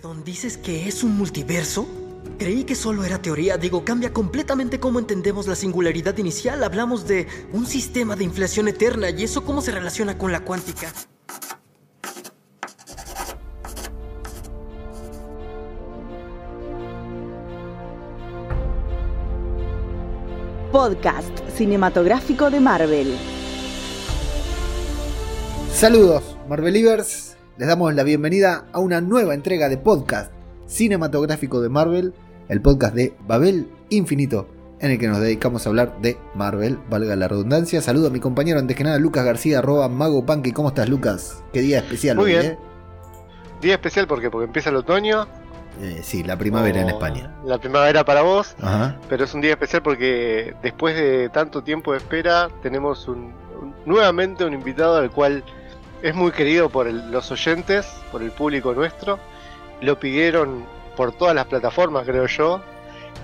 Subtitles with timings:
[0.00, 1.84] Perdón, ¿dices que es un multiverso?
[2.38, 6.62] Creí que solo era teoría, digo, cambia completamente cómo entendemos la singularidad inicial.
[6.62, 10.92] Hablamos de un sistema de inflación eterna y eso cómo se relaciona con la cuántica.
[20.70, 23.18] Podcast cinematográfico de Marvel.
[25.72, 27.27] Saludos, Marvelivers.
[27.58, 30.32] Les damos la bienvenida a una nueva entrega de podcast
[30.66, 32.14] cinematográfico de Marvel,
[32.48, 34.48] el podcast de Babel Infinito,
[34.80, 37.82] en el que nos dedicamos a hablar de Marvel, valga la redundancia.
[37.82, 40.52] Saludo a mi compañero antes que nada, Lucas García, arroba Mago Punky.
[40.52, 41.42] ¿Cómo estás, Lucas?
[41.52, 42.52] Qué día especial Muy hoy, bien.
[42.52, 42.58] ¿eh?
[43.60, 45.26] Día especial porque porque empieza el otoño.
[45.80, 47.34] Eh, sí, la primavera en o España.
[47.44, 48.96] La primavera para vos, Ajá.
[49.08, 53.74] pero es un día especial porque después de tanto tiempo de espera tenemos un, un-
[53.84, 55.44] nuevamente un invitado al cual
[56.02, 59.18] es muy querido por los oyentes, por el público nuestro.
[59.80, 60.64] Lo pidieron
[60.96, 62.60] por todas las plataformas, creo yo.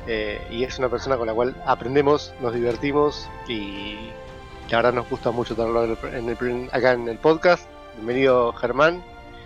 [0.06, 4.11] eh, y es una persona con la cual aprendemos, nos divertimos y
[4.70, 5.97] la verdad nos gusta mucho tenerlo
[6.72, 7.69] acá en el podcast.
[7.97, 9.03] Bienvenido Germán,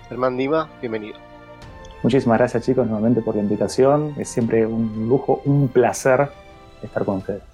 [0.09, 1.19] Germán Dima, bienvenido.
[2.03, 4.15] Muchísimas gracias chicos nuevamente por la invitación.
[4.19, 6.29] Es siempre un lujo, un placer
[6.83, 7.48] estar con ustedes.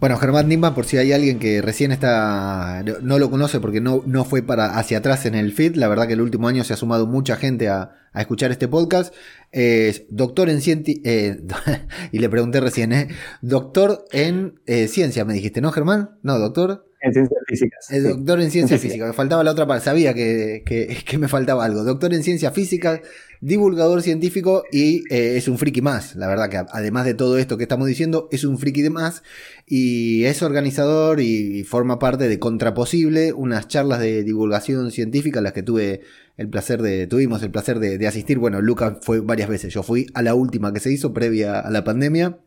[0.00, 4.02] Bueno, Germán Nimba, por si hay alguien que recién está no, lo conoce porque no,
[4.06, 6.72] no fue para hacia atrás en el feed, la verdad que el último año se
[6.72, 9.12] ha sumado mucha gente a, a escuchar este podcast.
[9.50, 11.40] Es doctor en cienti eh,
[12.12, 13.08] y le pregunté recién, ¿eh?
[13.42, 16.18] Doctor en eh, ciencia, me dijiste, ¿no, Germán?
[16.22, 16.87] No, doctor.
[17.00, 17.90] En ciencias físicas.
[17.90, 18.92] El doctor en ciencia Física.
[18.92, 19.06] física.
[19.06, 19.84] Me faltaba la otra parte.
[19.84, 21.84] Sabía que, que- que me faltaba algo.
[21.84, 23.00] Doctor en ciencia física,
[23.40, 26.16] divulgador científico y eh, es un friki más.
[26.16, 29.22] La verdad que además de todo esto que estamos diciendo, es un friki de más.
[29.66, 35.52] Y es organizador y, forma parte de Contraposible, unas charlas de divulgación científica a las
[35.52, 36.00] que tuve
[36.36, 38.38] el placer de, tuvimos el placer de, de asistir.
[38.38, 39.72] Bueno, Lucas fue varias veces.
[39.72, 42.38] Yo fui a la última que se hizo previa a la pandemia.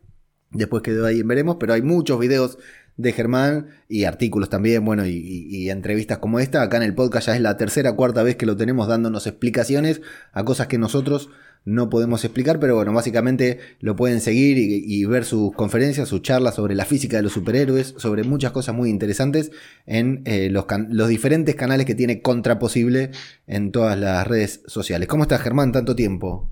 [0.50, 2.58] Después quedó ahí en veremos, pero hay muchos videos
[2.96, 6.62] de Germán y artículos también, bueno, y, entrevistas como esta.
[6.62, 10.02] Acá en el podcast ya es la tercera, cuarta vez que lo tenemos dándonos explicaciones
[10.32, 11.30] a cosas que nosotros
[11.64, 16.56] no podemos explicar, pero bueno, básicamente lo pueden seguir y, ver sus conferencias, sus charlas
[16.56, 19.52] sobre la física de los superhéroes, sobre muchas cosas muy interesantes
[19.86, 23.12] en eh, los diferentes canales que tiene Contraposible
[23.46, 25.08] en todas las redes sociales.
[25.08, 25.70] ¿Cómo estás, Germán?
[25.70, 26.50] Tanto tiempo.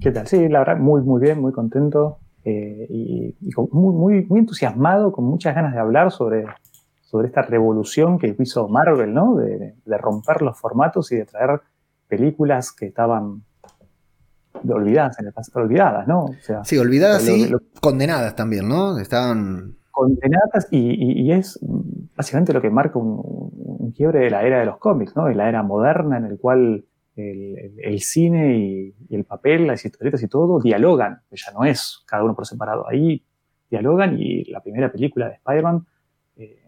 [0.00, 0.26] ¿Qué tal?
[0.28, 4.40] Sí, la verdad, muy, muy bien, muy contento eh, y, y con- muy, muy, muy
[4.40, 6.44] entusiasmado, con muchas ganas de hablar sobre,
[7.02, 9.36] sobre esta revolución que hizo Marvel, ¿no?
[9.36, 11.60] De, de romper los formatos y de traer
[12.08, 13.42] películas que estaban
[14.68, 16.24] olvidadas en el pasado, olvidadas, ¿no?
[16.24, 18.98] O sea, Sí, olvidadas y condenadas también, ¿no?
[18.98, 19.74] Estaban...
[19.90, 21.58] condenadas y, y- y es
[22.16, 25.26] básicamente lo que marca un, un quiebre de la era de los cómics, ¿no?
[25.26, 26.84] De la era moderna en el cual
[27.16, 32.02] el, cine y, y el papel, las historietas y todo dialogan, que ya no es
[32.06, 32.88] cada uno por separado.
[32.88, 33.24] Ahí
[33.70, 35.86] dialogan y la primera película de Spider-Man
[36.36, 36.64] eh,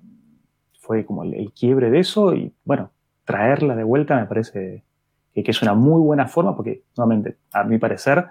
[0.78, 2.90] fue como el, el quiebre de eso y bueno,
[3.24, 4.84] traerla de vuelta me parece
[5.34, 8.26] que, que es una muy buena forma porque, nuevamente, a mi parecer,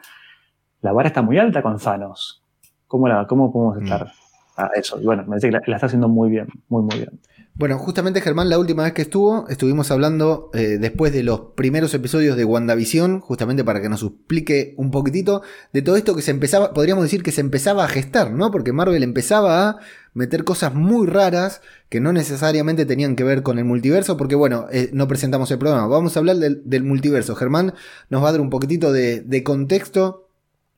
[0.81, 2.41] la vara está muy alta con Thanos.
[2.87, 4.07] ¿Cómo, la, cómo podemos estar
[4.55, 4.99] a eso?
[4.99, 7.19] Y bueno, me parece que la, está haciendo muy bien, muy, muy bien.
[7.57, 11.93] Bueno, justamente Germán, la última vez que estuvo, estuvimos hablando eh, después de los primeros
[11.93, 16.31] episodios de WandaVision, justamente para que nos explique un poquitito de todo esto que se
[16.31, 18.51] empezaba, podríamos decir que se empezaba a gestar, ¿no?
[18.51, 19.77] Porque Marvel empezaba a
[20.13, 24.67] meter cosas muy raras que no necesariamente tenían que ver con el multiverso, porque bueno,
[24.69, 27.35] eh, no presentamos el programa, vamos a hablar del, del multiverso.
[27.35, 27.73] Germán
[28.09, 30.24] nos va a dar un poquitito de, de contexto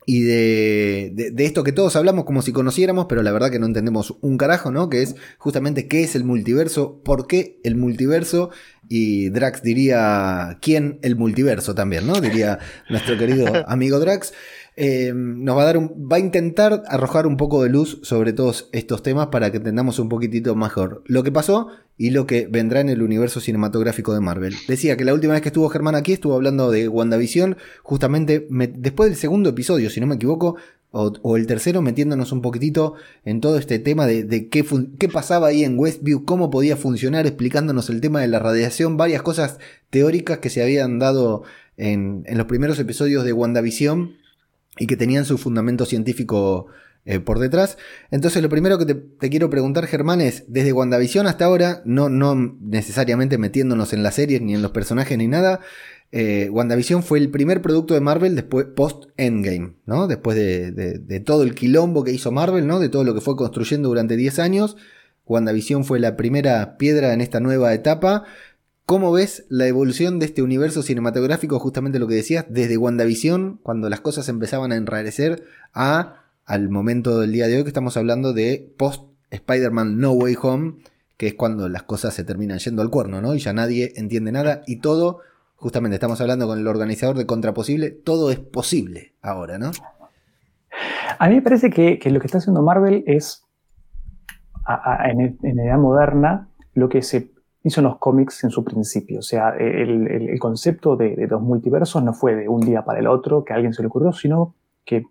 [0.10, 3.60] y de, de- de esto que todos hablamos como si conociéramos, pero la verdad que
[3.60, 4.90] no entendemos un carajo, ¿no?
[4.90, 8.50] Que es justamente qué es el multiverso, por qué el multiverso,
[8.88, 12.22] y Drax diría quién el multiverso también, ¿no?
[12.22, 12.58] Diría
[12.90, 14.34] nuestro querido amigo Drax.
[14.80, 18.32] Eh, nos va a dar un, va a intentar arrojar un poco de luz sobre
[18.32, 22.46] todos estos temas para que entendamos un poquitito mejor lo que pasó y lo que
[22.46, 24.54] vendrá en el universo cinematográfico de Marvel.
[24.68, 28.68] Decía que la última vez que estuvo Germán aquí estuvo hablando de WandaVision, justamente me-
[28.68, 30.58] después del segundo episodio, si no me equivoco,
[30.92, 32.94] o, el tercero, metiéndonos un poquitito
[33.26, 34.64] en todo este tema de, qué,
[35.00, 39.24] qué pasaba ahí en Westview, cómo podía funcionar, explicándonos el tema de la radiación, varias
[39.24, 39.58] cosas
[39.90, 41.44] teóricas que se habían dado
[41.78, 44.16] en, en los primeros episodios de WandaVision
[44.80, 46.68] y que tenían su fundamento científico
[47.06, 47.78] eh, por detrás.
[48.12, 52.58] Entonces, lo primero que te, quiero preguntar, Germán, es, desde WandaVision hasta ahora, no, no
[52.62, 55.62] necesariamente metiéndonos en las series ni en los personajes ni nada,
[56.12, 60.08] eh, WandaVision fue el primer producto de Marvel después post-Endgame, ¿no?
[60.08, 62.80] Después de, de- de todo el quilombo que hizo Marvel, ¿no?
[62.80, 64.78] De todo lo que fue construyendo durante 10 años.
[65.26, 68.24] WandaVision fue la primera piedra en esta nueva etapa
[68.88, 73.90] ¿Cómo ves la evolución de este universo cinematográfico, justamente lo que decías, desde WandaVision, cuando
[73.90, 75.44] las cosas empezaban a enrarecer,
[75.74, 80.38] a al momento del día de hoy que estamos hablando de post Spider-Man No Way
[80.42, 80.76] Home,
[81.18, 83.36] que es cuando las cosas se terminan yendo al cuerno, ¿no?
[83.36, 85.20] Y ya nadie entiende nada y todo,
[85.58, 89.72] justamente estamos hablando con el organizador de Contraposible, todo es posible ahora, ¿no?
[91.20, 93.44] A mí me parece que, lo que está haciendo Marvel es,
[95.04, 99.20] en, la edad moderna, lo que se hizo en los cómics en su principio.
[99.20, 103.44] O sea, el, concepto de, de, multiversos no fue de un día para el otro
[103.44, 104.56] que a alguien se le ocurrió, sino
[104.86, 105.06] que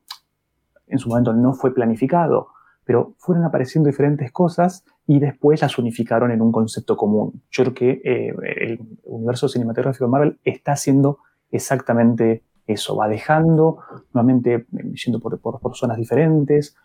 [0.87, 2.48] en su momento no fue planificado,
[2.84, 7.43] pero fueron apareciendo diferentes cosas y después las unificaron en un concepto común.
[7.50, 11.19] Yo creo que eh, el universo cinematográfico de Marvel está haciendo
[11.50, 13.78] exactamente eso, va dejando,
[14.12, 14.66] nuevamente
[15.04, 15.40] yendo por,
[15.75, 16.76] zonas diferentes,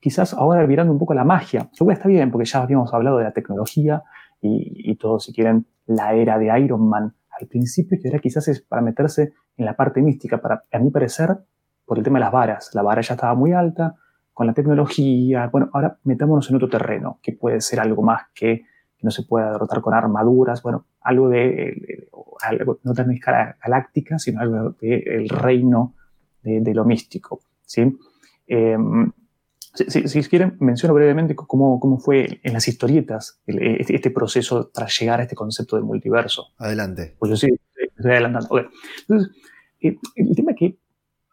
[0.00, 1.68] quizás ahora virando un poco la magia.
[1.72, 4.04] Seguro está bien, porque ya habíamos hablado de la tecnología
[4.44, 8.46] y, y, todo, si quieren, la era de Iron Man al principio, que ahora quizás
[8.48, 11.38] es para meterse en la parte mística, para, a mi parecer,
[11.84, 12.70] por el tema de las varas.
[12.74, 13.94] La vara ya estaba muy alta,
[14.32, 15.48] con la tecnología.
[15.50, 18.64] Bueno, ahora metámonos en otro terreno, que puede ser algo más que,
[19.02, 22.08] no se pueda derrotar con armaduras, bueno, algo de,
[22.40, 25.94] algo, no tan escala galáctica, sino algo del reino
[26.42, 27.40] de, lo místico.
[27.66, 27.98] ¿sí?
[28.46, 29.12] Em,
[29.74, 35.20] si, quieren, menciono brevemente cómo, cómo fue en las historietas este, este, proceso tras llegar
[35.20, 36.52] a este concepto del multiverso.
[36.58, 37.16] Adelante.
[37.18, 37.48] Pues yo sí,
[37.96, 38.70] estoy adelantando.
[39.00, 39.30] Entonces,
[39.80, 40.78] eh, el tema es que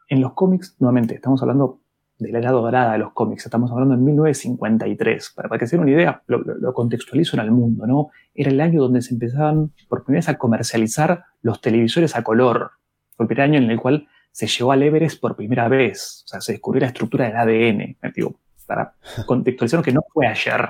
[0.09, 1.81] en los cómics, nuevamente, estamos hablando
[2.17, 5.33] de la edad dorada de los cómics, estamos hablando en 1953.
[5.35, 8.09] Para, que se den una idea, lo, contextualizo en el mundo, ¿no?
[8.33, 12.71] Era el año donde se empezaban por primera vez a comercializar los televisores a color.
[13.15, 16.23] Fue el primer año en el cual se llevó al Everest por primera vez.
[16.25, 17.97] O sea, se descubrió la estructura del ADN.
[18.15, 18.35] Digo,
[18.65, 18.93] para
[19.25, 20.69] contextualizar que no fue ayer.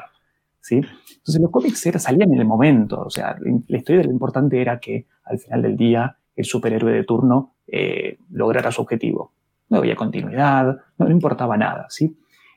[0.60, 0.76] ¿sí?
[0.76, 3.02] Entonces los cómics era, salían en el momento.
[3.02, 6.94] O sea, la historia de lo importante era que al final del día el superhéroe
[6.94, 9.34] de turno eh, lograra su objetivo.
[9.70, 11.86] No había continuidad, no, importaba nada.
[11.90, 12.06] ¿sí?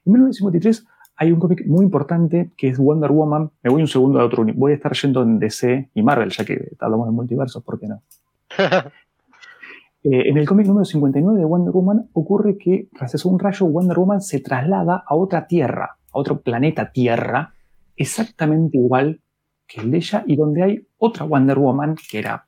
[0.05, 0.87] En 1953
[1.17, 3.51] hay un cómic muy importante que es Wonder Woman.
[3.63, 4.45] Me voy un segundo a otro.
[4.55, 7.87] Voy a estar yendo en DC y Marvel, ya que hablamos de multiversos, ¿por qué
[7.89, 8.03] no?
[10.05, 13.99] Eh, en el cómic número 59 de Wonder Woman ocurre que, tras un rayo, Wonder
[13.99, 17.55] Woman se traslada a otra Tierra, a otro planeta Tierra,
[17.97, 19.23] exactamente igual
[19.67, 22.47] que el de ella, y donde hay otra Wonder Woman, que era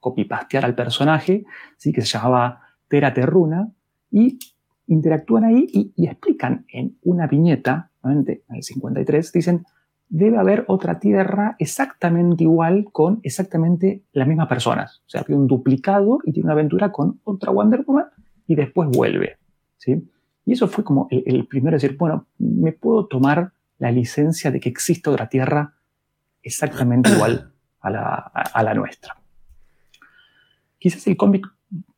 [0.00, 1.44] copy-pastear al personaje,
[1.76, 1.92] ¿sí?
[1.92, 3.70] que se llamaba Tera Terruna,
[4.10, 4.38] y
[4.86, 9.66] interactúan ahí y, explican en una viñeta, en el 53, dicen,
[10.08, 15.02] debe haber otra tierra exactamente igual con exactamente las mismas personas.
[15.06, 18.06] O sea, hay un duplicado y tiene una aventura con otra Wonder Woman
[18.46, 19.36] y después vuelve.
[19.76, 20.08] ¿sí?
[20.44, 24.68] Y eso fue como el, primero decir, bueno, me puedo tomar la licencia de que
[24.68, 25.74] existe otra tierra
[26.42, 27.90] exactamente igual a
[28.62, 29.16] la, nuestra.
[30.78, 31.46] Quizás el cómic,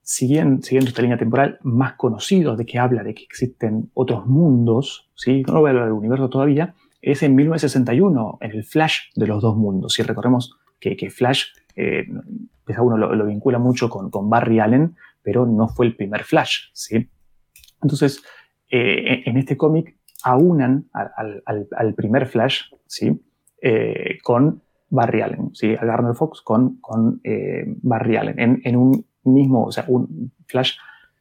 [0.01, 5.11] siguiendo, siguiendo esta línea temporal, más conocido de que habla de que existen otros mundos,
[5.15, 5.43] ¿sí?
[5.47, 9.43] no voy a hablar del universo todavía, es en 1961, en el Flash de los
[9.43, 9.95] dos mundos.
[9.95, 11.47] Si recordemos que, Flash,
[11.77, 12.07] eh,
[12.79, 16.71] uno lo, vincula mucho con, Barry Allen, pero no fue el primer Flash.
[16.73, 17.09] ¿sí?
[17.83, 18.23] Entonces,
[18.71, 23.21] eh, en este cómic aunan al, primer Flash ¿sí?
[23.63, 25.75] Eh, con Barry Allen, ¿sí?
[25.75, 30.73] a Garner Fox con, con eh, Barry Allen, en, un mismo, o sea, un Flash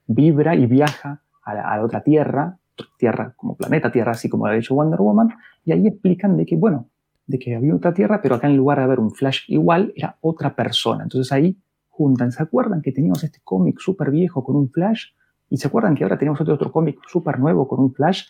[0.08, 2.58] vibra y viaja a la, otra Tierra,
[2.98, 5.30] Tierra como planeta Tierra, así como lo ha dicho Wonder Woman,
[5.66, 6.90] y ahí explican de que, bueno,
[7.26, 10.18] de que había otra Tierra, pero acá en lugar de haber un Flash igual, era
[10.22, 11.04] otra persona.
[11.04, 11.58] Entonces ahí
[11.90, 15.08] juntan, ¿se acuerdan que teníamos este cómic súper viejo con un Flash?
[15.50, 18.24] ¿Y se acuerdan que ahora tenemos otro, otro cómic súper nuevo con un Flash?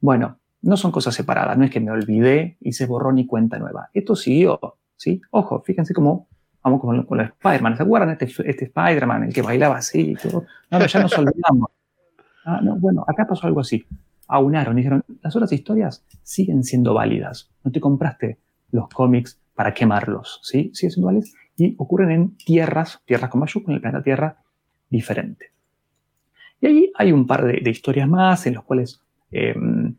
[0.00, 3.58] Bueno, no son cosas separadas, no es que me olvidé y se borró ni cuenta
[3.58, 3.90] nueva.
[3.92, 4.58] Esto siguió,
[4.96, 5.20] ¿sí?
[5.30, 6.28] Ojo, fíjense cómo
[6.62, 7.76] vamos con, con los Spider-Man.
[7.76, 10.44] ¿Se acuerdan este, este Spider-Man, el que bailaba así y todo?
[10.70, 11.70] No, ya nos olvidamos.
[12.44, 13.84] Ah, no, bueno, acá pasó algo así.
[14.28, 17.50] Aunaron dijeron, las otras historias siguen siendo válidas.
[17.64, 18.38] No te compraste
[18.70, 20.70] los cómics para quemarlos, ¿sí?
[20.74, 24.42] Siguen siendo válidas y ocurren en tierras, tierras con mayúsculas, en el planeta Tierra,
[24.88, 25.52] diferente.
[26.60, 29.96] Y ahí hay un par de, historias más en los cuales em,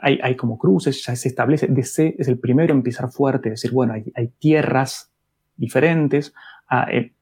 [0.00, 3.92] hay, como cruces, ya se establece, DC es el primero en pisar fuerte, decir, bueno,
[3.92, 5.10] hay, tierras
[5.56, 6.32] diferentes,
[6.68, 7.12] ah, eh,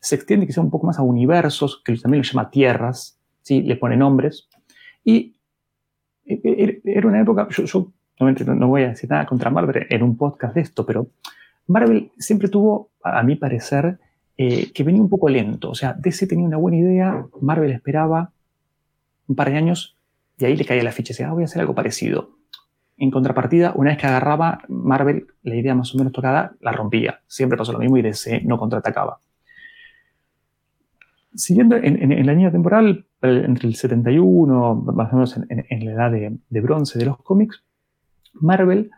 [0.00, 3.62] se extiende quizá un poco más a universos, que también lo llama tierras, ¿sí?
[3.62, 4.48] le pone nombres,
[5.04, 5.36] y
[6.24, 10.16] eh, eh, era una época, yo, no, voy a decir nada contra Marvel en un
[10.16, 11.08] podcast de esto, pero
[11.66, 13.98] Marvel siempre tuvo, a mi parecer,
[14.36, 18.32] que venía un poco lento, o sea, DC tenía una buena idea, Marvel esperaba
[19.30, 19.96] un par de años
[20.40, 22.30] y ahí le caía la ficha y decía, ah, voy a hacer algo parecido.
[22.96, 27.20] en contrapartida, una vez que agarraba Marvel, la idea más o menos tocada, la rompía.
[27.26, 29.20] Siempre pasó lo mismo y DC no contraatacaba.
[31.34, 36.60] Siguiendo en, la línea temporal, entre el 71, más o menos en, la edad de,
[36.60, 37.62] bronce de los cómics,
[38.34, 38.90] Marvel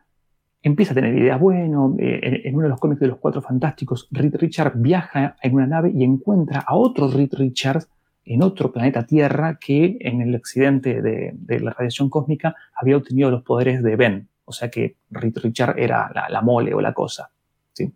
[0.63, 4.09] empieza a tener ideas, bueno, eh, en, uno de los cómics de los Cuatro Fantásticos,
[4.13, 7.89] Reed Richards viaja en una nave y encuentra a otro Reed Richards
[8.25, 13.43] en otro planeta Tierra que en el accidente de, la radiación cósmica había obtenido los
[13.43, 14.29] poderes de Ben.
[14.45, 17.31] O sea que Reed Richards era la, mole o la cosa.
[17.73, 17.93] ¿sí?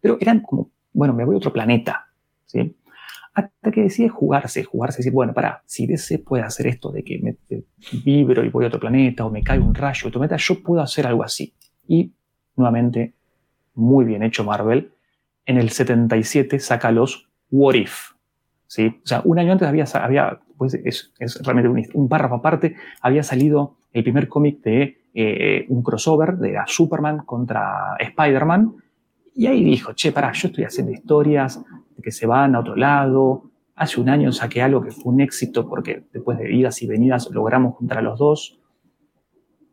[0.00, 2.06] Pero eran como, bueno, me voy a otro planeta.
[2.44, 2.76] ¿sí?
[3.40, 7.18] Hasta que decide jugarse, jugarse, decir, bueno, para, si DC puede hacer esto de que
[7.18, 7.36] me
[8.04, 10.82] vibro y voy a otro planeta o me cae un rayo de planeta, yo puedo
[10.82, 11.54] hacer algo así.
[11.86, 12.12] Y
[12.56, 13.14] nuevamente,
[13.74, 14.92] muy bien hecho Marvel,
[15.46, 18.12] en el 77 saca los What If.
[18.66, 18.86] ¿sí?
[18.86, 23.78] O sea, un año antes había, había pues es, realmente un, párrafo aparte, había salido
[23.92, 28.74] el primer cómic de eh, un crossover de Superman contra Spider-Man.
[29.34, 31.62] Y ahí dijo, che, pará, yo estoy haciendo historias
[31.96, 33.50] de que se van a otro lado.
[33.74, 37.30] Hace un año saqué algo que fue un éxito porque después de idas y venidas
[37.30, 38.60] logramos juntar a los dos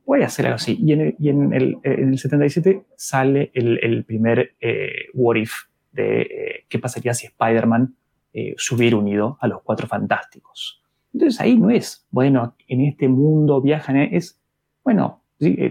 [0.07, 0.77] voy a hacer algo así.
[0.81, 0.93] Y
[1.29, 5.53] en el, en 77 sale el, primer eh, What If
[5.91, 7.95] de eh, qué pasaría si Spider-Man
[8.33, 10.81] eh, subiera unido a los Cuatro Fantásticos.
[11.13, 14.41] Entonces ahí no es, bueno, en este mundo viajan, es,
[14.83, 15.23] bueno,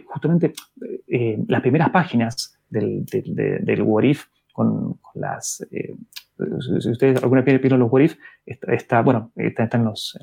[0.07, 0.53] justamente
[1.49, 5.67] las primeras páginas del, del, What If con, las...
[5.69, 10.19] si ustedes alguna vez vieron los What If, está, bueno, está, en, los,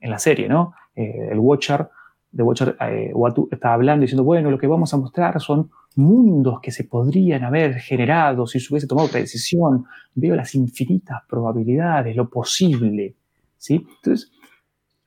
[0.00, 0.74] en, la serie, ¿no?
[0.94, 1.88] el Watcher
[2.30, 6.60] de Watcher eh, Watu estaba hablando diciendo, bueno, lo que vamos a mostrar son mundos
[6.60, 9.86] que se podrían haber generado si se hubiese tomado otra decisión.
[10.14, 13.14] Veo las infinitas probabilidades, lo posible.
[13.56, 13.86] ¿sí?
[13.96, 14.30] Entonces,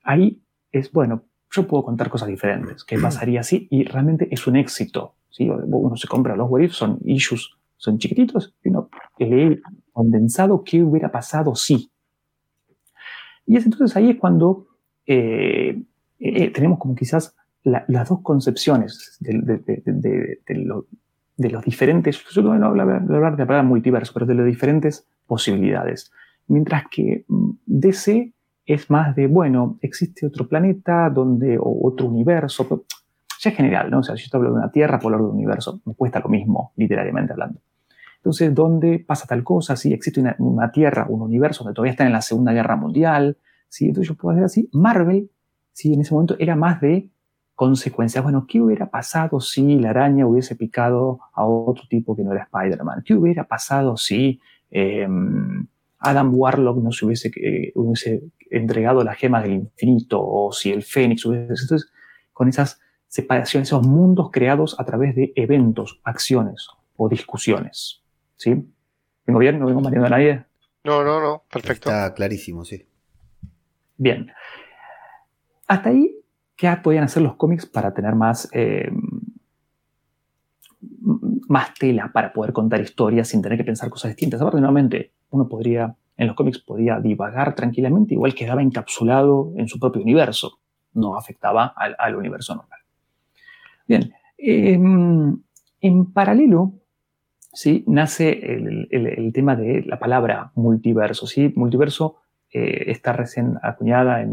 [0.04, 4.56] ahí es, bueno, yo puedo contar cosas diferentes, que pasaría así, y realmente es un
[4.56, 5.16] éxito.
[5.32, 5.50] ¿Sí?
[5.50, 9.60] Uno se compra los what son issues, son chiquititos, y uno lee
[9.92, 11.92] condensado qué hubiera pasado si.
[13.46, 14.68] Y es entonces ahí es cuando
[15.06, 15.82] eh,
[16.20, 19.36] eh, eh, tenemos como quizás las dos concepciones de,
[21.50, 25.08] los diferentes, yo no voy a hablar de la palabra multiverso, pero de las diferentes
[25.28, 26.12] posibilidades.
[26.48, 28.34] Mientras que mm, DC
[28.66, 32.86] es más de, bueno, existe otro planeta donde, o otro universo,
[33.42, 34.00] ya es general, ¿no?
[34.00, 36.30] O sea, si yo hablo de una Tierra, por de un universo, me cuesta lo
[36.30, 37.60] mismo, literariamente hablando.
[38.18, 39.76] Entonces, ¿dónde pasa tal cosa?
[39.76, 43.88] Si existe una, Tierra, un universo donde todavía están en la Segunda Guerra Mundial, ¿sí?
[43.88, 44.70] Entonces yo puedo hacer así.
[44.74, 45.32] Marvel
[45.74, 45.94] ¿sí?
[45.94, 47.10] En ese momento era más de
[47.56, 48.24] consecuencias.
[48.24, 52.44] Bueno, ¿qué hubiera pasado si la araña hubiese picado a otro tipo que no era
[52.44, 53.02] Spider-Man?
[53.04, 55.66] ¿Qué hubiera pasado si em,
[55.98, 60.22] Adam Warlock no se hubiese, eh, hubiese, entregado las gemas del infinito?
[60.24, 61.64] O si el Fénix hubiese...
[61.64, 61.92] Entonces,
[62.34, 62.80] con esas
[63.12, 68.02] separaciones, esos mundos creados a través de eventos, acciones o discusiones.
[68.38, 68.66] ¿Sí?
[69.28, 69.60] ¿Vengo bien?
[69.60, 70.46] ¿No vengo mareando a nadie?
[70.86, 71.90] No, no, no, perfecto.
[71.90, 72.88] Está clarísimo, sí.
[73.98, 74.32] Bien.
[75.68, 76.16] Hasta ahí,
[76.56, 78.90] ¿qué podían hacer los cómics para tener más, eh,
[81.50, 84.40] más tela para poder contar historias sin tener que pensar cosas distintas?
[84.40, 89.80] Aparte, nuevamente, uno podría, en los cómics podía divagar tranquilamente, igual quedaba encapsulado en su
[89.80, 90.60] propio universo,
[90.94, 92.81] no afectaba al, universo normal.
[93.92, 95.38] Bien, em,
[95.82, 96.74] en paralelo,
[97.52, 97.84] ¿sí?
[97.88, 101.28] nace el, el, tema de la palabra multiverso.
[101.28, 101.52] ¿sí?
[101.58, 102.16] Multiverso
[102.54, 104.32] eh, está recién acuñada en,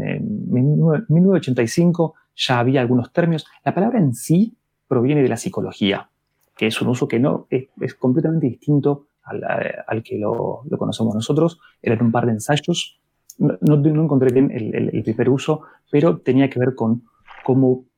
[0.49, 3.45] 1985, ya había algunos términos.
[3.65, 4.55] La palabra en sí
[4.87, 6.09] proviene de la psicología,
[6.55, 11.59] que es un uso que no es, completamente distinto al, que lo, conocemos nosotros.
[11.81, 12.97] Eran un par de ensayos.
[13.37, 17.03] No, no, encontré bien el, primer uso, pero tenía que ver con
[17.43, 17.88] cómo,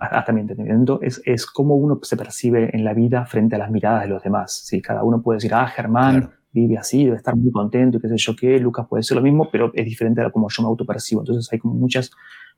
[0.00, 3.70] hasta mi entendimiento, es, es cómo uno se percibe en la vida frente a las
[3.70, 4.62] miradas de los demás.
[4.64, 4.80] ¿sí?
[4.80, 8.16] Cada uno puede decir, ah, Germán vive así, debe estar muy contento y qué sé
[8.16, 11.20] yo qué, Lucas puede ser lo mismo, pero es diferente a cómo yo me autopercibo.
[11.20, 12.10] Entonces hay como muchas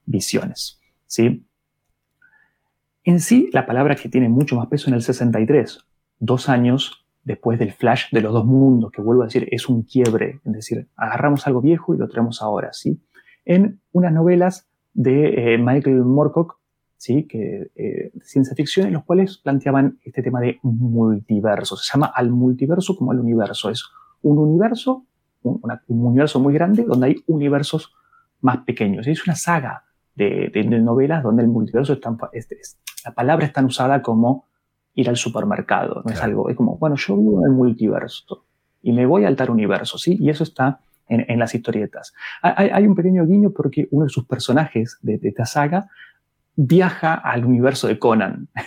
[0.06, 1.44] visiones, ¿sí?
[3.04, 5.84] En sí, la palabra que tiene mucho más peso en el 63,
[6.20, 9.82] dos años después del flash de los dos mundos, que vuelvo a decir, es un
[9.82, 13.00] quiebre, es decir, agarramos algo viejo y lo traemos ahora, ¿sí?
[13.44, 16.58] En unas novelas de eh, Michael Moorcock,
[17.02, 17.24] ¿sí?
[17.24, 21.76] que, eh, ciencia ficción, en los cuales planteaban este tema de multiverso.
[21.76, 23.70] Se llama al multiverso como al universo.
[23.70, 23.84] Es
[24.22, 25.04] un universo,
[25.42, 27.92] un, universo muy grande donde hay universos
[28.40, 29.08] más pequeños.
[29.08, 29.82] Es una saga
[30.14, 34.46] de, novelas donde el multiverso está, es, la palabra es tan usada como
[34.94, 36.02] ir al supermercado.
[36.04, 38.44] No es algo, es como, bueno, yo vivo en el multiverso
[38.80, 40.16] y me voy al tal universo, ¿sí?
[40.20, 40.78] Y eso está
[41.08, 42.14] en, las historietas.
[42.42, 45.88] Hay, un pequeño guiño porque uno de sus personajes de, de esta saga
[46.56, 48.48] viaja al universo de Conan.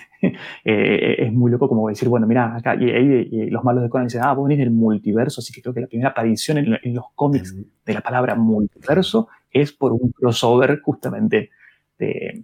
[0.63, 4.07] Eh, es muy loco como decir, bueno, mira, acá, y, ahí los malos de Conan
[4.07, 7.05] dicen, ah, vos venís del multiverso, así que creo que la primera aparición en, los
[7.13, 11.51] cómics de la palabra multiverso es por un crossover justamente
[11.99, 12.43] de,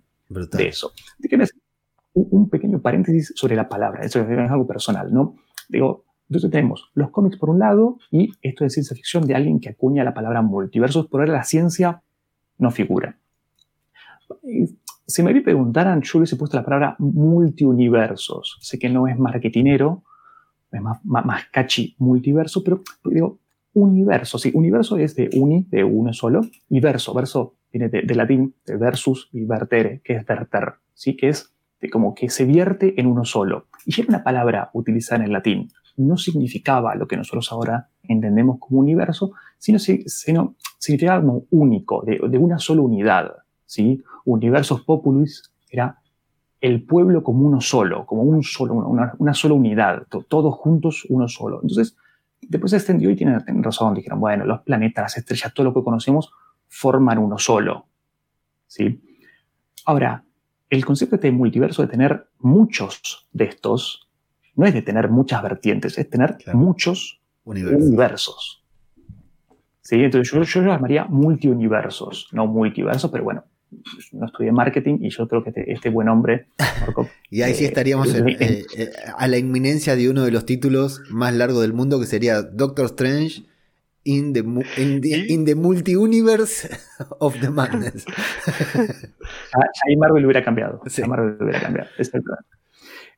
[0.60, 0.91] eso.
[2.13, 5.38] Un, un pequeño paréntesis sobre la palabra, eso es algo personal, ¿no?
[5.67, 9.60] Digo, entonces tenemos los cómics por un lado y esto de ciencia ficción de alguien
[9.60, 12.03] que acuña la palabra multiversos, por ahora la ciencia
[12.60, 13.17] no figura
[15.12, 18.58] si me preguntaran, yo hubiese puesto la palabra multiuniversos.
[18.62, 20.03] Sé que no es marketinero,
[20.72, 23.39] es más, más, catchy multiverso, pero digo
[23.74, 24.38] universo.
[24.38, 27.13] Sí, universo es de uni, de uno solo, y verso.
[27.13, 31.15] Verso viene de, latín, de versus y vertere, que es verter, ¿sí?
[31.15, 33.68] que es de como que se vierte en uno solo.
[33.86, 35.70] Y era una palabra utilizada en el latín.
[35.98, 42.20] No significaba lo que nosotros ahora entendemos como universo, sino, sino significaba como único, de,
[42.30, 43.32] de una sola unidad.
[43.72, 44.04] ¿Sí?
[44.25, 45.98] Universos Populus era
[46.60, 51.62] el pueblo como uno solo, como un solo, una, sola unidad, todos juntos uno solo.
[51.62, 51.96] Entonces,
[52.42, 55.84] después se extendió y tienen, razón, dijeron, bueno, los planetas, las estrellas, todo lo que
[55.84, 56.34] conocemos
[56.68, 57.88] forman uno solo.
[58.68, 59.01] ¿sí?
[59.86, 60.25] Ahora,
[60.70, 64.10] el concepto de multiverso de tener muchos de estos
[64.56, 68.66] no es de tener muchas vertientes, es tener muchos universos.
[69.80, 69.96] ¿Sí?
[70.04, 73.46] Entonces yo, yo lo llamaría multiuniversos, no multiversos, pero bueno,
[74.12, 76.48] no estudié marketing y yo creo que este, este buen hombre...
[77.30, 81.01] y ahí sí eh, estaríamos eh, eh, a la inminencia de uno de los títulos
[81.10, 83.44] más largos del mundo que sería Doctor Strange
[84.04, 84.40] in the,
[84.78, 86.70] in the, Multi-Universe
[87.20, 88.06] of the Madness.
[89.86, 90.82] ahí Marvel hubiera cambiado.
[91.08, 91.90] Marvel hubiera cambiado.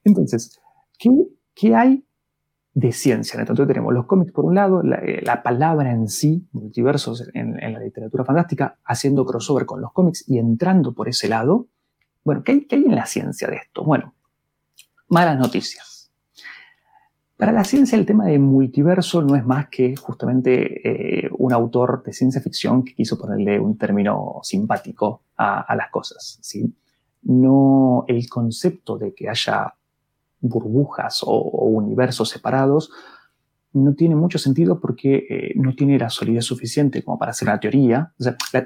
[0.04, 0.60] Entonces,
[1.00, 1.10] ¿qué,
[1.56, 2.04] ¿qué hay
[2.74, 3.40] de ciencia.
[3.40, 7.80] Entonces tenemos los cómics por un lado, la, eh, palabra en sí, multiversos en, la
[7.80, 11.68] literatura fantástica, haciendo crossover con los cómics y entrando por ese lado.
[12.24, 13.84] Bueno, ¿qué hay, en la ciencia de esto?
[13.84, 14.16] Bueno,
[15.08, 16.12] malas noticias.
[17.38, 22.02] Para la ciencia el tema de multiverso no es más que justamente eh, un autor
[22.04, 26.40] de ciencia ficción que quiso ponerle un término simpático a, a las cosas.
[26.42, 26.74] ¿sí?
[27.24, 29.76] No el concepto de que haya
[30.44, 32.92] burbujas o, universos separados,
[33.72, 37.60] no tiene mucho sentido porque eh, no tiene la solidez suficiente como para hacer una
[37.60, 38.14] teoría.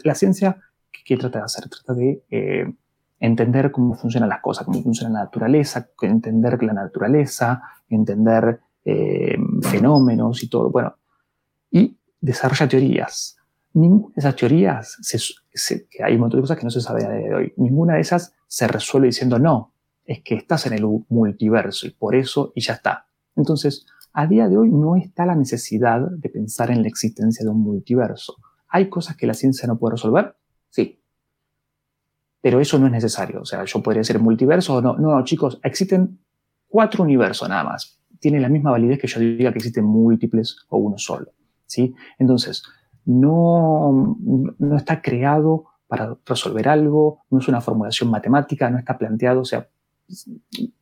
[0.04, 0.58] La, ciencia,
[1.06, 1.70] ¿qué, trata de hacer?
[1.70, 2.74] Trata de eh,
[3.20, 10.44] entender cómo funcionan las cosas, cómo funciona la naturaleza, entender la naturaleza, entender eh, fenómenos
[10.44, 10.70] y todo.
[10.72, 10.96] Bueno,
[11.72, 13.38] y desarrolla teorías.
[13.74, 14.98] Ninguna de esas teorías,
[15.90, 17.94] que hay un montón de cosas que no se sabe a día de hoy, ninguna
[17.94, 19.74] de esas se resuelve diciendo no,
[20.08, 23.08] es que estás en el multiverso y por eso y ya está.
[23.36, 27.52] Entonces, a día de hoy no está la necesidad de pensar en la existencia de
[27.52, 28.38] un multiverso.
[28.70, 30.36] ¿Hay cosas que la ciencia no puede resolver?
[30.70, 31.00] Sí.
[32.42, 33.42] Pero eso no es necesario.
[33.42, 34.98] O sea, yo podría ser multiverso o no.
[34.98, 36.20] No, no, chicos, existen
[36.68, 38.02] cuatro universos nada más.
[38.20, 41.34] Tiene la misma validez que yo diga que existen múltiples o uno solo.
[41.66, 41.94] ¿sí?
[42.18, 42.64] Entonces,
[43.06, 44.18] no,
[44.58, 49.46] no está creado para resolver algo, no es una formulación matemática, no está planteado, o
[49.46, 49.68] sea,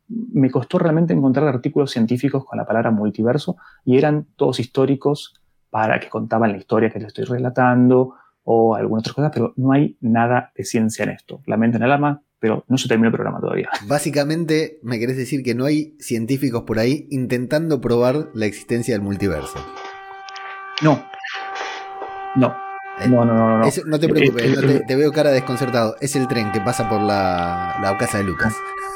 [0.08, 5.34] me costó realmente encontrar artículos científicos con la palabra multiverso y eran todos históricos
[5.70, 9.72] para que contaban la historia que les estoy relatando o algunas otras cosas, pero no
[9.72, 11.42] hay nada de ciencia en esto.
[11.46, 13.68] Lamento en el alma, pero no se terminó el programa todavía.
[13.88, 19.02] Básicamente, me querés decir que no hay científicos por ahí intentando probar la existencia del
[19.02, 19.58] multiverso.
[20.82, 21.02] No.
[22.36, 22.54] No.
[23.00, 23.66] Eh, no, no, no, no.
[23.86, 25.96] no te preocupes, eh, te, veo cara desconcertado.
[26.00, 28.54] Es el tren que pasa por la, la casa de Lucas.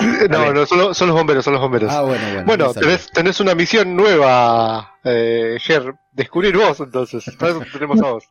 [0.30, 1.90] No, no, son, los bomberos, son los bomberos.
[1.92, 2.46] Ah, bueno, bueno.
[2.46, 2.74] Bueno,
[3.12, 5.94] tenés, una misión nueva, eh, Ger.
[6.12, 7.24] Descubrir vos, entonces.
[7.72, 8.24] tenemos a vos.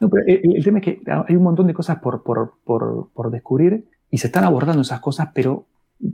[0.00, 3.30] No, pero el, tema es que hay un montón de cosas por, por, por, por
[3.30, 5.66] descubrir y se están abordando esas cosas, pero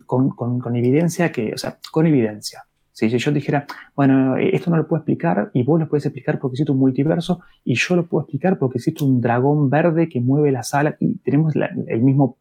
[0.06, 2.64] con, con, con, evidencia que, o sea, con evidencia.
[2.92, 6.54] Si yo dijera, bueno, esto no lo puedo explicar y vos lo puedes explicar porque
[6.54, 10.52] existe un multiverso y yo lo puedo explicar porque existe un dragón verde que mueve
[10.52, 12.38] la sala y tenemos el mismo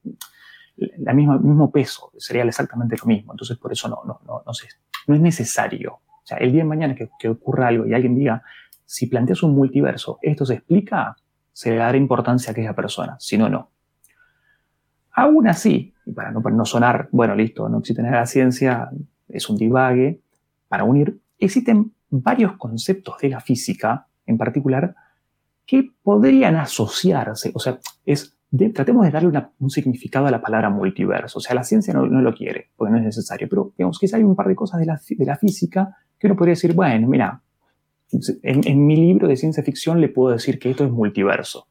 [0.78, 3.34] el mismo peso, sería exactamente lo mismo.
[3.34, 4.52] Entonces, por eso no, no, no, no,
[5.08, 5.94] no es necesario.
[5.94, 8.44] O sea, el día de mañana que, que ocurra algo y alguien diga,
[8.86, 11.16] si planteas un multiverso, ¿esto se explica?
[11.52, 13.72] Se le dará importancia a aquella persona, si no, no.
[15.12, 18.26] Aún así, y para no, para no sonar, bueno, listo, no existe nada de la
[18.26, 18.90] ciencia,
[19.30, 20.22] es un divague,
[20.68, 24.96] para unir, existen varios conceptos de la física, en particular,
[25.66, 28.36] que podrían asociarse, o sea, es
[28.74, 31.40] tratemos de darle un significado a la palabra multiverso.
[31.40, 34.24] O sea, la ciencia no, lo quiere, porque no es necesario, pero digamos, quizá hay
[34.24, 37.42] un par de cosas de la, de la física que uno podría decir, bueno, mira,
[38.44, 41.68] en, mi libro de ciencia ficción le puedo decir que esto es multiverso.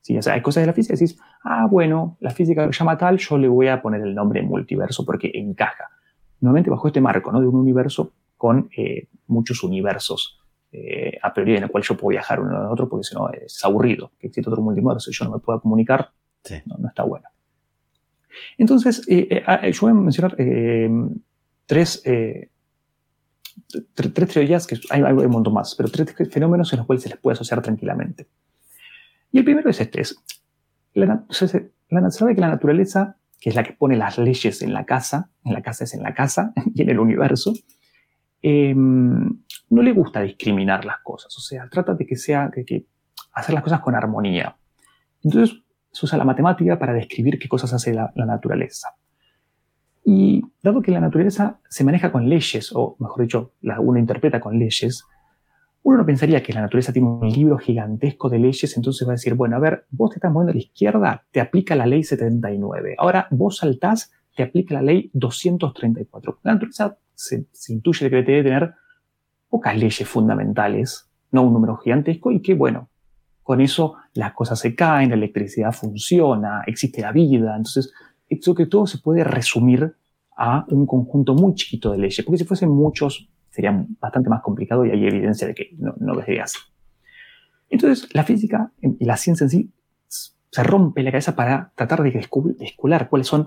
[0.00, 0.18] ¿sí?
[0.18, 2.98] O sea, hay cosas de la física que decís, ah, bueno, la física lo llama
[2.98, 5.84] tal, yo le voy a poner el nombre multiverso porque encaja.
[6.40, 7.40] Nuevamente bajo este marco, ¿no?
[7.40, 10.35] De un universo con eh, muchos universos
[10.72, 13.30] eh, a priori en el cual yo puedo viajar uno a otro porque si no
[13.30, 16.10] es aburrido, que existe otro multiverso y yo no me pueda comunicar,
[16.66, 17.28] no, está bueno.
[18.58, 20.36] Entonces, eh, yo voy a mencionar
[21.66, 22.02] tres,
[23.94, 27.08] tres teorías, que hay, hay, un montón más, pero tres fenómenos en los cuales se
[27.08, 28.28] les puede asociar tranquilamente.
[29.32, 30.16] Y el primero es este, es
[30.94, 31.26] la,
[31.90, 35.30] la, sabe que la naturaleza, que es la que pone las leyes en la casa,
[35.44, 37.52] en la casa es en la casa y en el universo,
[39.70, 42.86] no le gusta discriminar las cosas, o sea, trata de que sea, que,
[43.32, 44.56] hacer las cosas con armonía.
[45.22, 48.88] Entonces se usa la matemática para describir qué cosas hace la, naturaleza.
[50.04, 54.40] Y dado que la naturaleza se maneja con leyes, o mejor dicho, la, uno interpreta
[54.40, 55.04] con leyes,
[55.82, 59.14] uno no pensaría que la naturaleza tiene un libro gigantesco de leyes, entonces va a
[59.14, 62.02] decir, bueno, a ver, vos te estás moviendo a la izquierda, te aplica la ley
[62.02, 62.96] 79.
[62.98, 66.40] Ahora vos saltás, te aplica la ley 234.
[66.42, 68.74] La naturaleza se, intuye que debe tener
[69.56, 72.90] pocas leyes fundamentales, no un número gigantesco, y que, bueno,
[73.42, 77.56] con eso las cosas se caen, la electricidad funciona, existe la vida.
[77.56, 77.90] Entonces,
[78.28, 79.96] esto que todo se puede resumir
[80.36, 84.84] a un conjunto muy chiquito de leyes, porque si fuesen muchos sería bastante más complicado
[84.84, 86.58] y hay evidencia de que no, no debería así.
[87.70, 89.70] Entonces, la física y la ciencia en sí
[90.50, 93.46] se rompe la cabeza para tratar de descubrir cuáles son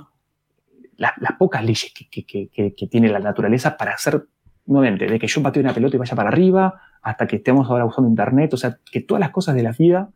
[1.00, 4.28] las, pocas leyes que, que, tiene la naturaleza para hacer,
[4.70, 7.86] nuevamente, de que yo patee una pelota y vaya para arriba, hasta que estemos ahora
[7.86, 10.10] usando Internet, o sea, que todas las cosas de la vida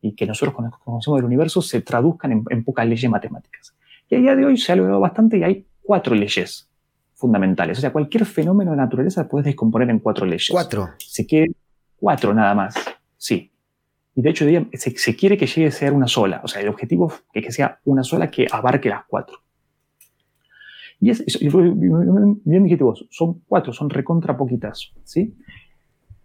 [0.00, 3.74] y que nosotros conocemos del universo se traduzcan en, en pocas leyes matemáticas.
[4.08, 6.68] Y a día de hoy se ha logrado bastante y hay cuatro leyes
[7.14, 7.78] fundamentales.
[7.78, 10.48] O sea, cualquier fenómeno de naturaleza puedes descomponer en cuatro leyes.
[10.50, 10.90] Cuatro.
[10.98, 11.52] Se quiere
[11.96, 12.74] cuatro nada más.
[13.16, 13.52] Sí.
[14.14, 16.40] Y de hecho, se, quiere que llegue a ser una sola.
[16.44, 19.38] O sea, el objetivo es que sea una sola que abarque las cuatro.
[21.00, 25.34] Y es, bien dijiste vos, son cuatro, son recontra poquitas, ¿sí?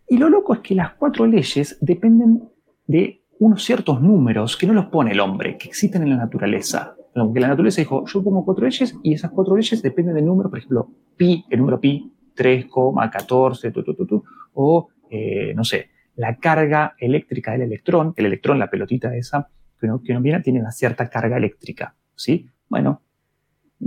[0.08, 2.44] Y lo loco es que las cuatro leyes dependen
[2.88, 6.96] de unos ciertos números que no los pone el hombre, que existen en la naturaleza.
[7.16, 10.50] Aunque la naturaleza dijo, yo pongo cuatro leyes y esas cuatro leyes dependen del número,
[10.50, 16.38] por ejemplo, pi, el número pi, 3,14, tu, tu, tu, o, eh, no sé, la
[16.38, 20.60] carga eléctrica del electrón, el electrón, la pelotita esa, que no, que no viene, tiene
[20.60, 22.48] una cierta carga eléctrica, ¿sí?
[22.70, 23.02] Bueno,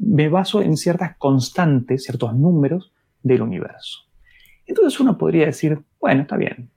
[0.02, 4.00] me baso en ciertas constantes, ciertos números del universo.
[4.66, 6.70] Entonces uno podría decir, bueno, está bien,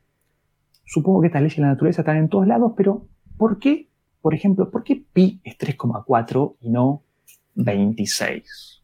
[0.86, 3.90] supongo que estas leyes de la naturaleza están en todos lados, pero ¿por qué
[4.22, 7.04] por ejemplo, ¿por qué pi es 3,4 y no
[7.56, 8.84] 26?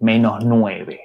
[0.00, 1.00] Menos 9.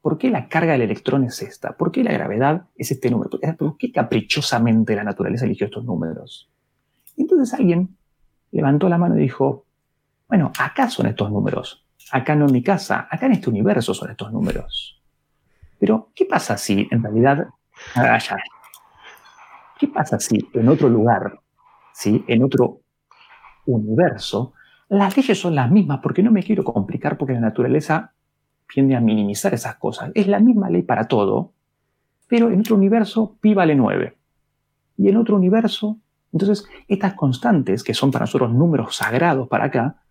[0.00, 1.76] ¿Por qué la carga del electrón es esta?
[1.76, 3.30] ¿Por qué la gravedad es este número?
[3.58, 6.50] ¿Por qué caprichosamente la naturaleza eligió estos números?
[7.16, 7.96] Entonces alguien
[8.50, 9.61] levantó la mano y dijo,
[10.32, 11.84] bueno, acá son estos números.
[12.10, 14.98] Acá no en mi casa, acá en este universo son estos números.
[15.78, 17.48] Pero, ¿qué pasa si en realidad...
[17.94, 18.38] Allá,
[19.78, 21.38] ¿Qué pasa si en otro lugar
[21.92, 22.24] ¿sí?
[22.28, 22.80] en otro
[23.66, 24.54] universo,
[24.88, 28.14] las leyes son las mismas porque no me quiero complicar porque la naturaleza
[28.72, 30.12] tiende a minimizar esas cosas.
[30.14, 31.52] Es la misma ley para todo,
[32.26, 34.16] pero en otro universo pi vale 9.
[34.96, 35.98] Y en otro universo,
[36.32, 40.01] entonces estas constantes, que son para nosotros números sagrados para acá,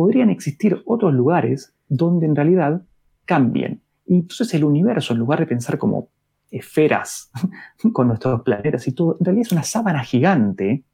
[0.00, 2.80] podrían existir otros lugares donde en realidad
[3.26, 3.82] cambien.
[4.06, 6.08] Y entonces el universo, en lugar de pensar como
[6.50, 7.30] esferas
[7.92, 10.84] con nuestros planetas y todo, en realidad es una sábana gigante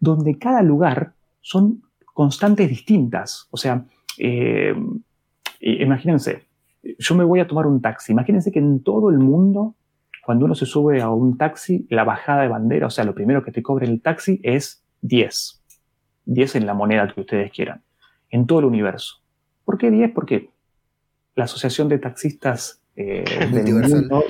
[0.00, 1.84] donde cada lugar son
[2.14, 3.46] constantes distintas.
[3.52, 3.86] O sea,
[4.18, 4.74] eh,
[5.60, 6.48] imagínense,
[6.98, 8.10] yo me voy a tomar un taxi.
[8.10, 9.76] Imagínense que en todo el mundo,
[10.24, 13.44] cuando uno se sube a un taxi, la bajada de bandera, o sea, lo primero
[13.44, 15.62] que te cobre el taxi es 10.
[16.24, 17.84] 10 en la moneda que ustedes quieran,
[18.30, 19.22] en todo el universo.
[19.64, 20.12] ¿Por qué 10?
[20.14, 20.50] Porque
[21.34, 24.24] la Asociación de Taxistas eh, del mundo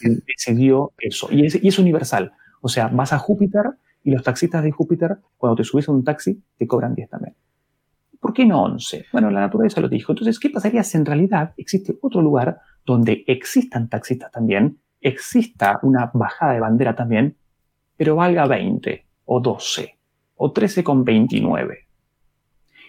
[0.00, 1.28] decidió eso.
[1.30, 2.32] Y es, y es universal.
[2.60, 3.64] O sea, vas a Júpiter
[4.04, 7.34] y los taxistas de Júpiter, cuando te subes a un taxi, te cobran 10 también.
[8.20, 9.06] ¿Por qué no 11?
[9.12, 10.12] Bueno, la naturaleza lo dijo.
[10.12, 16.10] Entonces, ¿qué pasaría si en realidad existe otro lugar donde existan taxistas también, exista una
[16.12, 17.36] bajada de bandera también,
[17.96, 19.98] pero valga 20 o 12
[20.36, 21.78] o 13,29?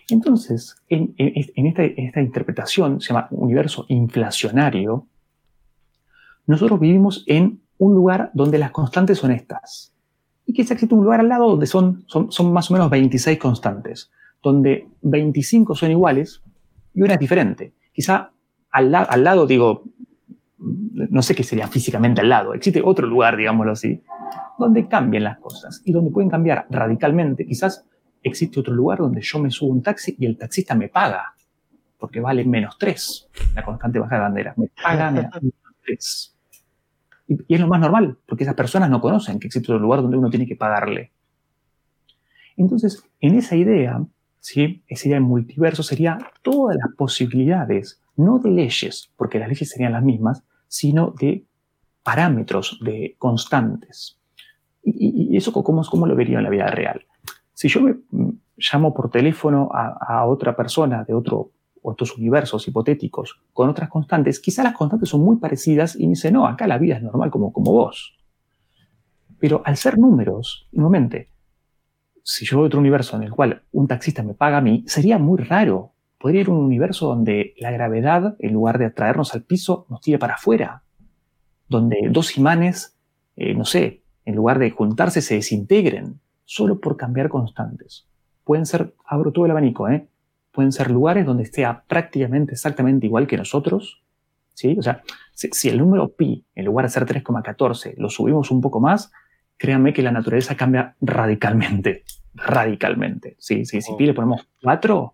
[0.10, 5.08] Entonces, en, esta, interpretación, se llama universo inflacionario,
[6.46, 9.94] nosotros vivimos en un lugar donde las constantes son estas
[10.46, 12.06] y quizá existe un lugar al lado donde son,
[12.52, 14.12] más o menos 26 constantes,
[14.44, 16.44] donde 25 son iguales
[16.94, 17.74] y una es diferente.
[17.92, 18.32] Quizá
[18.70, 19.86] al, al lado, digo,
[20.60, 24.04] no sé qué sería físicamente al lado, existe otro lugar, digámoslo así,
[24.60, 27.46] donde cambien las cosas y donde pueden cambiar radicalmente.
[27.46, 27.86] Quizás
[28.26, 31.34] existe otro lugar donde yo me subo un taxi y el taxista me paga,
[31.98, 35.32] porque vale menos 3, la constante baja de bandera, me paga menos
[35.86, 36.36] 3.
[37.28, 40.18] Y, es lo más normal, porque esas personas no conocen que existe otro lugar donde
[40.18, 41.12] uno tiene que pagarle.
[42.58, 44.04] Entonces, en esa idea,
[44.40, 44.84] ¿sí?
[44.88, 49.92] esa idea de multiverso sería todas las posibilidades, no de leyes, porque las leyes serían
[49.92, 51.46] las mismas, sino de
[52.02, 54.18] parámetros, de constantes.
[54.84, 57.06] ¿Y, y eso cómo, cómo lo vería en la vida real?
[57.56, 57.96] Si yo me
[58.58, 64.64] llamo por teléfono a, otra persona de otro otros universos hipotéticos con otras constantes, quizá
[64.64, 67.54] las constantes son muy parecidas y me dice, no, acá la vida es normal como,
[67.54, 68.18] como vos.
[69.40, 71.30] Pero al ser números, nuevamente,
[72.24, 74.84] si yo voy a otro universo en el cual un taxista me paga a mí,
[74.88, 75.94] sería muy raro.
[76.18, 80.02] Podría ir a un universo donde la gravedad, en lugar de atraernos al piso, nos
[80.02, 80.82] tire para afuera.
[81.70, 82.98] Donde dos imanes,
[83.36, 88.08] eh, no sé, en lugar de juntarse, se desintegren, solo por cambiar constantes.
[88.44, 90.08] Pueden ser, abro todo el abanico, ¿eh?
[90.52, 94.04] Pueden ser lugares donde esté prácticamente exactamente igual que nosotros,
[94.54, 94.76] ¿sí?
[94.80, 95.04] O sea,
[95.34, 99.12] si, si el número pi, en lugar de ser 3,14, lo subimos un poco más,
[99.58, 102.04] créanme que la naturaleza cambia radicalmente.
[102.34, 103.36] Radicalmente.
[103.40, 105.14] Sí, sí, si pi le ponemos 4,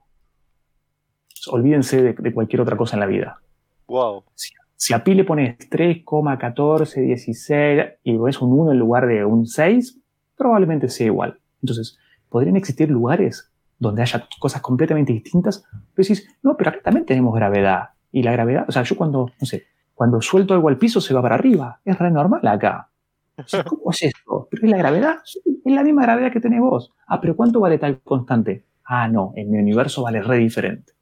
[1.52, 3.40] olvídense de, de, cualquier otra cosa en la vida.
[3.88, 4.24] Wow.
[4.36, 9.24] Si, si a pi le pones 3,14, 16 y pones un 1 en lugar de
[9.24, 10.01] un 6,
[10.42, 11.40] probablemente sea igual.
[11.62, 12.00] Entonces,
[12.30, 15.64] podrían existir lugares donde haya cosas completamente distintas,
[15.96, 17.90] decís, no, pero acá también tenemos gravedad.
[18.12, 21.14] Y la gravedad, o sea, yo cuando, no sé, cuando suelto algo al piso se
[21.14, 21.80] va para arriba.
[21.86, 22.90] Es re normal acá.
[23.68, 24.48] ¿Cómo es esto?
[24.50, 25.16] ¿Pero es la gravedad?
[25.24, 26.92] Es la misma gravedad que tenés vos.
[27.08, 28.66] Ah, pero ¿cuánto vale tal constante?
[28.84, 30.94] Ah, no, en mi universo vale re diferente.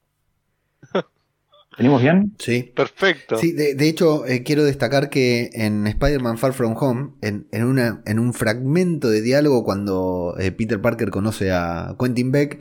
[1.77, 2.35] ¿Tenemos bien?
[2.39, 2.73] Sí.
[2.75, 3.37] Perfecto.
[3.37, 7.63] Sí, de, de hecho, eh, quiero destacar que en Spider-Man Far From Home, en, en,
[7.63, 12.59] una, en un fragmento de diálogo, cuando eh, Peter Parker conoce a Quentin Beck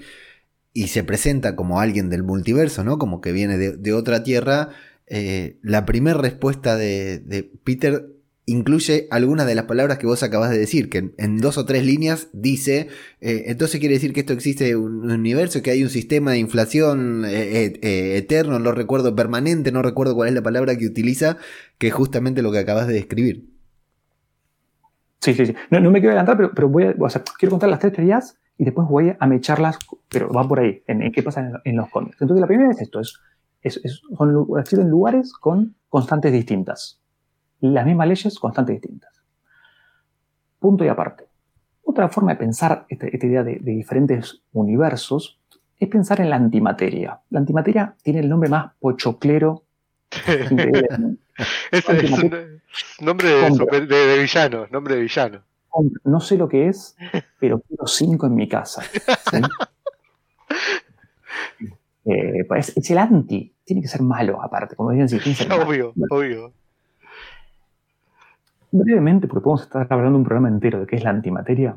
[0.73, 2.99] y se presenta como alguien del multiverso, ¿no?
[2.99, 4.71] Como que viene de, de otra tierra,
[5.07, 8.07] eh, la primera respuesta de, de Peter
[8.49, 11.85] incluye algunas de las palabras que vos acabas de decir, que en, dos o tres
[11.85, 12.89] líneas dice,
[13.21, 17.25] eh, entonces quiere decir que esto existe un universo, que hay un sistema de inflación
[17.27, 21.37] eh, eh, eterno, no recuerdo, permanente, no recuerdo cuál es la palabra que utiliza,
[21.77, 23.45] que es justamente lo que acabas de describir.
[25.21, 25.55] Sí, sí, sí.
[25.71, 27.93] No, no me quiero adelantar, pero, pero voy a, o sea, quiero contar las tres
[27.93, 31.77] teorías y después voy a mecharlas, pero va por ahí, en, qué pasa en, en,
[31.77, 32.17] los cómics.
[32.21, 33.21] Entonces la primera es esto, es,
[33.61, 36.98] es, es son, existen lugares con constantes distintas
[37.61, 39.13] las mismas leyes, constantes distintas.
[40.59, 41.25] Punto y aparte.
[41.83, 45.39] Otra forma de pensar esta, esta idea de, de, diferentes universos
[45.79, 47.21] es pensar en la antimateria.
[47.31, 49.65] La antimateria tiene el nombre más pochoclero.
[51.71, 52.61] es, es un
[53.01, 55.43] nombre de, de, de, villano, nombre de villano.
[56.05, 56.97] No sé lo que es,
[57.39, 58.83] pero quiero cinco en mi casa.
[58.83, 59.41] ¿sí?
[62.07, 65.45] eh, pues es el anti, tiene que ser malo aparte, como decían, si tiene que
[65.45, 66.53] ser obvio, obvio
[68.71, 71.77] brevemente, porque podemos estar hablando de un programa entero de qué es la antimateria,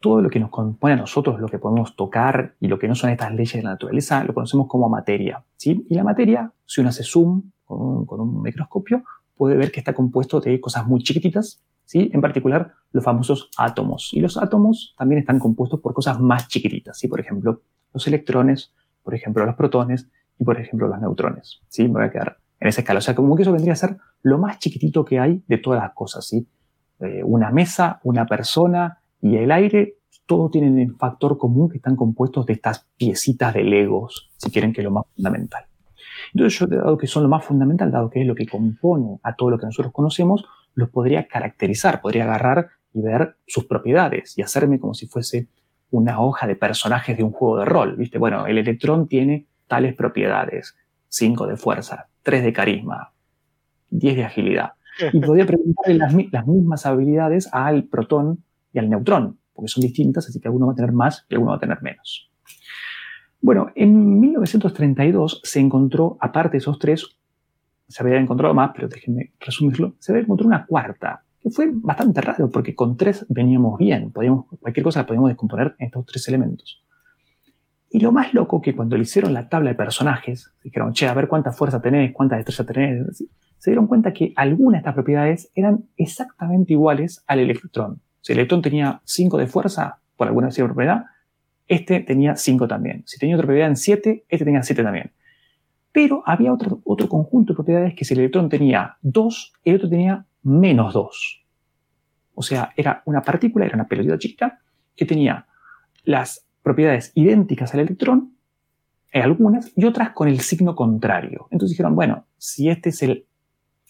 [0.00, 2.94] todo lo que nos compone a nosotros, lo que podemos tocar y lo que no
[2.94, 5.44] son estas leyes de la naturaleza, lo conocemos como materia.
[5.56, 5.86] ¿sí?
[5.88, 9.04] Y la materia, si uno hace zoom con un, con un microscopio,
[9.36, 12.10] puede ver que está compuesto de cosas muy chiquititas, ¿sí?
[12.12, 14.10] en particular los famosos átomos.
[14.12, 17.06] Y los átomos también están compuestos por cosas más chiquititas, ¿sí?
[17.06, 17.60] por ejemplo,
[17.92, 21.60] los electrones, por ejemplo, los protones y, por ejemplo, los neutrones.
[21.68, 21.84] ¿sí?
[21.84, 22.98] Me voy a quedar en esa escala.
[22.98, 25.82] O sea, como que eso vendría a ser lo más chiquitito que hay de todas
[25.82, 26.46] las cosas, ¿sí?
[27.00, 29.96] Eh, una mesa, una persona y el aire,
[30.26, 34.72] todos tienen el factor común que están compuestos de estas piecitas de legos, si quieren
[34.72, 35.64] que es lo más fundamental.
[36.32, 39.34] Entonces yo, dado que son lo más fundamental, dado que es lo que compone a
[39.34, 40.44] todo lo que nosotros conocemos,
[40.74, 45.48] los podría caracterizar, podría agarrar y ver sus propiedades y hacerme como si fuese
[45.90, 48.18] una hoja de personajes de un juego de rol, ¿viste?
[48.18, 50.76] Bueno, el electrón tiene tales propiedades,
[51.10, 53.12] 5 de fuerza, 3 de carisma,
[53.90, 54.72] 10 de agilidad.
[55.12, 58.42] Y podría preguntarle las, las, mismas habilidades al protón
[58.72, 61.50] y al neutrón, porque son distintas, así que alguno va a tener más y alguno
[61.50, 62.30] va a tener menos.
[63.42, 67.06] Bueno, en 1932 se encontró, aparte de esos tres,
[67.88, 72.20] se había encontrado más, pero déjenme resumirlo, se había encontrado una cuarta, que fue bastante
[72.20, 76.28] raro, porque con tres veníamos bien, podíamos, cualquier cosa la podíamos descomponer en estos tres
[76.28, 76.84] elementos.
[77.90, 81.14] Y lo más loco que cuando le hicieron la tabla de personajes, dijeron, che, a
[81.14, 83.24] ver cuánta fuerza tenés, cuántas destrezas tenés,
[83.58, 88.00] se dieron cuenta que algunas de estas propiedades eran exactamente iguales al electrón.
[88.20, 91.04] Si el electrón tenía 5 de fuerza, por alguna propiedad,
[91.66, 93.02] este tenía 5 también.
[93.06, 95.12] Si tenía otra propiedad en 7, este tenía 7 también.
[95.92, 99.88] Pero había otro, otro conjunto de propiedades que si el electrón tenía 2, el otro
[99.88, 101.44] tenía menos 2.
[102.34, 104.60] O sea, era una partícula, era una pelotita chiquita,
[104.94, 105.46] que tenía
[106.04, 108.34] las propiedades idénticas al electrón,
[109.12, 111.48] en algunas, y otras con el signo contrario.
[111.50, 113.26] Entonces dijeron, bueno, si este es el...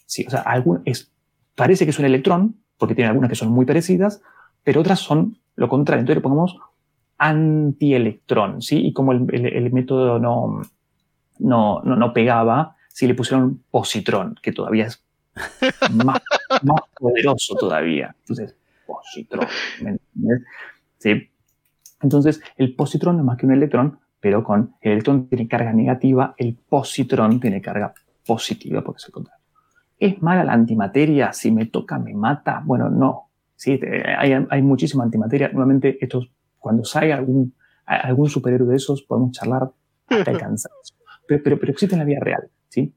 [0.05, 1.11] Sí, o sea, algún, es,
[1.55, 4.21] parece que es un electrón, porque tiene algunas que son muy parecidas,
[4.63, 6.01] pero otras son lo contrario.
[6.01, 6.57] Entonces le ponemos
[7.17, 8.87] antielectrón, ¿sí?
[8.87, 10.61] Y como el, método no,
[11.37, 15.03] no, no, pegaba, si le pusieron positrón, que todavía es
[16.03, 16.21] más,
[16.63, 18.15] más poderoso todavía.
[18.21, 18.55] Entonces,
[18.87, 19.47] positrón.
[20.97, 21.30] ¿Sí?
[22.01, 25.73] Entonces, el positrón no es más que un electrón, pero con el electrón tiene carga
[25.73, 27.93] negativa, el positrón tiene carga
[28.25, 29.41] positiva, porque es el contrario.
[29.99, 31.33] ¿Es mala la antimateria?
[31.33, 32.61] Si me toca, me mata.
[32.65, 33.29] Bueno, no.
[33.55, 33.79] Sí,
[34.17, 35.49] hay, hay muchísima antimateria.
[35.49, 37.53] Nuevamente, estos, cuando salga algún,
[37.85, 39.71] algún superhéroe de esos, podemos charlar
[40.07, 40.97] hasta el cansancio.
[41.27, 42.49] Pero, pero, pero existe en la vida real.
[42.69, 42.93] ¿sí?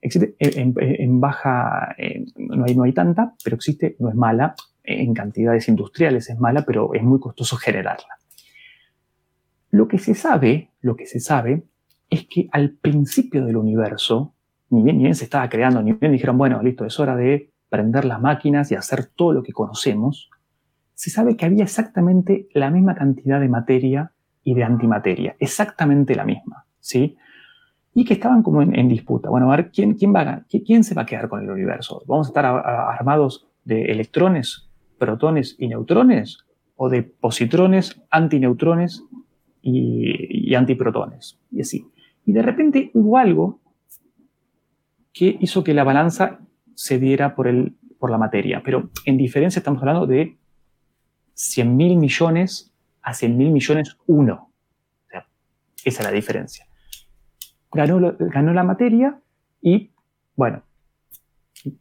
[0.00, 1.94] Existe en, baja,
[2.36, 4.54] no, hay, no hay tanta, pero existe, no es mala.
[4.82, 8.19] En cantidades industriales es mala, pero es muy costoso generarla.
[9.70, 11.64] Lo que se sabe, lo que se sabe,
[12.08, 14.34] es que al principio del universo,
[14.70, 17.50] ni bien, ni bien se estaba creando, ni bien dijeron, bueno, listo, es hora de
[17.68, 20.28] prender las máquinas y hacer todo lo que conocemos,
[20.94, 26.24] se sabe que había exactamente la misma cantidad de materia y de antimateria, exactamente la
[26.24, 27.16] misma, ¿sí?
[27.94, 29.30] Y que estaban como en, disputa.
[29.30, 32.02] Bueno, a ver, ¿quién, quién, va ¿quién se va a quedar con el universo?
[32.06, 36.38] ¿Vamos a estar armados de electrones, protones y neutrones?
[36.76, 39.04] ¿O de positrones, antineutrones
[39.62, 41.86] y, antiprotones, y así.
[42.24, 43.60] Y de repente hubo algo
[45.12, 46.40] que hizo que la balanza
[46.74, 50.36] se diera por, el, por la materia, pero en diferencia estamos hablando de
[51.34, 54.50] 100 mil millones a 100 mil millones uno.
[55.84, 56.66] esa es la diferencia.
[57.72, 59.20] Ganó, ganó la materia
[59.62, 59.90] y,
[60.36, 60.62] bueno,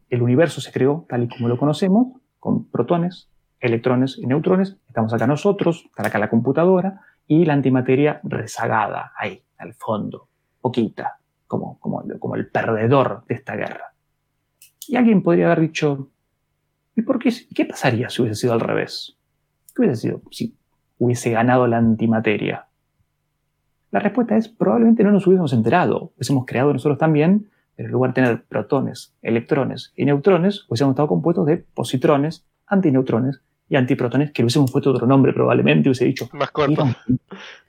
[0.09, 4.77] el universo se creó tal y como lo conocemos, con protones, electrones y neutrones.
[4.87, 10.27] Estamos acá nosotros, está acá la computadora, y la antimateria rezagada ahí, al fondo,
[10.59, 13.93] poquita, como, como, el perdedor de esta guerra.
[14.87, 16.09] Y alguien podría haber dicho,
[16.95, 19.15] ¿y por qué, qué pasaría si hubiese sido al revés?
[19.75, 20.57] ¿Qué hubiese sido si
[20.97, 22.67] hubiese ganado la antimateria?
[23.91, 28.09] La respuesta es, probablemente no nos hubiésemos enterado, hubiésemos creado nosotros también, pero en lugar
[28.09, 34.41] de tener protones, electrones y neutrones, hubiésemos estado compuestos de positrones, antineutrones y antiprotones, que
[34.41, 36.27] le hubiésemos puesto otro nombre probablemente, hubiese dicho.
[36.33, 36.87] Más corto.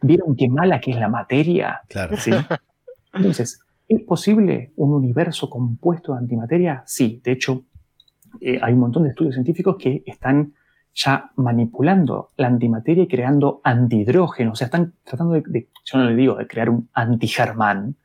[0.00, 1.82] ¿Vieron, qué mala que es la materia?
[1.88, 2.16] Claro.
[3.12, 6.82] Entonces, ¿es posible un universo compuesto de antimateria?
[6.86, 7.64] Sí, de hecho,
[8.40, 10.54] eh, hay un montón de estudios científicos que están
[10.94, 14.52] ya manipulando la antimateria y creando antihidrógeno.
[14.52, 17.96] O sea, están tratando de, yo no le digo de crear un antigermán,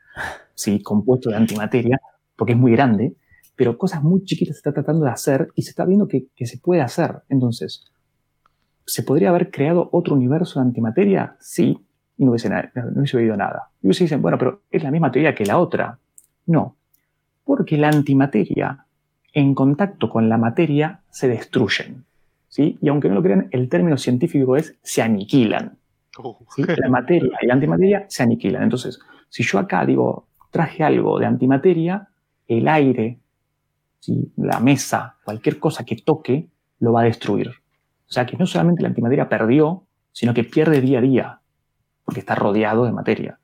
[0.54, 0.82] ¿sí?
[0.82, 2.00] compuesto de antimateria,
[2.36, 3.16] porque es muy grande,
[3.56, 6.58] pero cosas muy chiquitas se está tratando de hacer y se está viendo que, se
[6.58, 7.24] puede hacer.
[7.30, 7.86] Entonces,
[8.86, 11.36] ¿se podría haber creado otro universo de antimateria?
[11.40, 11.78] Sí,
[12.18, 12.62] y no hubiese, no
[12.96, 13.70] hubiese oído nada.
[13.82, 16.00] Y ustedes dicen, bueno, pero es la misma teoría que la otra.
[16.48, 16.76] No,
[17.44, 18.86] porque la antimateria,
[19.34, 22.06] en contacto con la materia, se destruyen.
[22.50, 22.78] ¿sí?
[22.82, 25.78] Y aunque no lo crean, el término científico es se aniquilan.
[26.18, 26.40] Oh.
[26.58, 28.64] La materia y la antimateria se aniquilan.
[28.64, 32.08] Entonces, si yo acá digo, traje algo de antimateria,
[32.48, 33.20] el aire
[34.36, 36.48] la mesa, cualquier cosa que toque,
[36.80, 37.50] lo va a destruir.
[37.50, 41.40] O sea que no solamente la antimateria perdió, sino que pierde día a día,
[42.04, 43.40] porque está rodeado de materia.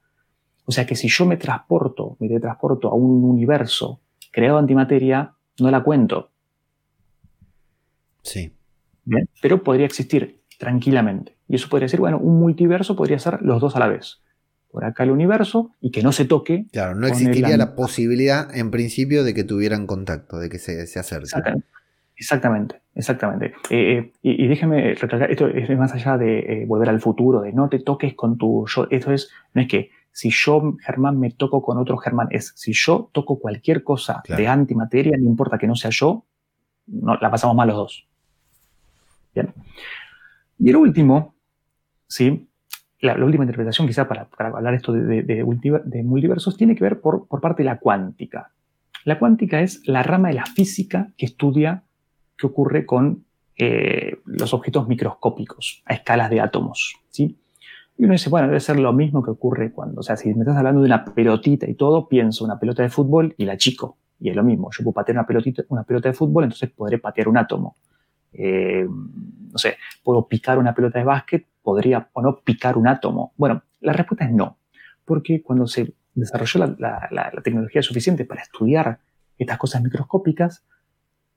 [0.65, 4.00] O sea que si yo me transporto, me transporto a un universo
[4.32, 6.32] creado de antimateria, no la cuento.
[8.21, 8.54] Sí.
[9.41, 11.36] Pero podría existir tranquilamente.
[11.47, 14.21] Y eso podría ser, bueno, un multiverso podría ser los dos a la vez
[14.72, 16.66] por acá el universo y que no se toque.
[16.72, 21.00] Claro, no existiría la posibilidad en principio de que tuvieran contacto, de que se, se
[21.00, 21.64] acerquen.
[22.16, 23.54] Exactamente, exactamente.
[23.70, 27.52] Eh, eh, y, déjeme recalcar, esto es más allá de eh, volver al futuro, de
[27.52, 28.88] no te toques con tu yo.
[28.92, 32.74] Esto es, no es que si yo, Germán, me toco con otro Germán, es si
[32.74, 36.26] yo toco cualquier cosa de antimateria, no importa que no sea yo,
[36.86, 38.08] no, la pasamos mal los dos.
[39.34, 39.54] Bien.
[40.60, 41.34] Y el último,
[42.08, 42.48] ¿sí?
[43.02, 45.44] La, última interpretación, quizá para, hablar esto de,
[46.04, 48.52] multiversos, tiene que ver por, parte de la cuántica.
[49.04, 51.84] La cuántica es la rama de la física que estudia
[52.38, 53.25] qué ocurre con
[53.58, 56.96] eh, los objetos microscópicos a escalas de átomos.
[57.10, 57.38] ¿sí?
[57.98, 60.42] Y uno dice, bueno, debe ser lo mismo que ocurre cuando, o sea, si me
[60.42, 63.98] estás hablando de una pelotita y todo, pienso una pelota de fútbol y la chico.
[64.19, 67.00] Y es lo mismo, yo puedo patear una, pelotita, una pelota de fútbol, entonces podré
[67.00, 67.75] patear un átomo.
[68.34, 73.34] Eh, no sé, puedo picar una pelota de básquet, podría o no picar un átomo.
[73.38, 74.58] Bueno, la respuesta es no,
[75.06, 79.00] porque cuando se desarrolló la, tecnología suficiente para estudiar
[79.38, 80.65] estas cosas microscópicas,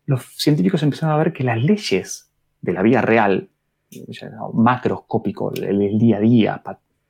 [0.07, 2.31] los científicos empezaron a ver que las leyes
[2.61, 3.51] de la vida real,
[4.53, 6.63] macroscópico, el, día a día,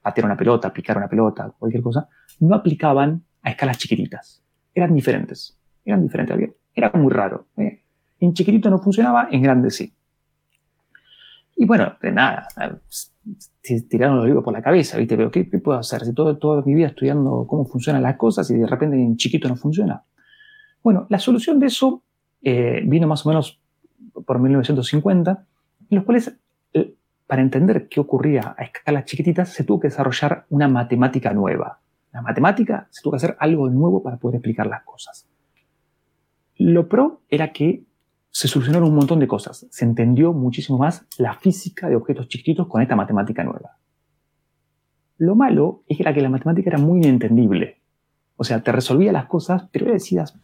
[0.03, 2.09] patear una pelota, picar una pelota, cualquier cosa,
[2.41, 4.43] no aplicaban a escalas chiquititas.
[4.75, 5.59] Eran diferentes.
[5.85, 6.51] Eran diferentes.
[6.75, 7.47] Era muy raro.
[7.57, 7.84] ¿eh?
[8.25, 9.93] En chiquitito no funcionaba, en grande sí.
[11.57, 12.49] Y bueno, de nada,
[13.89, 15.17] tiraron los libros por la cabeza, ¿viste?
[15.17, 16.05] Pero ¿qué, puedo hacer?
[16.05, 19.47] Si todo, toda mi vida estudiando cómo funcionan las cosas y de repente en chiquito
[19.49, 20.03] no funciona.
[20.83, 22.03] Bueno, la solución de eso
[22.43, 23.61] eh, vino más o menos
[24.27, 25.47] por 1950,
[25.91, 26.35] en los cuales,
[26.73, 26.95] eh,
[27.27, 31.79] para entender qué ocurría a escalas chiquititas, se tuvo que desarrollar una matemática nueva.
[32.11, 35.29] La matemática se tuvo que hacer algo nuevo para poder explicar las cosas.
[36.57, 37.85] Lo pro era que
[38.35, 39.65] se solucionaron un montón de cosas.
[39.71, 43.79] Se entendió muchísimo más la física de objetos chiquititos con esta matemática nueva.
[45.19, 47.81] Lo malo es que, la matemática era muy inentendible.
[48.35, 50.37] O sea, te resolvía las cosas, pero decías,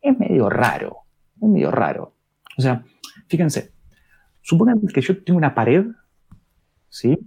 [0.00, 0.98] es medio raro,
[1.42, 2.14] es medio raro.
[2.56, 2.84] O sea,
[3.26, 3.72] fíjense,
[4.40, 5.86] supongan que yo tengo una pared,
[6.88, 7.18] ¿sí?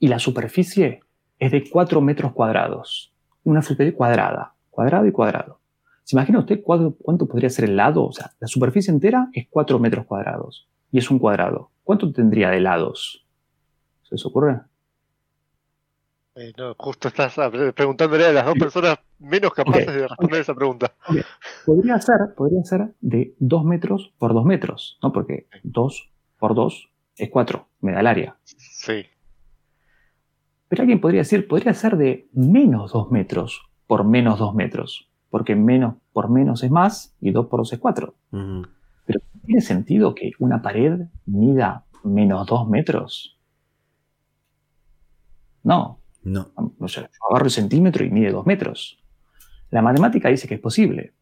[0.00, 0.98] Y la superficie
[1.38, 3.14] es de 4 metros cuadrados.
[3.44, 5.60] Una superficie cuadrada, cuadrado y cuadrado.
[6.04, 8.04] ¿Se imagina usted cuánto, podría ser el lado?
[8.04, 11.70] O sea, la superficie entera es 4 metros cuadrados y es un cuadrado.
[11.82, 13.26] ¿Cuánto tendría de lados?
[14.02, 14.60] ¿Se les ocurre?
[16.34, 17.34] Eh, no, justo estás
[17.74, 20.92] preguntándole a las dos personas menos capaces de responder esa pregunta.
[21.64, 25.10] Podría ser, podría ser de 2 metros por 2 metros, ¿no?
[25.10, 28.36] Porque 2 por 2 es 4, me da el área.
[28.44, 29.06] Sí.
[30.68, 35.56] Pero alguien podría decir, podría ser de menos 2 metros por menos 2 metros porque
[35.56, 38.14] menos por menos es más y 2 por 2 es 4.
[38.30, 43.36] Pero ¿tiene sentido que una pared mida menos 2 metros?
[45.64, 45.98] No.
[46.22, 46.52] No.
[46.78, 49.02] O sea, yo agarro el centímetro y mide 2 metros.
[49.70, 51.14] La matemática dice que es posible.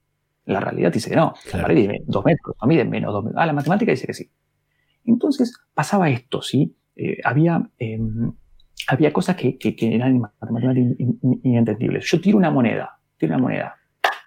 [0.45, 1.33] La realidad dice que no.
[1.55, 3.43] La pared mide 2 metros, no mide menos 2 metros.
[3.43, 4.31] Ah, la matemática dice que sí.
[5.07, 6.77] Entonces pasaba esto, ¿sí?
[6.97, 8.31] Eh, había, em,
[8.89, 10.97] había cosas que, que, que eran matemáticamente
[11.45, 12.05] inentendibles.
[12.05, 13.79] Yo tiro una moneda, tiro una moneda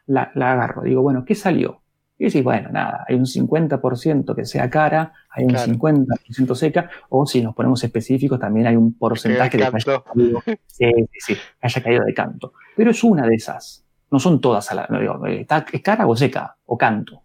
[0.08, 0.84] la, agarro.
[0.84, 1.82] Digo, bueno, ¿qué salió?
[2.18, 7.26] Y decís, bueno, nada, hay un 50% que sea cara, hay un 50% seca, o
[7.26, 11.84] si nos ponemos específicos, también hay un porcentaje de que haya caído, sí, sí, haya
[11.84, 12.54] caído de canto.
[12.76, 13.84] Pero es una de esas.
[14.12, 16.56] No son todas, a la, no digo, ¿está, ¿es cara o seca?
[16.68, 17.22] O canto.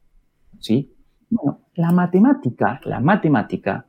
[0.59, 0.93] ¿Sí?
[1.28, 3.87] Bueno, la matemática, la matemática,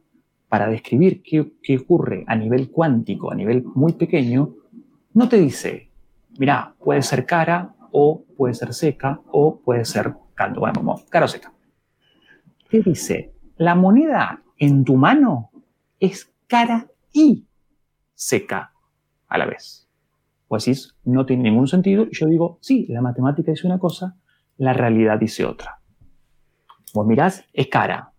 [0.47, 4.53] para describir qué, qué ocurre a nivel cuántico, a nivel muy pequeño,
[5.13, 5.89] no te dice,
[6.37, 10.61] mira, puede ser cara o puede ser seca o puede ser canto.
[10.61, 11.53] Bueno, vamos, cara o seca.
[12.69, 13.33] ¿Qué dice?
[13.57, 15.51] La moneda en tu mano
[15.99, 17.45] es cara y
[18.13, 18.73] seca
[19.27, 19.89] a la vez.
[20.47, 22.07] Pues decís, no tiene ningún sentido.
[22.11, 24.17] Yo digo, sí, la matemática dice una cosa,
[24.57, 25.79] la realidad dice otra.
[26.93, 28.11] Vos mirás, es cara.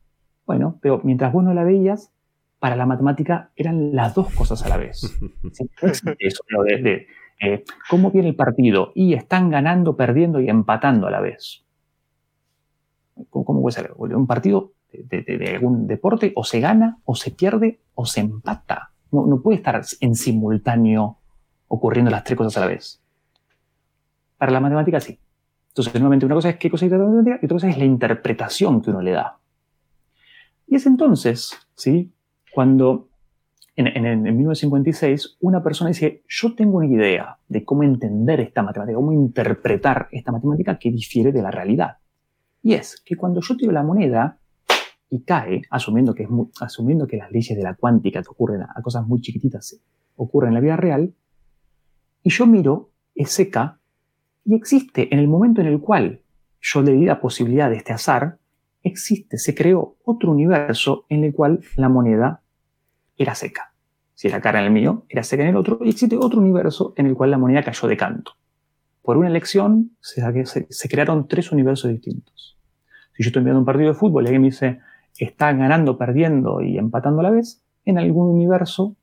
[0.46, 2.12] Bueno, pero mientras vos no la veías,
[2.58, 5.02] para la matemática eran las dos cosas a la vez.
[6.18, 7.06] Eso, de,
[7.90, 8.92] ¿Cómo viene el partido?
[8.94, 11.64] Y están ganando, perdiendo y empatando a la vez.
[13.30, 13.92] ¿Cómo, puede ser?
[13.96, 18.90] Un partido de, algún deporte o se gana, o se pierde, o se empata.
[19.10, 21.18] No, puede estar en simultáneo
[21.68, 23.02] ocurriendo las tres cosas a la vez.
[24.38, 25.18] Para la matemática sí.
[25.68, 27.84] Entonces, nuevamente, una cosa es qué cosa es la matemática y otra cosa es la
[27.84, 29.38] interpretación que uno le da.
[30.66, 32.12] Y es entonces, ¿sí?
[32.52, 33.08] Cuando
[33.76, 38.96] en, en, 1956, una persona dice, yo tengo una idea de cómo entender esta matemática,
[38.96, 41.96] cómo interpretar esta matemática que difiere de la realidad.
[42.62, 44.38] Y es que cuando yo tiro la moneda
[45.08, 46.28] y cae, asumiendo que, es
[46.60, 49.80] asumiendo que las leyes de la cuántica que ocurren a, cosas muy chiquititas
[50.16, 51.14] ocurren en la vida real,
[52.22, 53.80] y yo miro, es seca,
[54.44, 56.20] y existe en el momento en el cual
[56.60, 58.38] yo le di la posibilidad de este azar,
[58.82, 62.41] existe, se creó otro universo en el cual la moneda
[63.16, 63.72] era seca.
[64.14, 66.94] Si era cara en el mío, era seca en el otro, y existe otro universo
[66.96, 68.32] en el cual la moneda cayó de canto.
[69.02, 72.56] Por una elección se, se crearon tres universos distintos.
[73.14, 74.80] Si yo estoy viendo un partido de fútbol y alguien me dice,
[75.18, 78.96] está ganando, perdiendo y empatando a la vez, en algún universo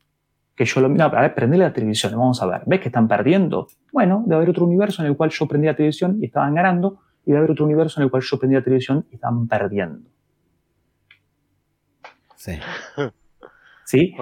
[0.55, 3.07] que yo lo miro, a ver, prende la televisión, vamos a ver, ¿ves que están
[3.07, 3.67] perdiendo?
[3.93, 6.99] Bueno, debe haber otro universo en el cual yo prendí la televisión y estaban ganando,
[7.25, 10.09] y debe haber otro universo en el cual yo prendí la televisión y estaban perdiendo.
[12.35, 12.59] Sí.
[13.89, 14.13] ¿sí?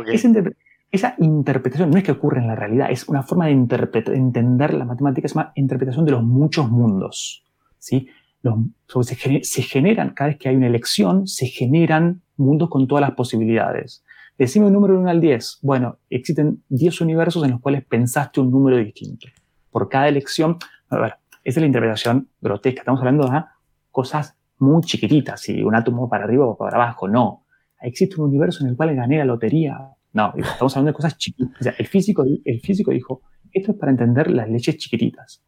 [0.90, 4.86] Esa, interpretación no es que ocurre en la realidad, es una forma de entender la
[4.86, 7.44] matemática, es una interpretación de los muchos mundos.
[7.78, 8.08] ¿sí?
[9.02, 14.06] se, generan, cada vez que hay una elección, se generan mundos con todas las posibilidades.
[14.38, 15.60] Decime un número de 1 al 10.
[15.64, 19.28] Bueno, existen 10 universos en los cuales pensaste un número distinto.
[19.70, 20.58] por cada elección.
[20.90, 22.82] A ver, esa es la interpretación grotesca.
[22.82, 23.44] Estamos hablando de
[23.92, 27.44] cosas muy chiquititas, si un átomo para arriba o para abajo, no.
[27.82, 29.78] Existe un universo en el cual gané la lotería.
[30.14, 31.74] No, estamos hablando de cosas chiquitas.
[31.78, 33.22] El físico, el físico dijo,
[33.52, 35.44] esto es para entender las leyes chiquititas.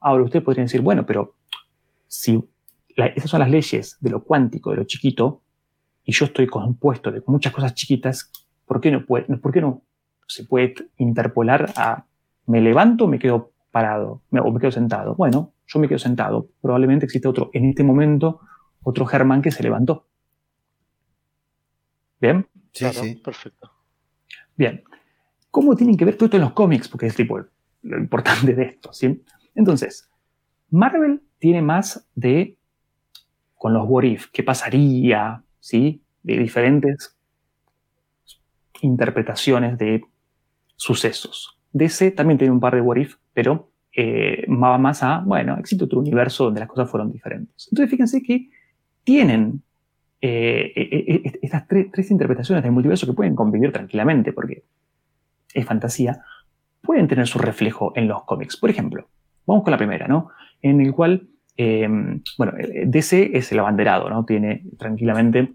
[0.00, 1.36] Ahora usted podría decir, bueno, pero
[2.06, 2.42] si
[2.96, 5.42] esas son las leyes de lo cuántico, de lo chiquito,
[6.04, 8.30] y yo estoy compuesto de muchas cosas chiquitas,
[8.66, 9.82] ¿por qué no, ¿por qué no
[10.26, 12.06] se puede interpolar a
[12.46, 15.14] me levanto me quedo parado o me quedo sentado?
[15.14, 16.48] Bueno, yo me quedo sentado.
[16.60, 18.40] Probablemente existe otro, en este momento,
[18.82, 20.06] otro Germán que se levantó.
[22.22, 22.46] ¿Bien?
[22.72, 23.16] Sí, sí.
[23.16, 23.72] Perfecto.
[24.56, 24.84] Bien.
[25.50, 26.88] ¿Cómo tienen que ver todo esto en los cómics?
[26.88, 27.40] Porque es tipo
[27.82, 29.22] lo importante de esto, ¿sí?
[29.56, 30.08] Entonces,
[30.70, 32.56] Marvel tiene más de
[33.56, 36.00] con los what if, qué pasaría, ¿sí?
[36.22, 37.16] De diferentes
[38.82, 40.04] interpretaciones de
[40.76, 41.58] sucesos.
[41.72, 45.84] DC también tiene un par de what if, pero eh, va más a, bueno, existe
[45.84, 47.68] otro universo donde las cosas fueron diferentes.
[47.70, 48.48] Entonces, fíjense que
[49.02, 49.62] tienen
[50.22, 54.64] eh, eh, estas tres, interpretaciones del multiverso que pueden convivir tranquilamente, porque
[55.52, 56.22] es fantasía,
[56.80, 58.56] pueden tener su reflejo en los cómics.
[58.56, 59.08] Por ejemplo,
[59.46, 60.30] vamos con la primera, ¿no?
[60.62, 61.28] En el cual,
[62.38, 62.52] bueno,
[62.86, 64.24] DC es el abanderado, ¿no?
[64.24, 65.52] Tiene tranquilamente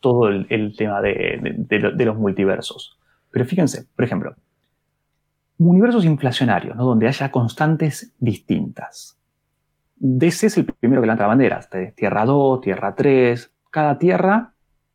[0.00, 2.98] todo el, tema de, los multiversos.
[3.30, 4.36] Pero fíjense, por ejemplo,
[5.58, 6.84] universos inflacionarios, ¿no?
[6.84, 9.18] donde haya constantes distintas.
[9.96, 11.60] DC es el primero que levanta la bandera.
[11.96, 13.52] Tierra 2, Tierra 3.
[13.70, 14.54] Cada tierra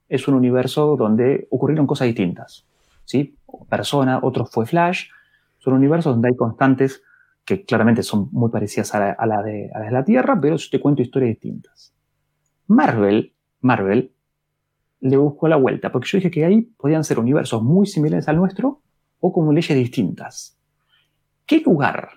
[0.09, 2.65] es un universo donde ocurrieron cosas distintas.
[3.05, 3.37] ¿sí?
[3.69, 5.09] Persona, otro fue Flash.
[5.59, 7.01] Son universos donde hay constantes
[7.45, 11.01] que claramente son muy parecidas a la, de, las de la Tierra, pero te cuento
[11.01, 11.93] historias distintas.
[12.67, 14.13] Marvel, Marvel
[15.01, 18.37] le buscó la vuelta, porque yo dije que ahí podían ser universos muy similares al
[18.37, 18.81] nuestro
[19.19, 20.57] o como leyes distintas.
[21.45, 22.09] ¿Qué lugar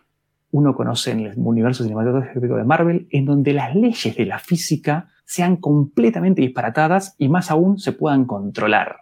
[0.52, 5.08] uno conoce en el universo cinematográfico de Marvel en donde las leyes de la física
[5.26, 9.00] sean completamente disparatadas y más aún se puedan controlar?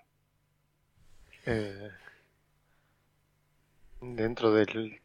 [1.47, 1.91] Eh,
[4.01, 4.99] dentro del,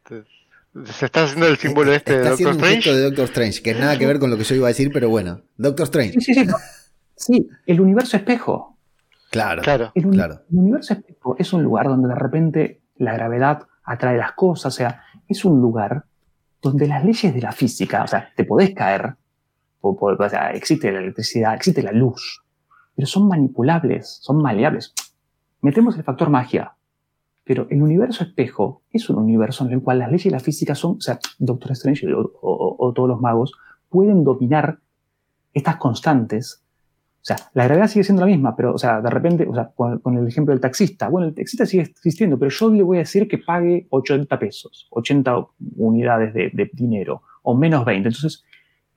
[0.84, 2.94] se está haciendo el símbolo este de Doctor Strange.
[2.94, 5.08] de Doctor Strange, que nada que ver con lo que yo iba a decir, pero
[5.08, 6.20] bueno, Doctor Strange.
[6.20, 6.50] Sí, sí, sí.
[7.16, 8.76] sí el universo espejo.
[9.30, 9.92] Claro, claro.
[9.94, 10.06] El,
[10.50, 10.96] universo
[11.38, 15.60] es un lugar donde de repente la gravedad atrae las cosas, o sea, es un
[15.60, 16.04] lugar
[16.60, 19.14] donde las leyes de la física, o sea, te podés caer,
[19.80, 22.42] o, sea, existe la electricidad, existe la luz,
[22.94, 24.94] pero son manipulables, son maleables.
[25.62, 26.74] Metemos el factor magia,
[27.44, 30.74] pero el universo espejo es un universo en el cual las leyes de la física
[30.74, 33.52] son, o sea, Doctor Strange o todos los magos
[33.88, 34.78] pueden dominar
[35.52, 36.62] estas constantes
[37.22, 39.70] o sea, la gravedad sigue siendo la misma, pero, o sea, de repente, o sea,
[39.74, 43.00] con, el ejemplo del taxista, bueno, el taxista sigue existiendo, pero yo le voy a
[43.00, 48.08] decir que pague 80 pesos, 80 unidades de, dinero, o menos 20.
[48.08, 48.42] Entonces,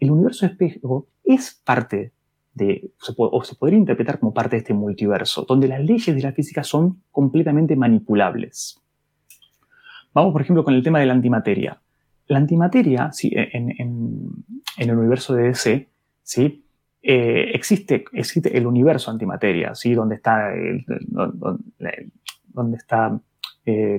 [0.03, 2.11] el universo espejo es parte
[2.53, 6.33] de, o se podría interpretar como parte de este multiverso, donde las leyes de la
[6.33, 8.79] física son completamente manipulables.
[10.13, 11.81] Vamos, por ejemplo, con el tema de la antimateria.
[12.27, 13.73] La antimateria, en,
[14.77, 15.89] el universo de DC,
[16.21, 16.65] ¿sí?
[17.01, 19.93] Eh, existe, existe el universo antimateria, ¿sí?
[19.93, 20.85] donde está eh,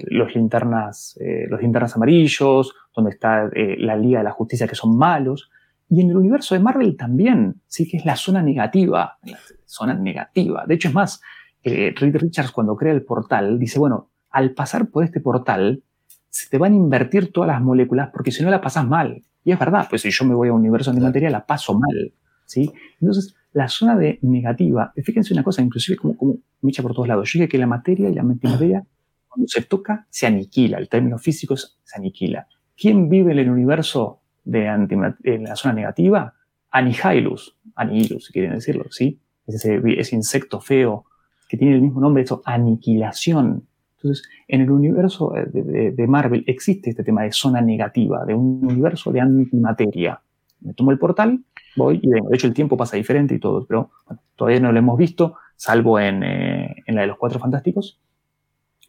[0.06, 4.96] los, linternas, eh, los linternas amarillos, donde está la Liga de la Justicia que son
[4.96, 5.50] malos.
[5.88, 9.94] Y en el universo de Marvel también, sí que es la zona negativa, la zona
[9.94, 10.64] negativa.
[10.66, 11.20] De hecho, es más,
[11.62, 15.82] Reed Richards cuando crea el portal dice, bueno, al pasar por este portal,
[16.28, 19.22] se te van a invertir todas las moléculas porque si no la pasas mal.
[19.44, 22.12] Y es verdad, pues si yo me voy a un universo antimateria la paso mal.
[22.44, 22.72] ¿sí?
[23.00, 27.06] Entonces, la zona de negativa, fíjense una cosa, inclusive como, como me echa por todos
[27.06, 27.30] lados.
[27.30, 28.84] Yo dije que la materia y la antimateria,
[29.28, 30.78] cuando se toca, se aniquila.
[30.78, 32.48] El término físico se aniquila.
[32.76, 36.34] ¿Quién vive en el universo de en la zona negativa?
[36.70, 39.20] Anihilus, Anihilus, si quieren decirlo, ¿sí?
[39.46, 41.04] Ese, ese insecto feo
[41.48, 43.66] que tiene el mismo nombre, eso, aniquilación.
[43.96, 48.60] Entonces, en el universo de, de, Marvel existe este tema de zona negativa, de un
[48.62, 50.20] universo de antimateria.
[50.60, 51.40] Me tomo el portal
[51.76, 52.28] voy y vengo.
[52.28, 53.90] De hecho, el tiempo pasa diferente y todo, pero
[54.36, 58.00] todavía no lo hemos visto, salvo en, eh, en la de los Cuatro Fantásticos,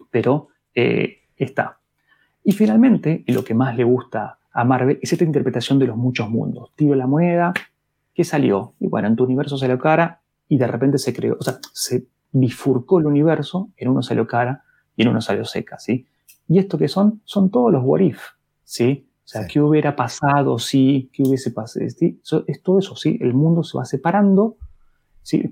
[0.10, 1.80] pero eh, está.
[2.44, 5.98] Y finalmente, y lo que más le gusta a Marvel es esta interpretación de los
[5.98, 6.72] muchos mundos.
[6.76, 7.54] Tiro la moneda,
[8.14, 8.74] ¿qué salió?
[8.80, 12.08] Y bueno, en tu universo salió cara y de repente se creó, o sea, se
[12.32, 14.64] bifurcó el universo, en uno salió cara
[14.96, 16.08] y en uno salió seca, ¿sí?
[16.48, 18.22] Y esto que son, son todos los what if,
[18.64, 19.10] ¿sí?
[19.26, 21.86] O sea, ¿qué hubiera pasado si, qué hubiese pasado?
[21.86, 23.18] es todo eso, ¿sí?
[23.20, 24.56] El mundo se va separando.
[25.22, 25.52] ¿sí?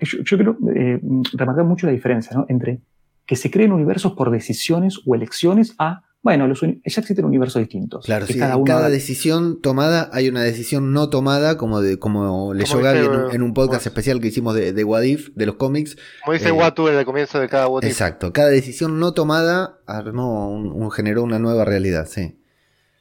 [0.00, 1.00] Yo, quiero eh,
[1.32, 2.46] remarcar mucho la diferencia ¿no?
[2.48, 2.80] entre
[3.26, 8.04] que se creen universos por decisiones o elecciones a bueno, los ya existen universos distintos.
[8.04, 12.78] Claro, sí, cada, cada decisión tomada hay una decisión no tomada, como de como leyó
[12.78, 15.96] Gaby en, un podcast especial que hicimos de, de Wadif, de los cómics.
[16.24, 17.90] Como dice eh, Watu en el comienzo de cada Wadif.
[17.90, 22.36] Exacto, cada decisión no tomada armó generó una nueva realidad, sí.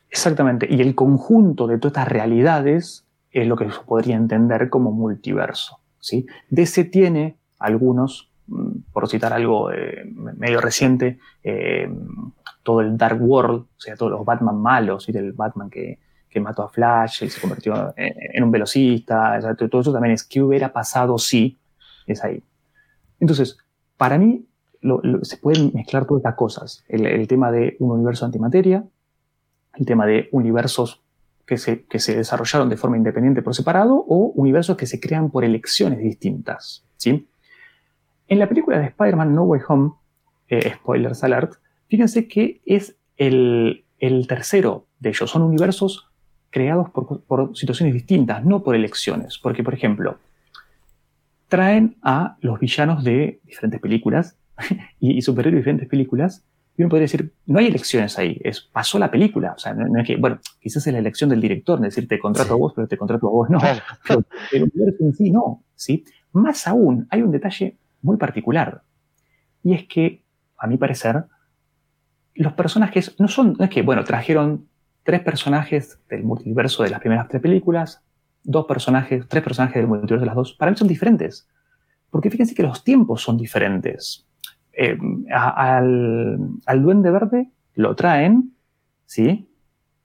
[0.10, 4.92] Exactamente, y el conjunto de todas estas realidades es lo que se podría entender como
[4.92, 5.80] multiverso.
[6.00, 6.26] ¿sí?
[6.50, 10.06] DC tiene algunos, mm, por citar algo eh,
[10.38, 11.90] medio reciente, eh,
[12.70, 15.98] todo el Dark World, o sea, todos los Batman malos, y del Batman que,
[16.40, 19.40] mató a Flash y se convirtió en, un velocista,
[19.70, 21.58] todo eso también es qué hubiera pasado si
[22.06, 22.44] es ahí.
[23.20, 23.58] Entonces,
[23.98, 24.46] para mí
[25.24, 26.86] se pueden mezclar todas estas cosas.
[26.88, 28.86] el, tema de un universo antimateria,
[29.74, 31.02] el tema de universos
[31.48, 35.32] que se, que se desarrollaron de forma independiente por separado o universos que se crean
[35.32, 36.86] por elecciones distintas.
[36.96, 37.28] ¿sí?
[38.28, 39.94] En la película de Spider-Man No Way Home,
[40.48, 41.56] eh, spoilers alert,
[41.90, 43.84] fíjense que es el,
[44.28, 45.30] tercero de ellos.
[45.30, 46.08] Son universos
[46.50, 49.38] creados por, situaciones distintas, no por elecciones.
[49.38, 50.18] Porque, por ejemplo,
[51.48, 54.38] traen a los villanos de diferentes películas
[55.00, 56.46] y, y superhéroes de diferentes películas
[56.80, 59.52] y uno podría decir, no hay elecciones ahí, es, pasó la película.
[59.52, 62.18] O sea, no, es que, bueno, quizás es la elección del director, es decir, te
[62.18, 63.60] contrato a vos, pero te contrato a vos no.
[64.08, 64.24] Pero
[64.54, 65.62] el universo en sí no.
[65.76, 66.06] ¿sí?
[66.32, 68.82] Más aún, hay un detalle muy particular.
[69.62, 70.24] Y es que,
[70.58, 71.26] a mi parecer,
[72.44, 74.68] los personajes no son, no es que, bueno, trajeron
[75.04, 78.02] tres personajes del multiverso de las primeras tres películas,
[78.44, 80.54] dos personajes, tres personajes del multiverso de las dos.
[80.54, 81.50] Para mí son diferentes.
[82.10, 84.26] Porque fíjense que los tiempos son diferentes.
[84.72, 84.98] Eh,
[85.32, 88.54] al, Duende Verde lo traen,
[89.06, 89.50] ¿sí?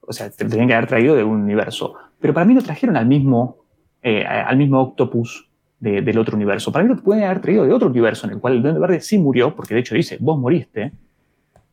[0.01, 1.95] O sea, te tenían que haber traído de un universo.
[2.19, 3.59] Pero para mí lo trajeron al mismo,
[4.01, 6.71] eh, al mismo Octopus del otro universo.
[6.71, 8.99] Para mí lo pueden haber traído de otro universo en el cual el Duende Verde
[9.01, 10.91] sí murió, porque de hecho dice, vos moriste.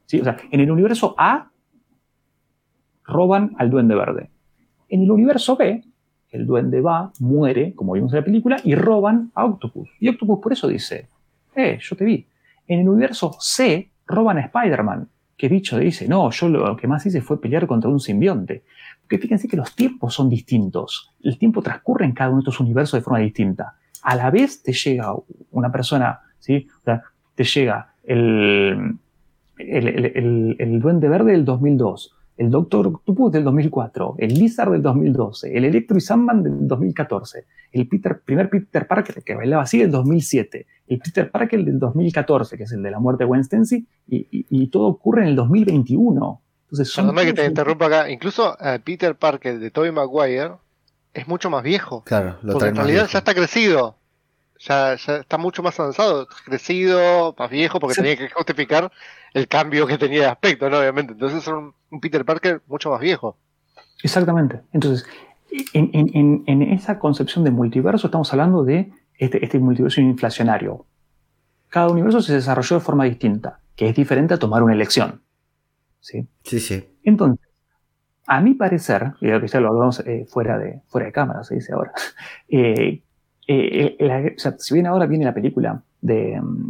[0.06, 0.20] ¿Sí?
[0.20, 1.50] O sea, en el universo A
[3.04, 4.30] roban al Duende Verde.
[4.88, 5.84] En el universo B,
[6.30, 9.88] el Duende va, muere, como vimos en la película, y roban a Octopus.
[10.00, 11.08] Y Octopus por eso dice,
[11.54, 12.26] eh, yo te vi.
[12.66, 17.04] En el universo C roban a Spider-Man, que dicho dice, no, yo lo que más
[17.04, 18.64] hice fue pelear contra un simbionte.
[19.02, 21.12] Porque fíjense que los tiempos son distintos.
[21.22, 23.76] El tiempo transcurre en cada uno de estos universos de forma distinta.
[24.02, 25.14] A la vez te llega
[25.50, 26.66] una persona, ¿sí?
[27.34, 28.96] te llega el,
[29.70, 35.56] el, el Duende Verde del 2002, el Doctor Octopus del 2004, el Lizard del 2012,
[35.56, 39.90] el Electro y Sandman del 2014, el Peter, primer Peter Parker que bailaba así del
[39.90, 43.86] 2007, el Peter Parker del 2014, que es el de la muerte de Gwen Stacy,
[44.08, 46.42] y, todo ocurre en el 2021.
[46.64, 50.52] Entonces, son que te interrumpa acá, incluso eh, Peter Parker de Tobey Maguire
[51.12, 52.02] es mucho más viejo.
[52.04, 53.96] Claro, lo porque en realidad ya está crecido.
[54.68, 58.92] Ya, ya, está mucho más avanzado, crecido, más viejo, porque tenía que justificar
[59.34, 60.78] el cambio que tenía de aspecto, ¿no?
[60.78, 61.14] Obviamente.
[61.14, 63.36] Entonces es un, Peter Parker mucho más viejo.
[64.04, 64.60] Exactamente.
[64.72, 65.04] Entonces,
[65.72, 70.86] en, esa concepción de multiverso estamos hablando de este, este, multiverso inflacionario.
[71.68, 75.22] Cada universo se desarrolló de forma distinta, que es diferente a tomar una elección.
[75.98, 76.28] ¿Sí?
[76.44, 76.84] Sí, sí.
[77.02, 77.48] Entonces,
[78.26, 81.56] a mi parecer, y que ya lo hablamos eh, fuera, de, fuera de cámara, se
[81.56, 81.92] dice ahora,
[82.48, 83.02] eh,
[83.46, 86.68] eh, si bien ahora viene la película mm,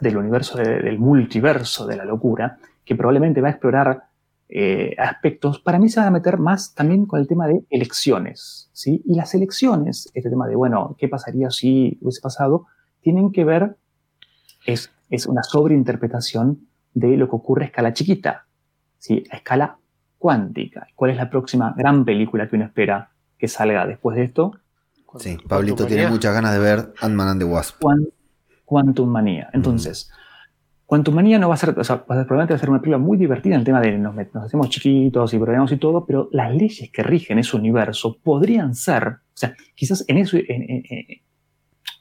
[0.00, 4.04] del universo del multiverso de la locura, que probablemente va a explorar
[4.48, 8.68] eh, aspectos, para mí se va a meter más también con el tema de elecciones,
[8.72, 9.02] ¿sí?
[9.04, 12.66] Y las elecciones, este tema de, bueno, ¿qué pasaría si hubiese pasado?
[13.00, 13.76] Tienen que ver,
[14.66, 18.46] es, es una sobreinterpretación de lo que ocurre a escala chiquita.
[19.30, 19.78] A escala
[20.18, 20.86] cuántica.
[20.94, 24.59] ¿Cuál es la próxima gran película que uno espera que salga después de esto?
[25.18, 27.82] Sí, Pablito tiene muchas ganas de ver Ant-Man and the Wasp.
[28.64, 29.50] Quantum Manía.
[29.52, 30.10] Entonces,
[30.86, 33.16] Quantum Manía no va a ser, o sea, probablemente va a ser una película muy
[33.16, 36.54] divertida en el tema de nos, nos hacemos chiquitos y probamos y todo, pero las
[36.54, 40.84] leyes que rigen ese universo podrían ser, o sea, quizás en eso, en,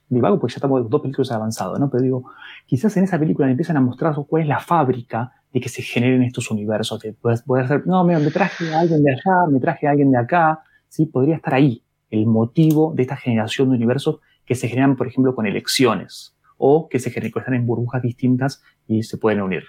[0.10, 1.90] divago porque ya estamos dos películas avanzados, ¿no?
[1.90, 2.32] Pero digo,
[2.66, 6.24] quizás en esa película empiezan a mostrar cuál es la fábrica de que se generen
[6.24, 7.00] estos universos.
[7.02, 9.92] Que puedes, poder ser, no, mira, me traje a alguien de allá, me traje a
[9.92, 11.06] alguien de acá, ¿sí?
[11.06, 15.36] Podría estar ahí el motivo de esta generación de universos que se generan, por ejemplo,
[15.36, 19.64] con elecciones o que se están en burbujas distintas y se pueden unir.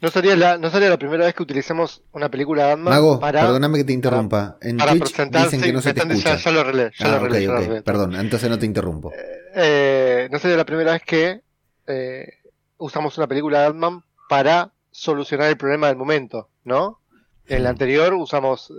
[0.00, 3.20] No sería, la, no sería la primera vez que utilicemos una película de ant Mago,
[3.20, 4.56] para, perdóname que te interrumpa.
[4.62, 6.36] En Twitch dicen que no se te escucha.
[6.36, 9.12] Ya, lo relé, ya lo relé, Perdón, entonces no te interrumpo.
[9.12, 11.42] Eh, eh, no sería la primera vez que
[11.86, 12.28] eh,
[12.78, 17.00] usamos una película de ant para solucionar el problema del momento, ¿no?
[17.46, 18.72] En la anterior usamos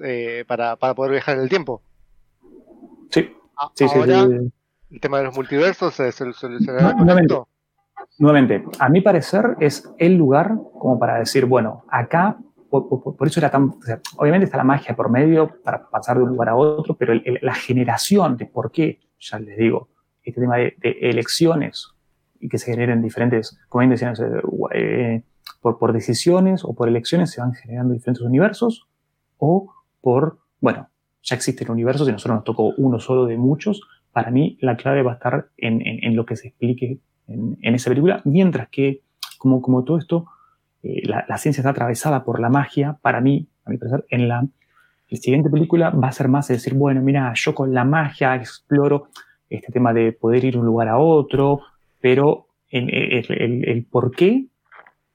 [0.47, 1.84] para, para poder viajar en el tiempo.
[3.76, 3.88] Sí.
[3.88, 4.51] sí, Ahora, sí,
[4.91, 7.08] el tema de los multiversos con
[8.18, 12.38] Nuevamente, a mi parecer es el lugar como para decir, bueno, acá
[12.70, 13.74] por, eso era tan...
[14.18, 17.53] obviamente está la magia por medio para pasar de un lugar a otro, pero la
[17.53, 19.89] generación de por qué, ya les digo,
[20.24, 21.89] este tema de, elecciones
[22.39, 24.14] y que se generen diferentes, como bien
[24.74, 25.24] eh,
[25.62, 28.88] por, por decisiones o por elecciones se van generando diferentes universos
[29.38, 30.89] o por, bueno,
[31.26, 33.82] ya existe el universo, si nosotros nos tocó uno solo de muchos,
[34.13, 37.89] para mí la clave va a estar en, en, lo que se explique en, esa
[37.89, 39.01] película, mientras que,
[39.38, 40.28] como, como todo esto,
[40.84, 44.28] eh, la, la, ciencia está atravesada por la magia, para mí, a mi parecer, en
[44.28, 44.47] la,
[45.11, 49.09] siguiente película va a ser más de decir, bueno, mira, yo con la magia exploro
[49.49, 51.61] este tema de poder ir de un lugar a otro,
[52.01, 54.47] pero el, el, el, por qué,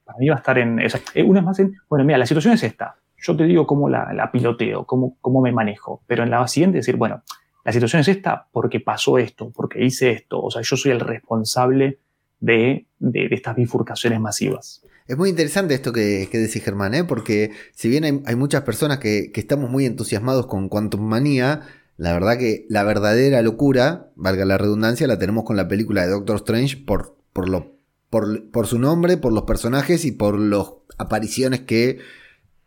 [0.04, 2.54] para mí va a estar en, eh, una es más en, bueno, mira, la situación
[2.54, 6.46] es esta, yo te digo cómo la, piloteo, cómo, cómo me manejo, pero en la
[6.48, 7.22] siguiente decir, bueno,
[7.64, 11.00] la situación es esta porque pasó esto, porque hice esto, o sea, yo soy el
[11.00, 11.98] responsable
[12.40, 14.82] de, de, estas bifurcaciones masivas.
[15.06, 17.04] Es muy interesante esto que, que decís, Germán, ¿eh?
[17.04, 21.62] porque si bien hay, muchas personas que, que, estamos muy entusiasmados con Quantum Manía,
[21.96, 26.12] la verdad que la verdadera locura, valga la redundancia, la tenemos con la película de
[26.12, 27.76] Doctor Strange por, por, lo,
[28.08, 30.66] por, por su nombre, por los personajes y por las
[30.96, 31.98] apariciones que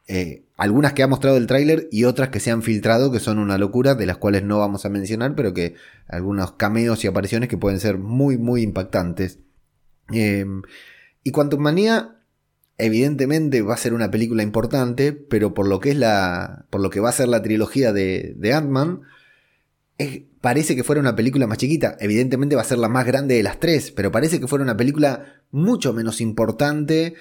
[0.08, 3.40] eh, algunas que ha mostrado el tráiler y otras que se han filtrado que son
[3.40, 5.76] una locura, de las cuales no vamos a mencionar, pero que
[6.08, 9.40] algunos cameos y apariciones que pueden ser muy, muy impactantes.
[10.12, 10.62] Em,
[11.24, 12.18] y Quantum Manía,
[12.78, 16.66] evidentemente va a ser una película importante, pero por lo que es la.
[16.70, 19.02] por lo que va a ser la trilogía de, de Ant-Man,
[20.42, 21.96] parece que fuera una película más chiquita.
[22.00, 24.76] Evidentemente va a ser la más grande de las tres, pero parece que fuera una
[24.76, 27.16] película mucho menos importante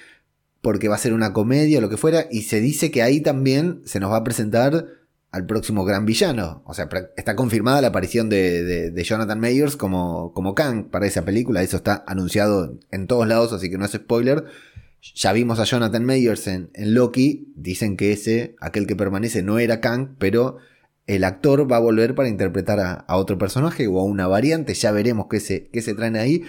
[0.63, 3.19] porque va a ser una comedia o lo que fuera, y se dice que ahí
[3.19, 4.85] también se nos va a presentar
[5.29, 6.63] al próximo gran villano.
[6.65, 6.87] O sea,
[7.17, 12.05] está confirmada la aparición de, Jonathan Mayers como, como Kang para esa película, eso está
[12.07, 14.45] anunciado en todos lados, así que no es spoiler.
[15.13, 19.81] Ya vimos a Jonathan Mayers en, Loki, dicen que ese, aquel que permanece, no era
[19.81, 20.59] Kang, pero
[21.07, 24.93] el actor va a volver para interpretar a, otro personaje o a una variante, ya
[24.93, 26.43] veremos qué se, qué se traen ahí,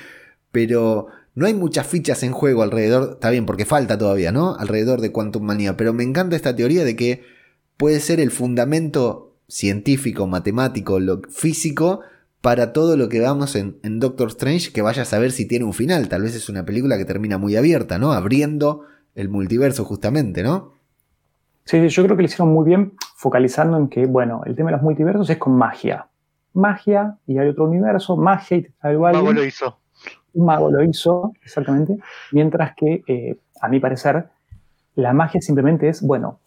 [0.53, 4.55] pero no hay muchas fichas en juego alrededor, está bien porque falta todavía, ¿no?
[4.57, 7.25] Alrededor de Quantum Manía, pero me encanta esta teoría de que
[7.77, 12.01] puede ser el fundamento científico, matemático, lo, físico
[12.41, 15.73] para todo lo que vamos en, Doctor Strange, que vaya a saber si tiene un
[15.73, 16.09] final.
[16.09, 18.13] Tal vez es una película que termina muy abierta, ¿no?
[18.13, 18.83] Abriendo
[19.15, 20.75] el multiverso justamente, ¿no?
[21.65, 24.77] Sí, yo creo que lo hicieron muy bien focalizando en que, bueno, el tema de
[24.77, 26.07] los multiversos es con magia.
[26.53, 29.33] Magia y hay otro universo, magia y algo.
[29.33, 29.79] lo hizo
[30.35, 31.99] un mago lo hizo, exactamente,
[32.33, 34.29] mientras que, eh, a mi parecer,
[34.95, 36.41] la magia simplemente es, bueno,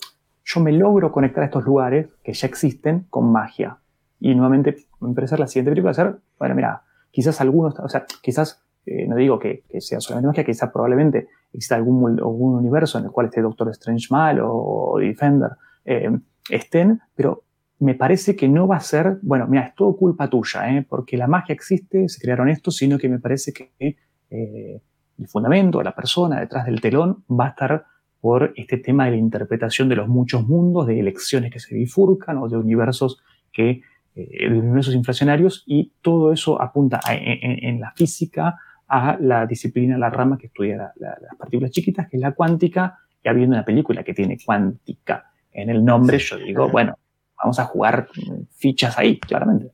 [0.44, 3.78] yo me logro conectar a estos lugares que ya existen con magia.
[4.20, 6.82] Y nuevamente, a mi parecer, la siguiente película va a ser, bueno, mira,
[7.12, 11.76] quizás algunos, o sea, quizás, eh, no digo que, sea solamente magia, quizás probablemente exista
[11.76, 15.52] algún, algún, universo en el cual esté Doctor Strange mal o, Defender
[15.84, 16.10] eh,
[16.50, 17.44] estén, pero
[17.80, 20.86] me parece que no va a ser, bueno, mira, es todo culpa tuya, ¿eh?
[20.88, 23.98] porque la magia existe, se crearon esto, sino que me parece que
[24.30, 24.82] eh,
[25.18, 27.86] el fundamento, la persona detrás del telón va a estar
[28.20, 32.38] por este tema de la interpretación de los muchos mundos, de elecciones que se bifurcan
[32.38, 33.22] o de universos
[33.52, 33.82] que
[34.16, 38.58] eh, de universos inflacionarios y todo eso apunta en, la física
[38.88, 43.28] a la disciplina, la rama que estudia las partículas chiquitas, que es la cuántica, y
[43.28, 46.98] habiendo una película que tiene cuántica en el nombre, yo digo, bueno,
[47.38, 48.08] vamos a jugar
[48.56, 49.72] fichas ahí, claramente.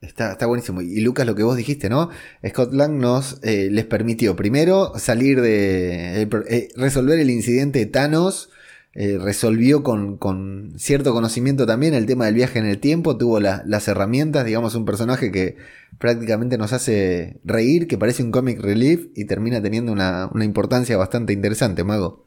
[0.00, 0.80] Está, está buenísimo.
[0.80, 2.10] Y Lucas, lo que vos dijiste, ¿no?
[2.46, 6.22] Scotland nos eh, les permitió primero salir de.
[6.22, 8.50] Eh, eh, resolver el incidente de Thanos.
[8.94, 13.16] resolvió con, cierto conocimiento también el tema del viaje en el tiempo.
[13.16, 15.56] Tuvo las herramientas, digamos, un personaje que
[15.98, 20.96] prácticamente nos hace reír, que parece un comic relief y termina teniendo una, una importancia
[20.96, 22.26] bastante interesante, Mago.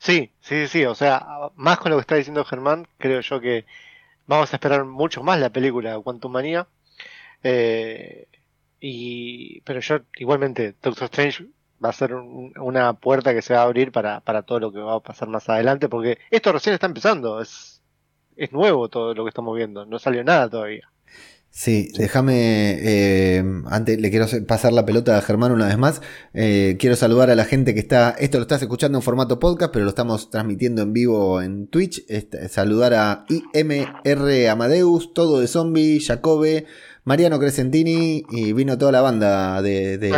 [0.00, 0.84] Sí, sí, sí.
[0.86, 1.24] O sea,
[1.56, 3.64] más con lo que está diciendo Germán, creo yo que
[4.30, 6.68] Vamos a esperar mucho más la película Quantum Manía.
[7.42, 8.28] Eh,
[8.78, 11.46] y, pero yo igualmente, Doctor Strange
[11.84, 14.94] va a ser una puerta que se va a abrir para, todo lo que va
[14.94, 17.82] a pasar más adelante, porque esto recién está empezando, es,
[18.36, 20.88] es nuevo todo lo que estamos viendo, no salió nada todavía.
[21.52, 26.00] Sí, déjame, eh, antes le quiero pasar la pelota a Germán una vez más.
[26.32, 29.72] Eh, quiero saludar a la gente que está, esto lo estás escuchando en formato podcast,
[29.72, 32.04] pero lo estamos transmitiendo en vivo en Twitch.
[32.08, 36.66] Este, saludar a IMR Amadeus, Todo de Zombie, Jacobe,
[37.04, 39.98] Mariano Crescentini y vino toda la banda de...
[39.98, 40.10] de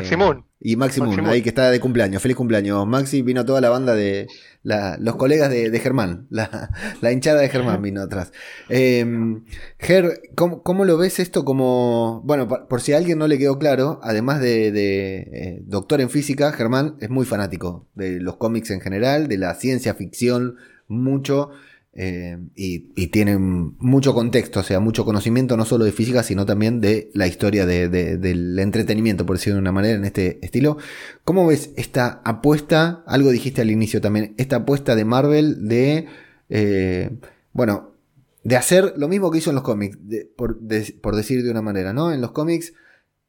[0.65, 2.23] y Maximum, ahí que está de cumpleaños.
[2.23, 2.87] Feliz cumpleaños.
[2.87, 4.29] Maxi vino toda la banda de
[4.63, 6.29] los colegas de, Germán.
[6.31, 6.71] La,
[7.13, 8.33] hinchada de Germán vino atrás.
[8.69, 9.45] Em,
[9.81, 12.23] Ger, ¿cómo, lo ves esto como...
[12.25, 16.53] Bueno, por, si a alguien no le quedó claro, además de, eh, doctor en física,
[16.53, 21.51] Germán es muy fanático de los cómics en general, de la ciencia ficción mucho
[21.95, 26.81] eh, y, tienen mucho contexto, o sea, mucho conocimiento no solo de física, sino también
[26.81, 30.79] de la historia del entretenimiento, por decirlo de una manera, en este estilo.
[31.25, 33.05] ¿Cómo ves esta apuesta?
[33.07, 36.07] Algo dijiste al inicio también, esta apuesta de Marvel de,
[36.49, 37.11] eh,
[37.53, 37.93] bueno,
[38.43, 39.99] de hacer lo mismo que hizo en los cómics,
[40.37, 42.11] por, decir de una manera, ¿no?
[42.13, 42.73] En los cómics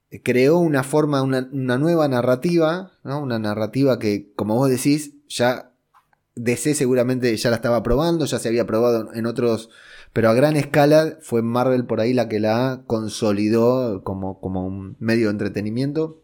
[0.09, 3.21] eh, creó una forma, una, una nueva narrativa, ¿no?
[3.21, 5.72] Una narrativa que, como vos decís, ya
[6.35, 9.69] DC seguramente ya la estaba probando, ya se había probado en otros,
[10.13, 14.95] pero a gran escala fue Marvel por ahí la que la consolidó como, como un
[14.99, 16.21] medio de entretenimiento,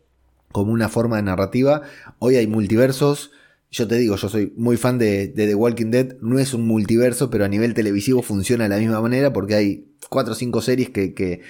[0.51, 1.83] como una forma de narrativa.
[2.17, 3.31] Hoy hay multiversos.
[3.71, 6.17] Yo te digo, yo soy muy fan de, The Walking Dead.
[6.21, 9.87] No es un multiverso, pero a nivel televisivo funciona de la misma manera porque hay
[10.09, 11.41] cuatro o cinco series que,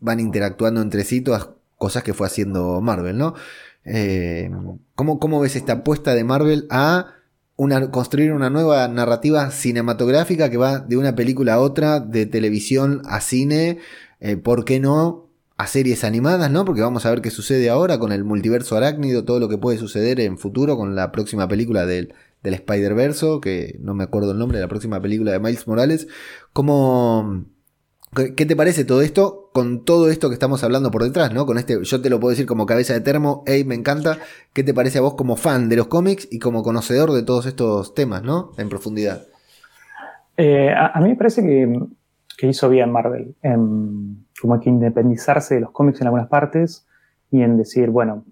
[0.00, 3.34] van interactuando entre sí, todas cosas que fue haciendo Marvel, ¿no?
[3.84, 4.50] Eh,
[4.94, 7.15] ¿cómo, ¿Cómo ves esta apuesta de Marvel a
[7.90, 13.20] construir una nueva narrativa cinematográfica que va de una película a otra, de televisión a
[13.20, 13.78] cine,
[14.20, 15.28] eh, ¿por qué no?
[15.56, 16.66] A series animadas, ¿no?
[16.66, 19.78] Porque vamos a ver qué sucede ahora con el multiverso arácnido, todo lo que puede
[19.78, 24.38] suceder en futuro con la próxima película del, del Spider-Verse, que no me acuerdo el
[24.38, 26.08] nombre, de la próxima película de Miles Morales.
[26.52, 27.46] ¿Cómo,
[28.14, 31.46] ¿Qué te parece todo esto con todo esto que estamos hablando por detrás, ¿no?
[31.46, 34.18] Con este, yo te lo puedo decir como cabeza de termo, hey, me encanta.
[34.52, 37.46] ¿Qué te parece a vos como fan de los cómics y como conocedor de todos
[37.46, 38.50] estos temas, ¿no?
[38.58, 39.22] En profundidad.
[40.36, 43.34] Eh, a, mí me parece que, hizo bien Marvel,
[44.42, 46.86] como que independizarse de los cómics en algunas partes
[47.30, 48.24] y en decir, bueno,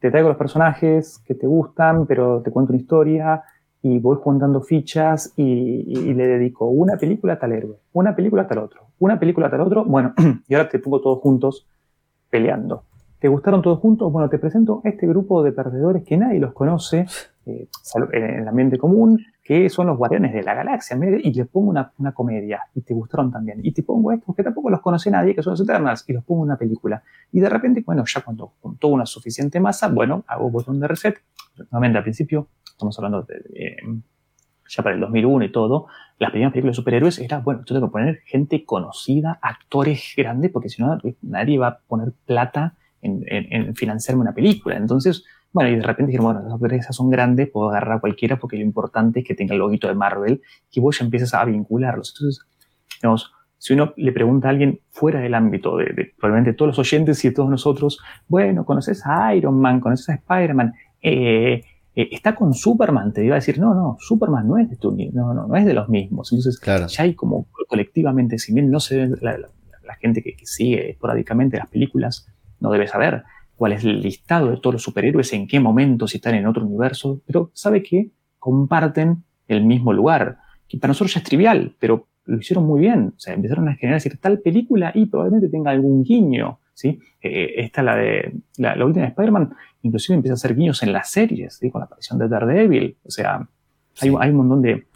[0.00, 3.44] te traigo los personajes que te gustan, pero te cuento una historia
[3.80, 8.48] y voy juntando fichas y, le dedico una película a tal héroe, una película a
[8.48, 10.14] tal otro, una película tal otro, bueno,
[10.48, 11.66] y ahora te pongo todos juntos
[12.30, 12.84] peleando.
[13.18, 14.12] ¿Te gustaron todos juntos?
[14.12, 17.06] Bueno, te presento este grupo de perdedores que nadie los conoce
[17.46, 17.68] eh,
[18.12, 22.12] en el ambiente común, que son los guardianes de la galaxia, y les pongo una,
[22.12, 23.60] comedia, y te gustaron también.
[23.62, 26.22] Y te pongo estos que tampoco los conoce nadie, que son los Eternals, y los
[26.22, 27.02] pongo una película.
[27.32, 31.16] Y de repente, bueno, ya cuando juntó una suficiente masa, bueno, hago botón de reset.
[31.70, 33.76] Nuevamente, al principio estamos hablando de,
[34.68, 35.86] ya para el 2001 y todo,
[36.18, 40.50] las primeras películas de superhéroes era, bueno, yo tengo que poner gente conocida, actores grandes,
[40.52, 44.76] porque si no, nadie va a poner plata en, financiarme una película.
[44.76, 48.38] Entonces, bueno, y de repente dijeron, bueno, las empresas son grandes, puedo agarrar a cualquiera
[48.38, 51.44] porque lo importante es que tenga el loguito de Marvel y vos ya empiezas a
[51.44, 52.14] vincularlos.
[52.16, 52.44] Entonces,
[53.00, 57.24] digamos, si uno le pregunta a alguien fuera del ámbito de, probablemente todos los oyentes
[57.24, 57.98] y de todos nosotros,
[58.28, 61.64] bueno, conoces a Iron Man, conoces a Spider-Man, eh,
[61.96, 64.92] eh, está con Superman, te iba a decir, no, no, Superman no es de tu,
[65.12, 66.32] no, no, no es de los mismos.
[66.32, 71.56] Entonces, ya hay como colectivamente, si bien no se ve la, gente que, sigue esporádicamente
[71.56, 72.26] las películas,
[72.60, 73.22] no debe saber
[73.56, 76.66] cuál es el listado de todos los superhéroes, en qué momento, si están en otro
[76.66, 80.38] universo, pero sabe que comparten el mismo lugar,
[80.68, 83.14] que para nosotros ya es trivial, pero lo hicieron muy bien.
[83.16, 86.58] O sea, empezaron a generar decir tal película y probablemente tenga algún guiño.
[86.74, 87.00] ¿Sí?
[87.22, 90.92] Eh, esta, la de la, la última de Spider-Man, inclusive empieza a hacer guiños en
[90.92, 92.96] las series, con la aparición de Daredevil.
[93.04, 93.48] O sea,
[94.00, 94.86] hay, un montón de,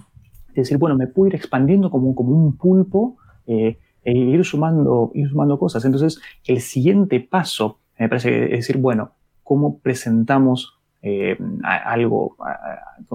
[0.55, 3.17] decir, bueno, me puedo ir expandiendo como, como un pulpo
[3.47, 5.85] eh, e ir sumando, ir sumando cosas.
[5.85, 9.13] Entonces, el siguiente paso, me parece, es decir, bueno,
[9.43, 12.37] ¿cómo presentamos eh, algo,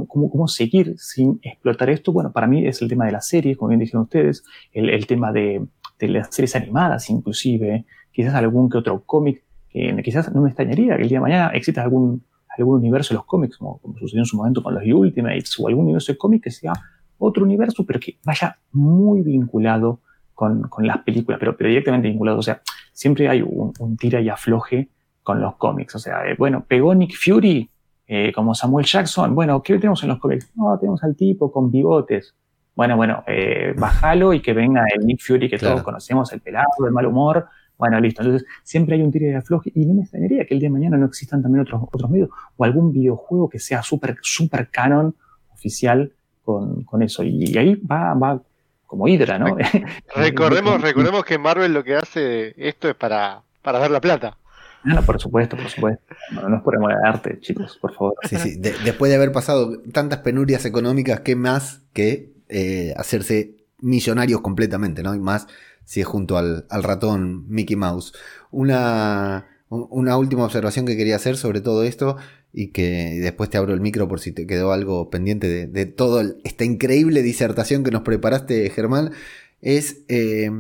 [0.08, 2.12] cómo, cómo, seguir sin explotar esto?
[2.14, 5.32] Bueno, para mí es el tema de las series, como bien dijeron ustedes, el, tema
[5.34, 5.66] de,
[6.00, 9.44] de, las series animadas inclusive, quizás algún que otro cómic
[10.04, 12.24] quizás no me extrañaría que el día de mañana exista algún,
[12.58, 15.86] algún universo de los cómics, como, sucedió en su momento con los Ultimates, o algún
[15.86, 16.74] universo de cómics que sea
[17.18, 20.00] otro universo, pero que vaya muy vinculado
[20.34, 22.40] con, con las películas, pero, pero, directamente vinculado.
[22.40, 22.62] O sea,
[22.92, 24.90] siempre hay un, tira y afloje
[25.22, 25.96] con los cómics.
[25.96, 27.70] O sea, eh, bueno, pegó Nick Fury
[28.08, 29.34] eh, como Samuel Jackson.
[29.34, 30.52] Bueno, ¿qué tenemos en los cómics?
[30.56, 32.36] No, tenemos al tipo con bigotes.
[32.76, 36.68] Bueno, bueno, eh, bájalo y que venga el Nick Fury que todos conocemos, el pelado,
[36.86, 37.48] el mal humor,
[37.84, 38.22] bueno, listo.
[38.22, 40.74] Entonces, siempre hay un tiro de afloje y no me extrañaría que el día de
[40.74, 45.14] mañana no existan también otros, otros medios o algún videojuego que sea súper super canon
[45.54, 46.14] oficial
[46.46, 47.24] con, con, eso.
[47.24, 48.42] Y, ahí va, va
[48.88, 49.58] como Hydra, ¿no?
[50.16, 54.38] Recordemos, recordemos que Marvel lo que hace esto es para, para dar la plata.
[54.86, 56.16] No, por supuesto, por supuesto.
[56.32, 58.16] Bueno, no es por amor arte, chicos, por favor.
[58.24, 58.60] Sí, sí.
[58.60, 65.16] después de haber pasado tantas penurias económicas, ¿qué más que eh, hacerse millonarios completamente, ¿no?
[65.16, 65.48] Y más
[65.86, 68.14] si es junto al, ratón Mickey Mouse.
[68.52, 72.18] Una, una última observación que quería hacer sobre todo esto
[72.54, 75.86] y que después te abro el micro por si te quedó algo pendiente de, de
[75.86, 79.12] toda esta increíble disertación que nos preparaste, Germán,
[79.62, 80.52] es eh,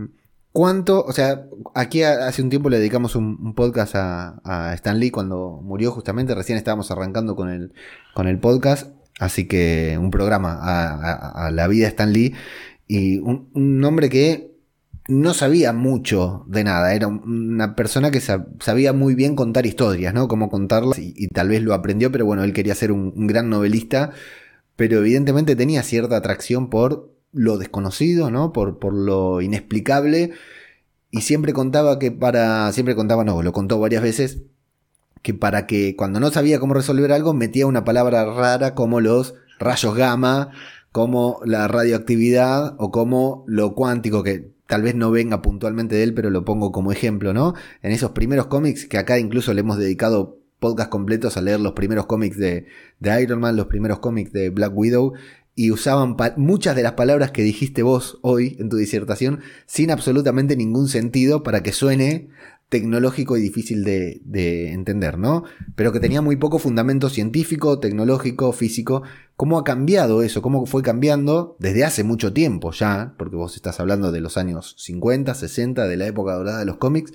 [0.51, 1.45] cuánto, o sea,
[1.75, 6.33] aquí hace un tiempo le dedicamos un, podcast a, a, Stan Lee cuando murió justamente,
[6.33, 7.73] recién estábamos arrancando con el,
[8.15, 8.87] con el podcast
[9.19, 12.33] Así que un programa a, la vida de Stan Lee
[12.87, 14.53] y un, un hombre que
[15.07, 20.27] no sabía mucho de nada, era una persona que sabía muy bien contar historias, ¿no?
[20.27, 24.11] Cómo contarlas y, tal vez lo aprendió, pero bueno, él quería ser un, gran novelista,
[24.75, 28.53] pero evidentemente tenía cierta atracción por lo desconocido, ¿no?
[28.53, 30.31] Por, por lo inexplicable
[31.11, 34.39] y siempre contaba que para, siempre contaba, no, lo contó varias veces,
[35.21, 39.35] que para que cuando no sabía cómo resolver algo metía una palabra rara como los
[39.59, 40.49] rayos gamma,
[40.93, 46.13] como la radioactividad o como lo cuántico, que tal vez no venga puntualmente de él,
[46.13, 47.55] pero lo pongo como ejemplo, ¿no?
[47.81, 51.73] En esos primeros cómics, que acá incluso le hemos dedicado podcast completos a leer los
[51.73, 52.67] primeros cómics de,
[52.99, 55.13] de Iron Man, los primeros cómics de Black Widow,
[55.55, 60.55] y usaban muchas de las palabras que dijiste vos hoy en tu disertación sin absolutamente
[60.55, 62.29] ningún sentido para que suene
[62.73, 65.43] tecnológico y difícil de, entender, ¿no?
[65.75, 69.03] Pero que tenía muy poco fundamento científico, tecnológico, físico.
[69.35, 70.41] ¿Cómo ha cambiado eso?
[70.41, 73.13] ¿Cómo fue cambiando desde hace mucho tiempo ya?
[73.19, 76.77] Porque vos estás hablando de los años 50, 60, de la época dorada de los
[76.77, 77.13] cómics.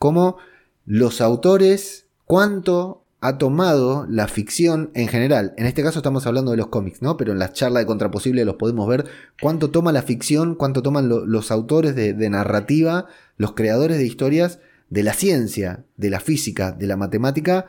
[0.00, 0.38] ¿Cómo
[0.86, 5.54] los autores, cuánto ha tomado la ficción en general.
[5.56, 7.16] En este caso estamos hablando de los cómics, ¿no?
[7.16, 9.06] Pero en la charla de Contraposible los podemos ver
[9.40, 14.58] cuánto toma la ficción, cuánto toman los autores de, narrativa, los creadores de historias
[14.88, 17.66] de la ciencia, de la física, de la matemática,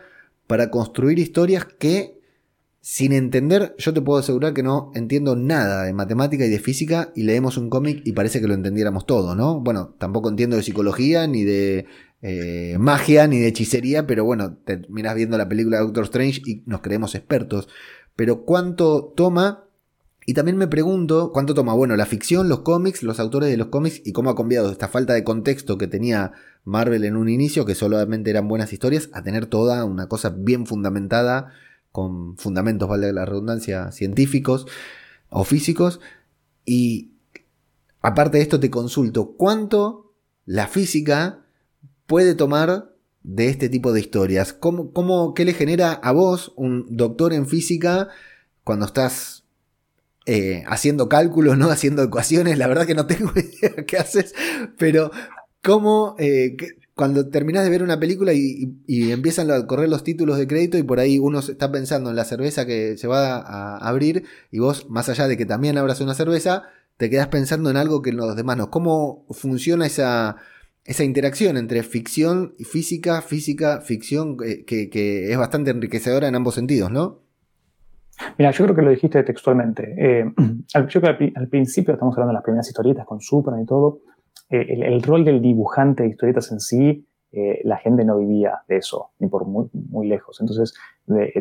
[0.47, 2.19] para construir historias que,
[2.81, 7.11] sin entender, yo te puedo asegurar que no entiendo nada de matemática y de física
[7.15, 9.59] y leemos un cómic y parece que lo entendiéramos todo, ¿no?
[9.59, 11.85] Bueno, tampoco entiendo de psicología, ni de
[12.21, 16.81] eh, magia, ni de hechicería, pero bueno, te viendo la película Doctor Strange y nos
[16.81, 17.67] creemos expertos.
[18.15, 19.66] Pero ¿cuánto toma
[20.29, 23.67] y también me pregunto cuánto toma, bueno, la ficción, los cómics, los autores de los
[23.67, 26.33] cómics y cómo ha cambiado esta falta de contexto que tenía
[26.65, 30.65] Marvel en un inicio, que solamente eran buenas historias, a tener toda una cosa bien
[30.65, 31.53] fundamentada,
[31.93, 34.67] con fundamentos, vale la redundancia, científicos
[35.29, 36.01] o físicos.
[36.65, 37.11] Y
[38.01, 40.11] aparte de esto te consulto, ¿cuánto
[40.45, 41.45] la física
[42.05, 44.51] puede tomar de este tipo de historias?
[44.51, 48.09] ¿Cómo, cómo, ¿Qué le genera a vos, un doctor en física,
[48.65, 49.36] cuando estás
[50.29, 51.69] eh, haciendo cálculos, ¿no?
[51.71, 52.57] Haciendo ecuaciones.
[52.57, 54.35] La verdad que no tengo idea qué haces,
[54.77, 55.09] pero
[55.63, 56.57] cómo eh,
[56.95, 60.83] cuando terminas de ver una película y, empiezan a correr los títulos de crédito y
[60.83, 64.89] por ahí uno está pensando en la cerveza que se va a abrir y vos,
[64.89, 66.63] más allá de que también abras una cerveza,
[66.97, 68.69] te quedas pensando en algo que los demás no.
[68.69, 70.37] ¿Cómo funciona esa,
[70.83, 76.55] esa interacción entre ficción y física, física, ficción, eh, que es bastante enriquecedora en ambos
[76.55, 77.26] sentidos, ¿no?
[78.37, 79.93] Mira, yo creo que lo dijiste textualmente.
[79.97, 80.25] Eh,
[80.89, 83.99] yo creo que al, principio estamos hablando de las primeras historietas con Superman y todo.
[84.49, 88.77] Eh, el, rol del dibujante de historietas en sí, eh, la gente no vivía de
[88.77, 90.39] eso, ni por muy, muy lejos.
[90.39, 90.73] Entonces,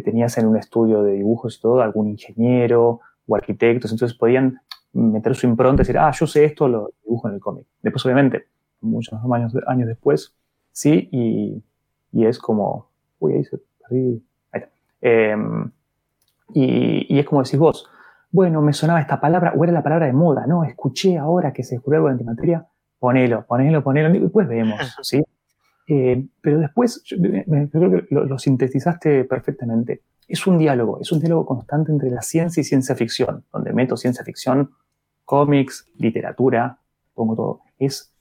[0.04, 4.60] tenías en un estudio de dibujos y todo algún ingeniero o arquitectos, entonces podían
[4.92, 7.66] meter su impronta y decir, ah, yo sé esto, lo dibujo en el cómic.
[7.82, 8.46] Después, obviamente,
[8.80, 10.34] muchos años, años después,
[10.72, 11.62] sí, y,
[12.12, 13.58] y es como, uy, ahí se
[13.88, 14.22] perdí.
[14.52, 15.72] Ahí está.
[16.54, 17.88] Em, y, es como decís vos,
[18.30, 20.64] bueno, me sonaba esta palabra, o era la palabra de moda, ¿no?
[20.64, 22.66] Escuché ahora que se descubrió algo de antimateria,
[22.98, 25.22] ponelo, ponelo, ponelo, y después vemos, ¿sí?
[25.88, 30.02] Eh, pero después, yo, creo que lo, sintetizaste perfectamente.
[30.26, 33.96] Es un diálogo, es un diálogo constante entre la ciencia y ciencia ficción, donde meto
[33.96, 34.72] ciencia ficción,
[35.24, 36.78] cómics, literatura,
[37.14, 37.60] pongo todo.
[37.78, 38.12] Es,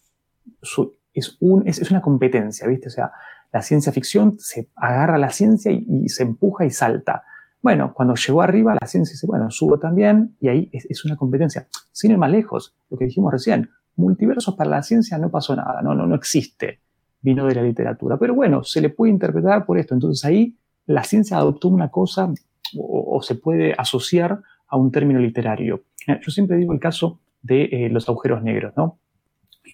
[1.14, 2.90] es, un, es, una competencia, ¿viste?
[2.90, 3.12] O sea,
[3.52, 7.24] la ciencia ficción se agarra a la ciencia y se empuja y salta.
[7.66, 11.68] Bueno, cuando llegó arriba, la ciencia dice, bueno, subo también, y ahí es, una competencia.
[11.92, 15.82] Sin ir más lejos, lo que dijimos recién, multiversos para la ciencia no pasó nada,
[15.82, 16.82] no, no, no existe,
[17.22, 18.20] vino de la literatura.
[18.20, 19.96] Pero bueno, se le puede interpretar por esto.
[19.96, 20.56] Entonces ahí
[20.86, 22.32] la ciencia adoptó una cosa
[22.78, 25.86] o, se puede asociar a un término literario.
[26.22, 29.00] Yo siempre digo el caso de eh, los agujeros negros, ¿no?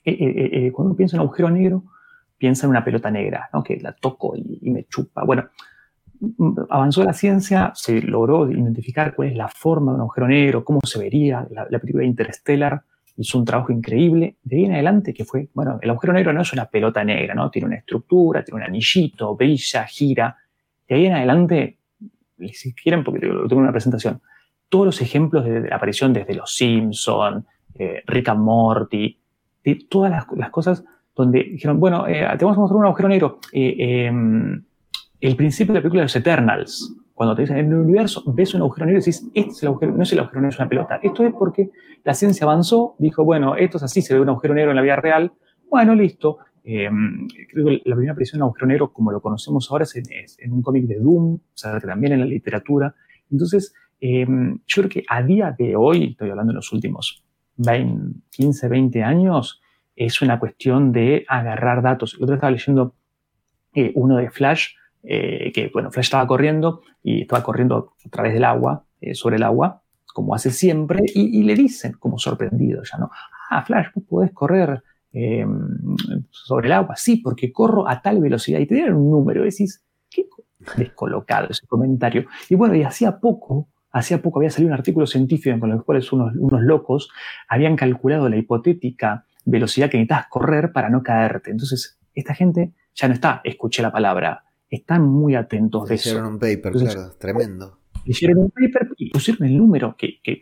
[0.05, 1.83] Eh, eh, cuando uno piensa en un agujero negro,
[2.37, 3.61] piensa en una pelota negra, ¿no?
[3.61, 5.25] Que la toco y, y me chupa.
[5.25, 5.49] Bueno,
[6.69, 10.79] avanzó la ciencia, se logró identificar cuál es la forma de un agujero negro, cómo
[10.83, 11.47] se vería.
[11.51, 12.81] La, película Interstellar
[13.17, 14.37] hizo un trabajo increíble.
[14.43, 17.33] De ahí en adelante, que fue, bueno, el agujero negro no es una pelota negra,
[17.33, 17.49] ¿no?
[17.49, 20.37] Tiene una estructura, tiene un anillito, brilla, gira.
[20.87, 21.77] De ahí en adelante,
[22.53, 24.21] si quieren, porque tengo una presentación,
[24.69, 27.45] todos los ejemplos de, la aparición desde Los Simpson,
[27.75, 29.17] eh, Rick and Morty,
[29.63, 30.83] de todas las, cosas
[31.15, 33.39] donde dijeron, bueno, eh, te vamos a mostrar un agujero negro.
[33.51, 34.63] Eh, em,
[35.21, 36.95] el principio de la película de los Eternals.
[37.13, 39.69] Cuando te dicen en el universo, ves un agujero negro y decís, este es el
[39.69, 40.99] agujero, no es el agujero negro, es una pelota.
[41.03, 41.69] Esto es porque
[42.03, 44.81] la ciencia avanzó, dijo, bueno, esto es así, se ve un agujero negro en la
[44.81, 45.31] vida real.
[45.69, 46.39] Bueno, listo.
[46.63, 49.95] Em, creo que la primera aparición de un agujero negro, como lo conocemos ahora, es
[50.39, 52.95] en, un cómic de Doom, o sea, también en la literatura.
[53.29, 57.23] Entonces, em, yo creo que a día de hoy, estoy hablando de los últimos
[57.57, 59.61] 20, 15, 20 años,
[59.95, 62.15] es una cuestión de agarrar datos.
[62.15, 62.95] El otro estaba leyendo
[63.73, 64.69] eh, uno de Flash,
[65.03, 69.37] eh, que bueno, Flash estaba corriendo y estaba corriendo a través del agua, eh, sobre
[69.37, 69.81] el agua,
[70.13, 73.11] como hace siempre, y, le dicen, como sorprendido ya, ¿no?
[73.49, 74.83] Ah, Flash, vos podés correr
[76.29, 76.95] sobre el agua.
[76.95, 78.59] Sí, porque corro a tal velocidad.
[78.59, 80.25] Y te dieron un número, y decís, qué
[80.77, 82.25] descolocado ese comentario.
[82.49, 86.11] Y bueno, y hacía poco, hacía poco había salido un artículo científico con los cuales
[86.11, 87.09] unos, unos locos
[87.47, 91.51] habían calculado la hipotética velocidad que necesitas correr para no caerte.
[91.51, 96.09] Entonces, esta gente ya no está, escuché la palabra, están muy atentos de eso.
[96.09, 97.77] Hicieron un paper, claro, tremendo.
[98.05, 100.41] Hicieron un paper y pusieron el número que, que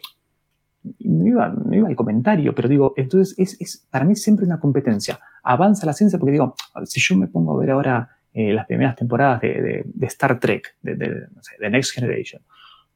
[1.00, 4.60] no, iba, no iba el comentario, pero digo, entonces es, es, para mí siempre una
[4.60, 5.20] competencia.
[5.44, 6.56] Avanza la ciencia porque digo,
[6.86, 10.78] si yo me pongo a ver ahora eh, las primeras temporadas de, de, Star Trek,
[10.82, 12.42] de, de, Next Generation,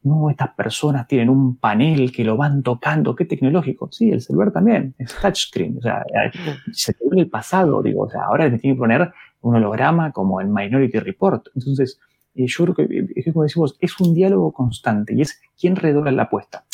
[0.03, 3.89] no, estas personas tienen un panel que lo van tocando, qué tecnológico.
[3.91, 5.77] Sí, el celular también, es touchscreen.
[5.77, 6.03] O sea,
[6.71, 9.13] se te el pasado, digo, o sea, ahora me tiene que poner
[9.43, 11.47] un holograma como en Minority Report.
[11.53, 11.99] Entonces,
[12.33, 16.11] eh, yo creo que, es como decimos, es un diálogo constante y es quién redobla
[16.11, 16.65] la apuesta.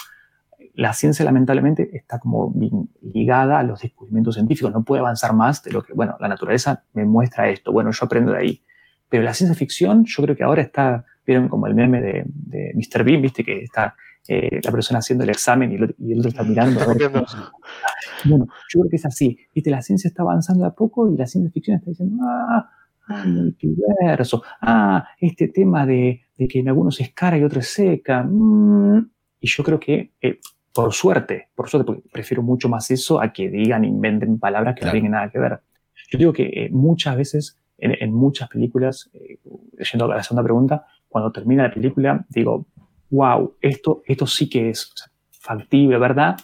[0.76, 2.54] La ciencia, lamentablemente, está como
[3.02, 4.72] ligada a los descubrimientos científicos.
[4.72, 7.74] No puede avanzar más de lo que, bueno, la naturaleza me muestra esto.
[7.74, 8.64] Bueno, yo aprendo de ahí.
[9.10, 12.74] Pero la ciencia ficción, yo creo que ahora está vieron como el meme de, de
[12.74, 13.04] Mr.
[13.04, 13.96] Bean, viste que está
[14.32, 15.76] eh, la persona haciendo el examen y
[16.12, 16.80] el, otro está mirando.
[18.26, 19.36] bueno, yo creo que es así.
[19.56, 22.70] Viste, la ciencia está avanzando a poco y la ciencia ficción está diciendo, ah,
[23.08, 27.74] ah multiverso, ah, este tema de, de, que en algunos es cara y otros es
[27.74, 28.22] seca.
[28.22, 29.10] Mm".
[29.40, 30.40] Y yo creo que, eh,
[30.76, 34.86] por suerte, por suerte, porque prefiero mucho más eso a que digan, inventen palabras que
[34.86, 35.60] no tienen nada que ver.
[36.12, 39.10] Yo digo que eh, muchas veces, en, muchas películas,
[39.92, 42.68] yendo a la segunda pregunta, cuando termina la película, digo,
[43.10, 44.94] wow, esto, esto sí que es
[45.32, 46.38] factible, ¿verdad?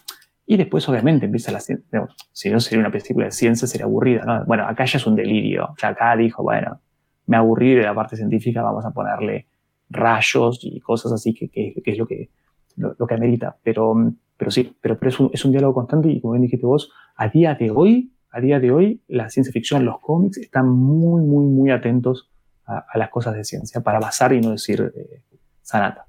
[0.47, 2.07] Y después, obviamente, empieza la ciencia.
[2.31, 4.45] Si no sería una película de ciencia, sería aburrida, ¿no?
[4.45, 5.75] Bueno, acá ya es un delirio.
[5.81, 6.79] Ya acá dijo, bueno,
[7.27, 9.47] me aburrí de la parte científica, vamos a ponerle
[9.89, 12.29] rayos y cosas así, que, que, es lo que,
[12.75, 13.57] lo, que amerita.
[13.63, 16.65] Pero, pero sí, pero, pero es, un, es un diálogo constante y como bien dijiste
[16.65, 20.69] vos, a día de hoy, a día de hoy, la ciencia ficción, los cómics están
[20.69, 22.29] muy, muy, muy atentos
[22.65, 25.21] a, las cosas de ciencia, para basar y no decir eh,
[25.61, 26.04] sanata.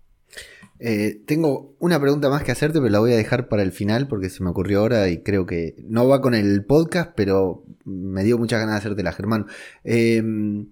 [0.78, 4.08] Eh, tengo una pregunta más que hacerte, pero la voy a dejar para el final
[4.08, 8.24] porque se me ocurrió ahora y creo que no va con el podcast, pero me
[8.24, 9.46] dio muchas ganas de hacértela, Germán.
[9.84, 10.68] Em,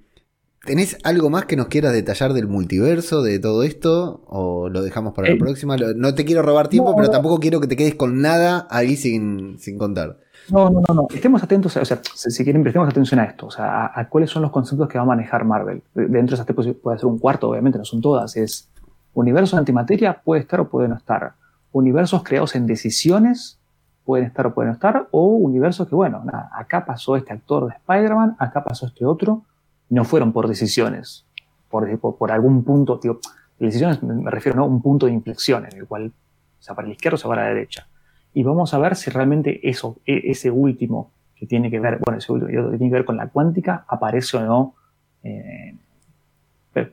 [0.64, 4.24] ¿Tenés algo más que nos quieras detallar del multiverso, de todo esto?
[4.26, 5.76] ¿O lo dejamos para la eh, próxima?
[5.76, 9.58] No te quiero robar tiempo, pero tampoco quiero que te quedes con nada ahí sin,
[9.58, 10.20] sin contar.
[10.50, 11.06] No, no, no, no.
[11.14, 14.42] Estemos atentos, o sea, si quieren, prestemos atención a esto, o sea, a, cuáles son
[14.42, 15.82] los conceptos que va a manejar Marvel.
[15.94, 18.34] Dentro de esas puede ser un cuarto, obviamente, no son todas.
[18.36, 18.70] Es
[19.14, 21.32] universo de antimateria, puede estar o puede no estar.
[21.72, 23.58] Universos creados en decisiones,
[24.04, 25.08] pueden estar o pueden no estar.
[25.10, 29.42] O universos que, bueno, acá pasó este actor de Spider-Man, acá pasó este otro.
[29.88, 31.24] No fueron por decisiones,
[31.68, 33.18] por, por, algún punto, tío.
[33.58, 36.12] Decisiones me refiero a un punto de inflexión en el cual,
[36.58, 37.86] o sea, para la izquierda o sea, para la derecha
[38.34, 42.18] y vamos a ver si realmente eso, e, ese último que tiene que ver, bueno,
[42.18, 44.74] ese último que tiene que ver con la cuántica aparece o no.
[45.22, 45.76] Eh,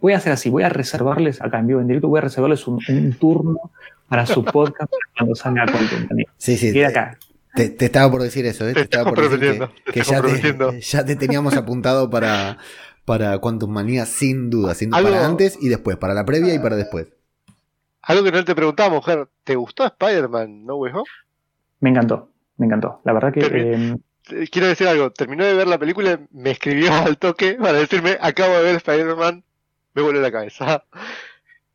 [0.02, 2.68] voy a hacer así, voy a reservarles acá en vivo en directo, voy a reservarles
[2.68, 2.80] un,
[3.20, 3.72] turno
[4.08, 6.32] para su podcast cuando salga contenido.
[6.38, 6.74] Sí, sí.
[6.74, 7.18] Queda acá.
[7.56, 8.74] Te, estaba por decir eso, ¿eh?
[8.74, 12.58] Te, estaba por decir que, ya, te, ya, te, teníamos apuntado para,
[13.04, 16.60] para Quantum Manía, sin duda, sin duda, para antes y después, para la previa y
[16.60, 17.08] para después.
[18.04, 21.10] Algo que no te preguntaba, mujer, ¿te gustó Spider-Man No Way Home?
[21.82, 23.02] Me encantó, me encantó.
[23.04, 23.42] La verdad que...
[23.42, 23.98] Em,
[24.50, 28.56] quiero decir algo, terminó de ver la película, me escribió al toque para decirme, acabo
[28.56, 29.44] de ver Spider-Man,
[29.96, 30.84] me vuelve la cabeza.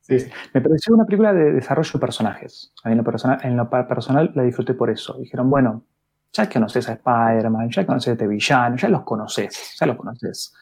[0.01, 0.18] Sí,
[0.55, 2.72] Me pareció una película de desarrollo de personajes.
[2.84, 5.14] A mí en lo, personal, en lo personal la disfruté por eso.
[5.18, 5.84] Dijeron, bueno,
[6.32, 10.55] ya conoces a Spider-Man, ya conoces a este villano, ya los conoces, ya los conoces.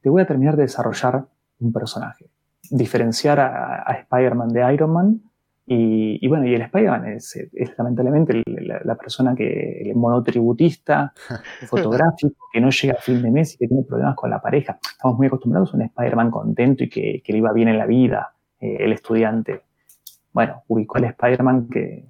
[0.00, 1.24] Te voy a terminar de desarrollar
[1.58, 2.30] un personaje.
[2.70, 5.22] Diferenciar a, a Spider-Man de Iron Man
[5.66, 7.38] y, bueno, y el Spider-Man es,
[7.78, 11.14] lamentablemente la, persona que, el monotributista,
[11.66, 14.78] fotográfico, que no llega a fin de mes y que tiene problemas con la pareja.
[14.90, 18.34] Estamos muy acostumbrados a un Spider-Man contento y que, le iba bien en la vida,
[18.60, 19.62] eh, el estudiante.
[20.32, 22.04] Bueno, ubicó al Spider-Man que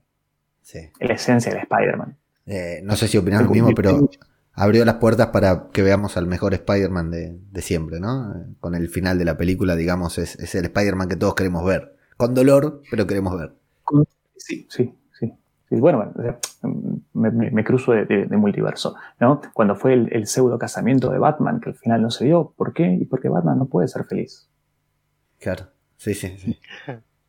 [0.60, 0.78] sí.
[0.98, 2.16] es la esencia del Spider-Man.
[2.46, 4.10] Eh, no sé si opinas lo mismo, pero
[4.52, 8.34] abrió las puertas para que veamos al mejor Spider-Man de, siempre, ¿no?
[8.58, 11.93] Con el final de la película, digamos, es, es el Spider-Man que todos queremos ver.
[12.16, 13.54] Con dolor, pero queremos ver.
[14.36, 15.32] Sí, sí, sí.
[15.70, 16.12] bueno,
[17.12, 19.40] me, cruzo de, multiverso, ¿no?
[19.52, 22.98] Cuando fue el, pseudo casamiento de Batman, que al final no se dio, ¿por qué?
[23.00, 24.48] Y porque Batman no puede ser feliz.
[25.40, 26.58] Claro, sí, sí, sí.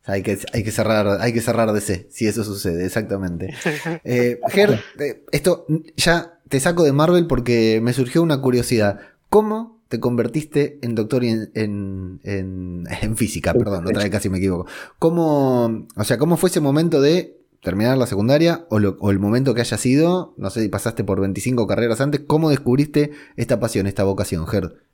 [0.04, 3.52] Hay que, hay que cerrar, hay que cerrar DC, si eso sucede, exactamente.
[4.04, 9.00] Eh, Ger, eh, esto ya te saco de Marvel porque me surgió una curiosidad.
[9.28, 13.54] ¿Cómo te convertiste en doctor en, en, en, física?
[13.54, 14.66] Perdón, otra vez casi me equivoco.
[14.98, 19.54] ¿Cómo, o sea, cómo fue ese momento de terminar la secundaria o, o, el momento
[19.54, 20.34] que haya sido?
[20.36, 22.20] No sé si pasaste por 25 carreras antes.
[22.26, 24.86] ¿Cómo descubriste esta pasión, esta vocación, Ger?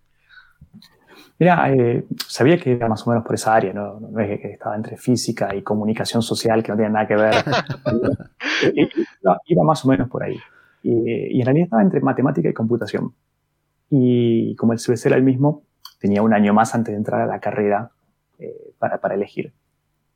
[1.42, 3.98] Mira, eh, sabía que era más o menos por esa área, ¿no?
[3.98, 7.34] no es que estaba entre física y comunicación social, que no tiene nada que ver.
[9.46, 10.36] iba más o menos por ahí.
[10.84, 13.12] Y, en realidad estaba entre matemática y computación.
[13.94, 15.64] Y como el CBC era el mismo,
[16.00, 17.90] tenía un año más antes de entrar a la carrera
[18.38, 19.52] eh, para, para elegir.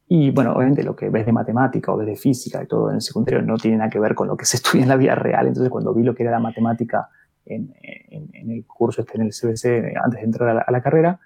[0.08, 2.96] Y bueno, obviamente lo que ves de matemática o ves de física y todo en
[2.96, 5.14] el secundario no tiene nada que ver con lo que se estudia en la vida
[5.14, 5.46] real.
[5.46, 7.10] Entonces, cuando vi lo que era la matemática
[7.44, 7.74] en,
[8.10, 11.20] el curso este en el CBC antes de entrar a la, carrera,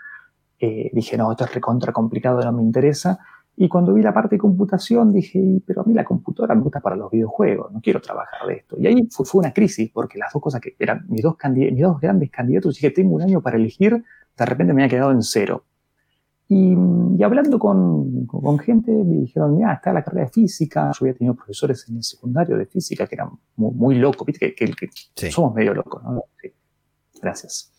[0.59, 3.21] eh, dije, no, esto es recontra complicado, no me interesa.
[3.57, 6.81] Y cuando vi la parte de computación dije, pero a mí la computadora me gusta
[6.81, 8.77] para los videojuegos, no quiero trabajar de esto.
[8.79, 12.01] Y ahí fue, una crisis, porque las dos cosas que eran mis dos, mis dos
[12.01, 14.03] grandes candidatos, dije, tengo un año para elegir,
[14.37, 15.65] de repente me había quedado en cero.
[16.53, 16.75] Y,
[17.23, 20.91] hablando con, con, gente, me dijeron, mira, está la carrera de física.
[20.99, 24.53] Yo había tenido profesores en el secundario de física que eran muy, muy locos, viste
[24.53, 26.25] que, que, somos medio locos, ¿no?
[26.43, 26.53] Sí.
[27.23, 27.71] Gracias.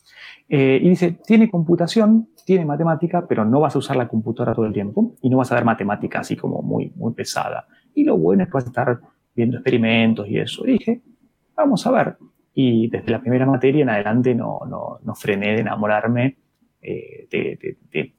[0.54, 4.66] Eh, y dice, tiene computación, tiene matemática, pero no vas a usar la computadora todo
[4.66, 7.66] el tiempo y no vas a ver matemática así como muy, muy pesada.
[7.96, 9.00] Y lo bueno es que vas a estar
[9.34, 10.68] viendo experimentos y eso.
[10.68, 11.02] Y dije,
[11.56, 12.18] vamos a ver.
[12.54, 16.36] Y desde la primera materia en adelante no, no, no frené de enamorarme
[16.82, 18.14] eh, de, de,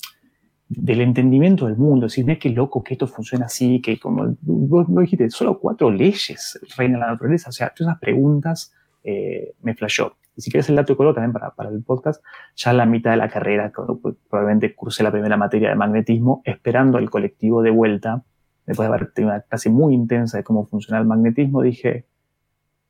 [0.71, 4.87] del entendimiento del mundo, decir, mira qué loco que esto funciona así, que como vos,
[4.89, 8.73] dijiste, solo cuatro leyes reinan la naturaleza, o sea, todas esas preguntas
[9.05, 10.17] eh, me flashó.
[10.37, 12.23] Y si quieres el dato de color también para, para, el podcast,
[12.57, 13.99] ya en la mitad de la carrera, cuando
[14.29, 18.23] probablemente cursé la primera materia de magnetismo, esperando al colectivo de vuelta,
[18.67, 22.07] después de haber tenido una clase muy intensa de cómo funciona el magnetismo, dije,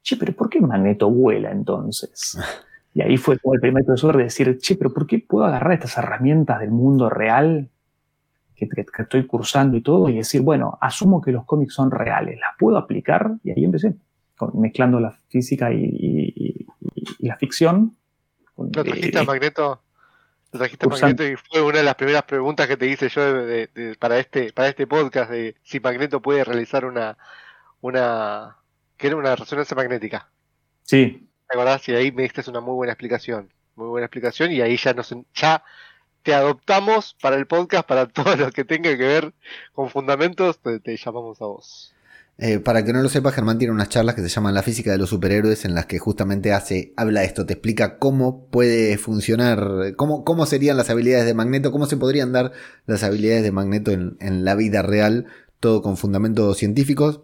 [0.03, 2.39] che, pero ¿por qué el magneto vuela entonces?
[2.95, 5.73] Y ahí fue como el primer profesor de decir, che, pero ¿por qué puedo agarrar
[5.73, 7.71] estas herramientas del mundo real
[8.55, 8.69] que,
[8.99, 12.77] estoy cursando y todo y decir, bueno, asumo que los cómics son reales, ¿las puedo
[12.77, 13.33] aplicar?
[13.43, 13.95] Y ahí empecé,
[14.55, 16.67] mezclando la física y,
[17.19, 17.97] la ficción.
[18.57, 19.81] ¿Lo trajiste a Magneto?
[20.53, 21.27] ¿Lo trajiste a Magneto?
[21.27, 23.23] Y fue una de las primeras preguntas que te hice yo
[23.99, 27.17] para, este, para este podcast de si Magneto puede realizar una,
[27.81, 28.57] una,
[28.97, 30.29] que era una resonancia magnética.
[30.83, 31.87] Sí, ¿Te acordás?
[31.89, 33.53] Y ahí me diste una muy buena explicación.
[33.75, 35.63] Muy buena explicación y ahí ya nos ya
[36.23, 39.35] te adoptamos para el podcast, para todo lo que tenga que ver
[39.73, 41.95] con fundamentos, te, llamamos a vos.
[42.45, 44.91] Eh, para que no lo sepa, Germán tiene unas charlas que se llaman La física
[44.91, 49.95] de los superhéroes, en las que justamente hace, habla esto, te explica cómo puede funcionar,
[49.95, 52.51] cómo, cómo serían las habilidades de Magneto, cómo se podrían dar
[52.85, 55.27] las habilidades de Magneto en, en la vida real,
[55.61, 57.21] todo con fundamentos científicos.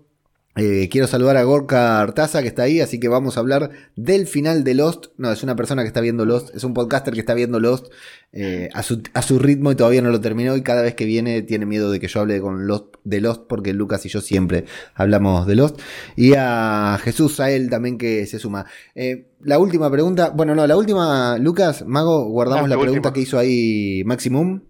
[0.57, 4.27] Eh, quiero saludar a Gorka Artaza que está ahí, así que vamos a hablar del
[4.27, 5.07] final de Lost.
[5.17, 7.93] No, es una persona que está viendo Lost, es un podcaster que está viendo Lost
[8.33, 11.65] eh, a, su, ritmo y todavía no lo terminó y cada vez que viene tiene
[11.65, 14.65] miedo de que yo hable con Lost, de Lost porque Lucas y yo siempre
[14.95, 15.81] hablamos de Lost.
[16.17, 18.67] Y a Jesús, a él también que se suma.
[18.97, 23.39] Eh, la última pregunta, bueno, no, la última, Lucas, Mago, guardamos la, pregunta que hizo
[23.39, 24.63] ahí Maximum.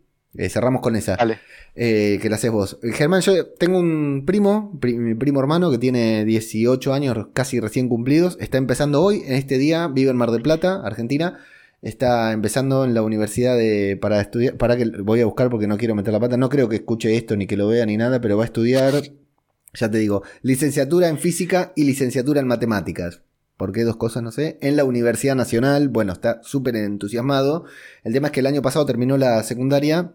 [0.50, 1.16] cerramos con esa.
[1.16, 1.38] Dale.
[1.74, 2.78] Eh, que la haces vos.
[2.82, 8.36] Germán, yo tengo un primo, mi primo hermano, que tiene 18 años casi recién cumplidos.
[8.40, 11.38] Está empezando hoy, en este día, vive en Mar del Plata, Argentina.
[11.80, 15.78] Está empezando en la universidad de, para estudiar, para que voy a buscar porque no
[15.78, 16.36] quiero meter la pata.
[16.36, 18.94] No creo que escuche esto ni que lo vea ni nada, pero va a estudiar,
[19.74, 23.22] ya te digo, licenciatura en física y licenciatura en matemáticas.
[23.56, 24.22] ¿Por qué dos cosas?
[24.22, 24.58] No sé.
[24.62, 27.64] En la Universidad Nacional, bueno, está súper entusiasmado.
[28.02, 30.12] El tema es que el año pasado terminó la secundaria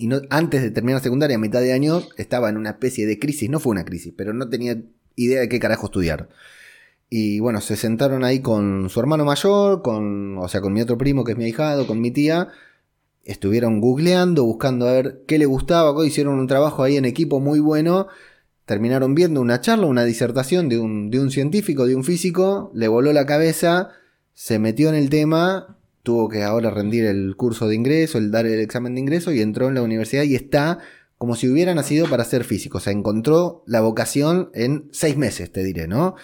[0.00, 3.06] y no, antes de terminar la secundaria, a mitad de año, estaba en una especie
[3.06, 3.50] de crisis.
[3.50, 4.80] No fue una crisis, pero no tenía
[5.14, 6.30] idea de qué carajo estudiar.
[7.10, 10.96] Y bueno, se sentaron ahí con su hermano mayor, con, o sea, con mi otro
[10.96, 12.48] primo que es mi ahijado, con mi tía.
[13.24, 16.06] Estuvieron googleando, buscando a ver qué le gustaba.
[16.06, 18.06] Hicieron un trabajo ahí en equipo muy bueno.
[18.64, 22.70] Terminaron viendo una charla, una disertación de un, de un científico, de un físico.
[22.74, 23.90] Le voló la cabeza,
[24.32, 28.46] se metió en el tema tuvo que ahora rendir el curso de ingreso, el dar
[28.46, 30.78] el examen de ingreso y entró en la universidad y está
[31.18, 32.78] como si hubiera nacido para ser físico.
[32.78, 36.14] O sea, encontró la vocación en seis meses, te diré, ¿no?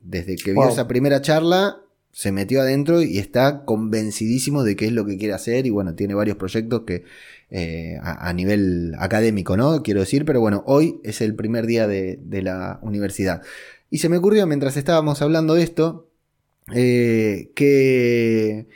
[0.00, 1.78] Desde que vio esa primera charla,
[2.12, 5.94] se metió adentro y está convencidísimo de qué es lo que quiere hacer y bueno,
[5.94, 7.04] tiene varios proyectos que
[7.50, 9.82] eh, a, nivel académico, ¿no?
[9.82, 13.42] Quiero decir, pero bueno, hoy es el primer día de, la universidad.
[13.90, 16.10] Y se me ocurrió mientras estábamos hablando de esto,
[16.74, 18.68] eh, que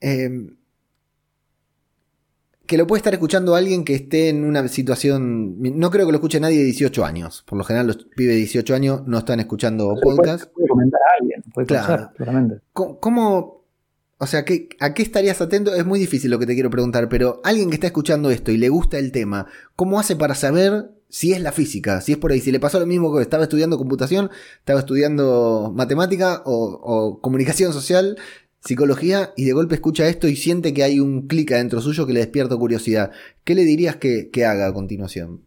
[0.00, 0.56] Em,
[2.66, 5.56] que lo puede estar escuchando alguien que esté en una situación.
[5.60, 7.44] No creo que lo escuche nadie de 18 años.
[7.46, 10.52] Por lo general, los pibes de 18 años no están escuchando podcast.
[10.52, 12.10] Puede, comentar a alguien, puede claro.
[12.16, 12.60] claramente.
[12.72, 13.64] ¿Cómo,
[14.18, 14.40] o sea,
[14.80, 15.74] ¿a qué estarías atento?
[15.74, 18.56] Es muy difícil lo que te quiero preguntar, pero alguien que está escuchando esto y
[18.56, 19.46] le gusta el tema,
[19.76, 22.00] ¿cómo hace para saber si es la física?
[22.00, 25.72] Si es por ahí, si le pasó lo mismo que estaba estudiando computación, estaba estudiando
[25.74, 28.16] matemática o comunicación social
[28.60, 32.12] psicología y de golpe escucha esto y siente que hay un clic adentro suyo que
[32.12, 33.10] le despierta curiosidad.
[33.44, 35.42] ¿Qué le dirías que, haga a continuación?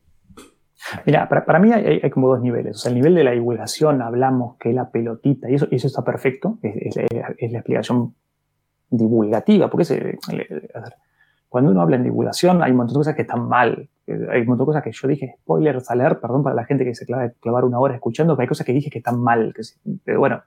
[1.06, 2.78] Mira, para, mí hay, como dos niveles.
[2.78, 6.04] O sea, el nivel de la divulgación, hablamos que la pelotita, y eso, eso está
[6.04, 8.16] perfecto, es, la explicación
[8.90, 9.94] divulgativa, porque es,
[11.50, 13.90] cuando uno habla en divulgación hay un montón de cosas que están mal.
[14.08, 16.86] Hay un montón de cosas que yo dije, spoilers a leer, perdón para la gente
[16.86, 19.54] que se clava clavar una hora escuchando, que hay cosas que dije que están mal.
[19.56, 19.64] Que,
[20.04, 20.44] pero bueno,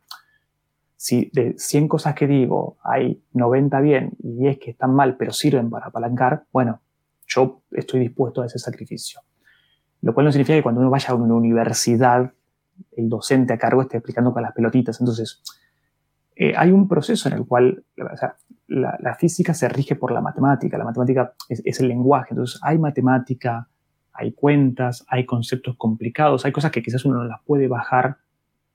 [1.03, 5.33] si de 100 cosas que digo hay 90 bien y es que están mal pero
[5.33, 6.81] sirven para apalancar, bueno,
[7.27, 9.21] yo estoy dispuesto a ese sacrificio.
[10.01, 12.33] Lo cual no significa que cuando uno vaya a una universidad,
[12.93, 15.01] el docente a cargo esté explicando con las pelotitas.
[15.01, 15.43] Entonces,
[16.37, 17.83] eh, hay un proceso en el cual
[18.69, 20.79] la, física se rige por la matemática.
[20.79, 22.29] La matemática es el lenguaje.
[22.31, 23.69] Entonces, hay matemática,
[24.13, 28.19] hay cuentas, hay conceptos complicados, hay cosas que quizás uno no las puede bajar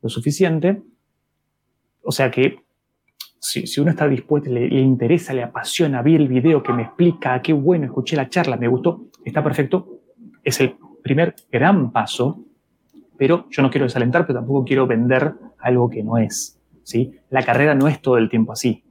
[0.01, 0.83] lo suficiente
[2.07, 2.63] o sea que
[3.37, 7.51] si, uno está dispuesto, le, interesa, le apasiona, vi el video que me explica, qué
[7.51, 9.99] bueno, escuché la charla, me gustó, está perfecto,
[10.41, 12.45] es el primer gran paso,
[13.17, 16.57] pero yo no quiero desalentar, pero tampoco quiero vender algo que no es.
[16.83, 17.11] ¿sí?
[17.29, 18.85] La carrera no es todo el tiempo así.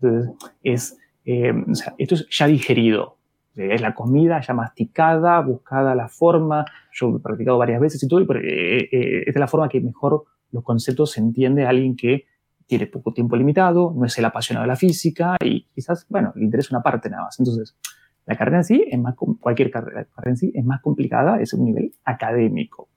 [0.00, 0.32] Entonces,
[0.62, 1.52] es, eh,
[1.98, 3.18] esto es ya digerido,
[3.56, 8.20] es la comida ya masticada, buscada la forma, yo he practicado varias veces y todo,
[8.20, 11.96] y eh, eh, es de la forma que mejor los conceptos se entiende a alguien
[11.96, 12.24] que
[12.66, 16.44] tiene poco tiempo limitado, no es el apasionado de la física y quizás, bueno, le
[16.44, 17.38] interesa una parte nada más.
[17.38, 17.76] Entonces,
[18.26, 21.54] la carrera en sí es más, cualquier carrera, carrera en sí es más complicada, es
[21.54, 22.88] un nivel académico.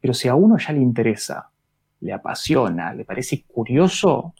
[0.00, 1.50] Pero si a uno ya le interesa,
[2.00, 4.34] le apasiona, le parece curioso,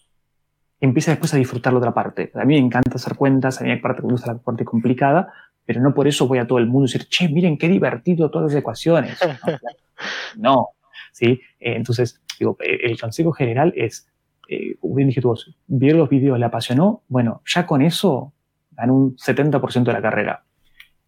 [0.78, 2.31] empieza después a disfrutar la otra parte.
[2.35, 5.32] A mí me encanta hacer cuentas, a mí me gusta la parte complicada,
[5.65, 8.31] pero no por eso voy a todo el mundo y decir, che, miren qué divertido
[8.31, 9.19] todas las ecuaciones.
[10.36, 10.73] No,
[11.11, 11.40] ¿sí?
[11.59, 14.07] entonces, digo, el consejo general es
[14.48, 18.32] eh, bien dijiste vos, vieron los vídeos, le apasionó, bueno, ya con eso
[18.73, 20.44] ganó un 70% de la carrera.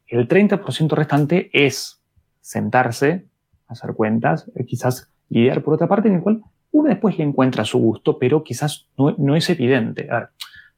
[0.07, 2.03] El 30% restante es
[2.41, 3.27] sentarse,
[3.67, 7.65] hacer cuentas, eh, quizás lidiar por otra parte en el cual uno después le encuentra
[7.65, 10.09] su gusto, pero quizás no, es evidente.
[10.11, 10.29] A ver,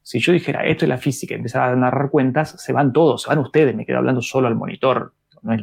[0.01, 3.29] si yo dijera esto es la física empezar a narrar cuentas, se van todos, se
[3.29, 5.61] van ustedes, me quedo hablando solo al monitor, no es,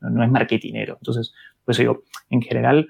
[0.00, 0.96] no es marketinero.
[0.98, 1.34] Entonces,
[1.64, 2.88] pues digo, en general,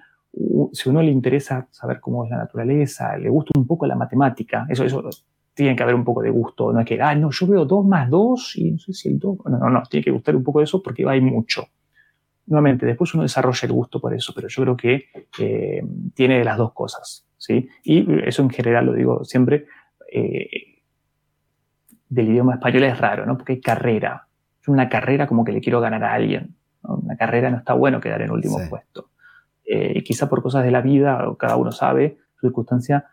[0.73, 3.97] si a uno le interesa saber cómo es la naturaleza, le gusta un poco la
[3.97, 5.09] matemática, eso, eso
[5.55, 7.87] tiene que haber un poco de gusto, no es que, ah, no, yo veo 2
[7.87, 10.43] más 2 y no sé si el 2, no, no, no, tiene que gustar un
[10.43, 11.67] poco de eso porque hay mucho.
[12.47, 15.05] Nuevamente, después uno desarrolla el gusto por eso, pero yo creo que
[15.39, 15.83] eh,
[16.13, 17.69] tiene de las dos cosas, ¿sí?
[17.85, 19.67] Y eso en general lo digo siempre,
[20.13, 20.83] eh,
[22.09, 23.37] del idioma español es raro, ¿no?
[23.39, 24.29] Porque hay carrera.
[24.67, 26.55] Una carrera como que le quiero ganar a alguien.
[26.83, 29.11] Una carrera no está bueno quedar en último puesto
[29.67, 33.07] eh, quizá por cosas de la vida, cada uno sabe, su circunstancia,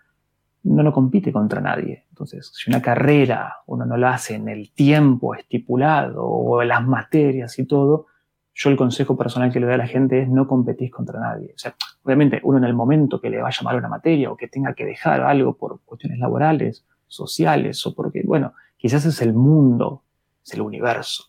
[0.64, 2.06] no lo compite contra nadie.
[2.10, 7.57] Entonces, si una carrera uno no la hace en el tiempo estipulado o las materias
[7.57, 8.07] y todo,
[8.53, 11.56] yo el consejo personal que le doy a la gente es no competís contra nadie.
[11.56, 14.73] O obviamente uno en el momento que le vaya mal una materia o que tenga
[14.73, 20.03] que dejar algo por cuestiones laborales, sociales o porque, bueno, quizás es el mundo,
[20.44, 21.26] es el universo,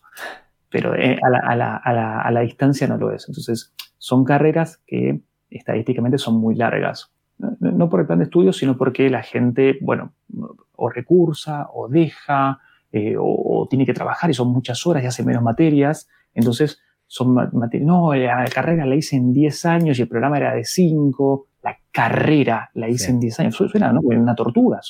[0.69, 3.27] pero eh, a, la, a, la, a, la, a la distancia no lo es.
[3.27, 3.73] Entonces,
[4.03, 7.13] son carreras que estadísticamente son muy largas.
[7.37, 10.11] No por el plan de estudios, sino porque la gente, bueno,
[10.75, 12.59] o recursa, o deja,
[12.91, 16.09] eh, o, tiene que trabajar y son muchas horas y hace menos materias.
[16.33, 17.87] Entonces, son materias.
[17.87, 21.47] No, la carrera la hice en 10 años y el programa era de 5.
[21.63, 23.55] La carrera la hice en 10 años.
[23.55, 24.01] Suena, ¿no?
[24.01, 24.81] Una tortuga.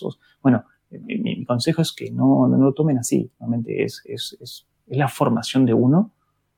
[0.42, 3.30] Bueno, mi, consejo es que no, no, lo tomen así.
[3.40, 6.14] Realmente es, es, es, es la formación de uno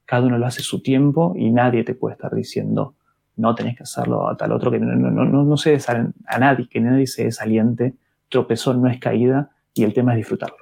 [0.06, 2.96] cada uno lo hace su tiempo y nadie te puede estar diciendo,
[3.38, 6.68] no tenés que hacerlo a tal otro, que no, no, no, no se a nadie,
[6.70, 7.96] que nadie se desaliente,
[8.30, 10.58] tropezón no es caída y el tema es disfrutarlo.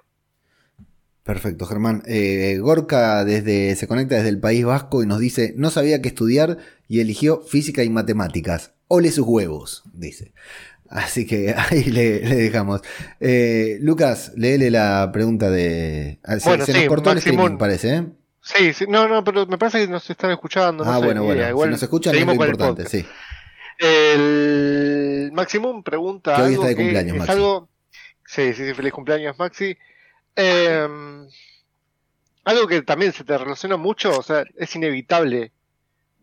[1.23, 2.03] Perfecto, Germán.
[2.05, 6.09] Eh, Gorka desde, se conecta desde el País Vasco y nos dice, no sabía qué
[6.09, 6.57] estudiar
[6.89, 8.73] y eligió física y matemáticas.
[8.89, 10.33] Ole sus huevos, dice.
[10.89, 12.81] Así que ahí le, dejamos.
[13.21, 16.19] Eh, Lucas, léele la pregunta de...
[16.39, 18.05] Se, nos cortó el streaming, parece, ¿eh?
[18.43, 20.83] Sí, sí, no, no, pero me parece que nos están escuchando.
[20.85, 21.47] ah, bueno, bueno.
[21.47, 23.05] Igual si nos escuchan es lo importante, sí.
[23.79, 26.35] El Maximum pregunta.
[26.35, 27.41] Que hoy está de cumpleaños, Maxi.
[28.25, 29.77] Sí, sí, sí, feliz cumpleaños, Maxi.
[30.35, 31.27] Em,
[32.43, 35.51] algo que también se te relaciona mucho, o sea, es inevitable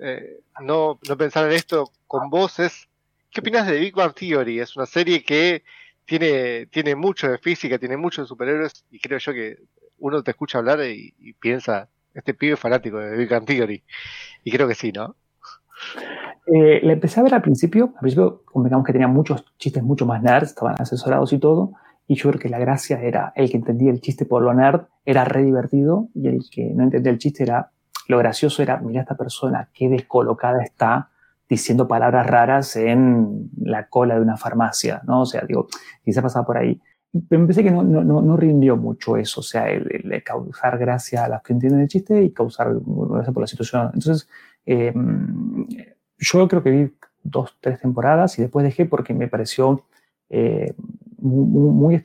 [0.03, 2.89] eh, no, no pensar en esto con vos es,
[3.31, 4.59] ¿qué opinas de Big Bang Theory?
[4.59, 5.63] Es una serie que
[6.07, 9.59] tiene, tiene mucho de física, tiene mucho de superhéroes y creo yo que
[9.99, 13.45] uno te escucha hablar y, piensa, este pibe es fanático de Big Bang.
[14.45, 15.16] Y creo que sí, ¿no?
[16.47, 20.23] Eh, empecé a ver al principio, al principio digamos que tenía muchos chistes mucho más
[20.23, 21.73] nerds, estaban asesorados y todo,
[22.07, 24.82] y yo creo que la gracia era el que entendía el chiste por lo nerd,
[25.05, 27.70] era re divertido, y el que no entendía el chiste era,
[28.09, 31.11] lo gracioso era, mira esta persona, qué descolocada está
[31.49, 35.23] diciendo palabras raras en la cola de una farmacia, ¿no?
[35.23, 35.66] O sea, digo,
[36.05, 36.81] quizá pasaba por ahí.
[37.28, 41.24] Pero me pensé que no, no, no, rindió mucho eso, o sea, el, causar gracia
[41.24, 43.91] a los que entienden el chiste y causar gracia por la situación.
[43.95, 44.28] Entonces,
[44.65, 44.95] eh,
[46.19, 46.93] yo creo que vi
[47.23, 49.85] dos, tres temporadas y después dejé porque me pareció
[50.28, 50.73] eh,
[51.21, 52.03] muy, muy,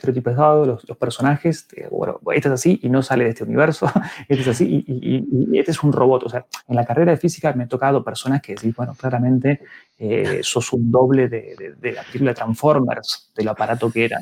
[0.65, 1.67] los, los personajes.
[1.91, 3.87] bueno, este es así y no sale de este universo,
[4.27, 6.23] este es así y, este es un robot.
[6.23, 9.61] O sea, en la carrera de física me he tocado personas que sí, bueno, claramente
[9.97, 14.21] eh, sos un doble de, de, la película Transformers, del aparato que eran.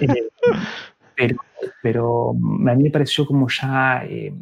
[0.00, 0.28] Eh,
[1.16, 1.36] pero,
[1.82, 4.32] pero, a mí me pareció como ya eh,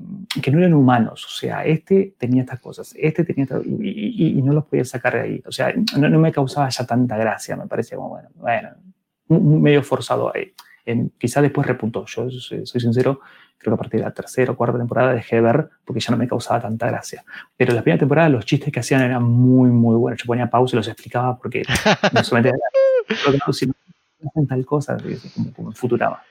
[0.42, 4.52] que no eran humanos, o sea, este tenía estas cosas, este tenía y, y, no
[4.52, 7.68] los podía sacar de ahí, o sea, no, no, me causaba ya tanta gracia, me
[7.68, 8.70] parecía como, bueno, bueno,
[9.28, 10.52] medio forzado ahí.
[10.86, 13.20] En, quizá después repuntó, yo soy, sincero,
[13.58, 16.10] creo que a partir de la tercera o cuarta temporada dejé de ver porque ya
[16.10, 17.24] no me causaba tanta gracia.
[17.56, 20.20] Pero la primera temporada los chistes que hacían eran muy, muy buenos.
[20.20, 21.62] Yo ponía pausa y los explicaba porque
[22.12, 22.58] no solamente
[24.26, 24.96] hacen tal cosa,
[25.34, 26.22] como, como Futurama.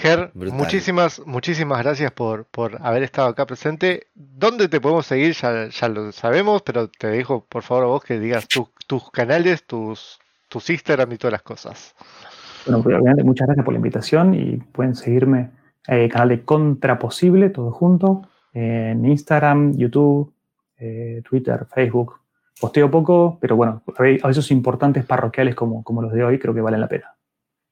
[0.00, 4.06] Ger, muchísimas, muchísimas gracias por, por haber estado acá presente.
[4.14, 5.34] ¿Dónde te podemos seguir?
[5.34, 9.64] Ya, ya lo sabemos, pero te dejo por favor a vos que digas tus canales,
[9.64, 10.18] tus,
[10.50, 11.94] tus Instagram y todas las cosas.
[12.66, 15.50] Bueno, pues, obviamente muchas gracias por la invitación y pueden seguirme
[15.86, 20.34] en el canal de Contraposible, todo junto, en Instagram, YouTube,
[20.78, 22.20] eh, Twitter, Facebook.
[22.60, 23.82] Posteo poco, pero bueno,
[24.22, 27.14] a esos importantes parroquiales como, como los de hoy creo que valen la pena.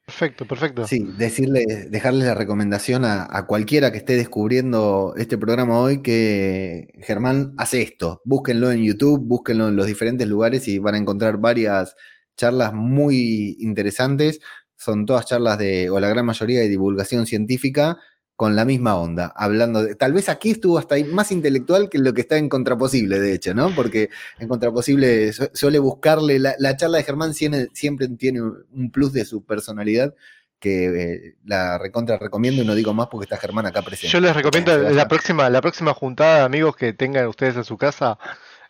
[0.09, 0.87] Perfecto, perfecto.
[0.87, 7.53] Sí, decirle, dejarles la recomendación a, cualquiera que esté descubriendo este programa hoy que Germán
[7.59, 8.23] hace esto.
[8.25, 11.95] Búsquenlo en YouTube, búsquenlo en los diferentes lugares y van a encontrar varias
[12.39, 14.40] charlas muy interesantes.
[14.77, 17.98] Son todas charlas de, o la gran mayoría de divulgación científica
[18.39, 21.98] con la misma onda, hablando de, tal vez aquí estuvo hasta ahí más intelectual que
[21.98, 23.74] lo que está en Contraposible, de hecho, ¿no?
[23.74, 27.69] Porque en Contraposible suele buscarle, la, charla de Germán siempre,
[28.16, 30.15] tiene un plus de su personalidad
[30.60, 34.12] que eh, la recontra recomiendo y no digo más porque está Germán acá presente.
[34.12, 37.77] Yo les recomiendo la próxima, la próxima juntada de amigos que tengan ustedes en su
[37.77, 38.20] casa,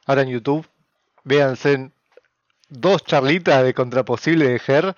[0.06, 0.66] ahora en YouTube,
[1.24, 1.90] véanse
[2.68, 4.94] dos charlitas de contraposible de Ger.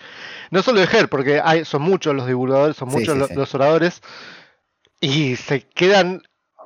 [0.50, 4.02] No solo de Ger, porque hay, son muchos los divulgadores, son muchos los, oradores.
[5.00, 6.22] Y se quedan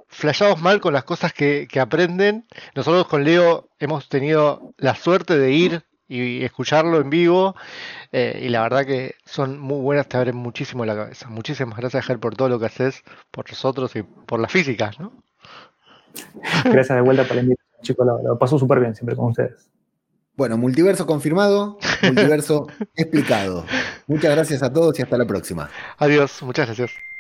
[0.09, 2.47] flashados mal con las cosas que, aprenden.
[2.75, 7.55] Nosotros con Leo hemos tenido la suerte de ir y escucharlo en vivo.
[8.13, 11.29] Eh, y la verdad que son muy buenas, te abren muchísimo la cabeza.
[11.29, 15.13] Muchísimas gracias, Ger, por todo lo que haces por nosotros y por la física, ¿no?
[16.65, 18.07] Gracias de vuelta por la invitación, chicos.
[18.07, 19.74] Lo, lo paso súper bien siempre con ustedes.
[20.37, 22.67] Bueno, multiverso confirmado, multiverso
[22.97, 23.65] explicado.
[24.07, 25.71] Muchas gracias a todos y hasta la próxima.
[25.99, 27.14] Adiós, muchas gracias.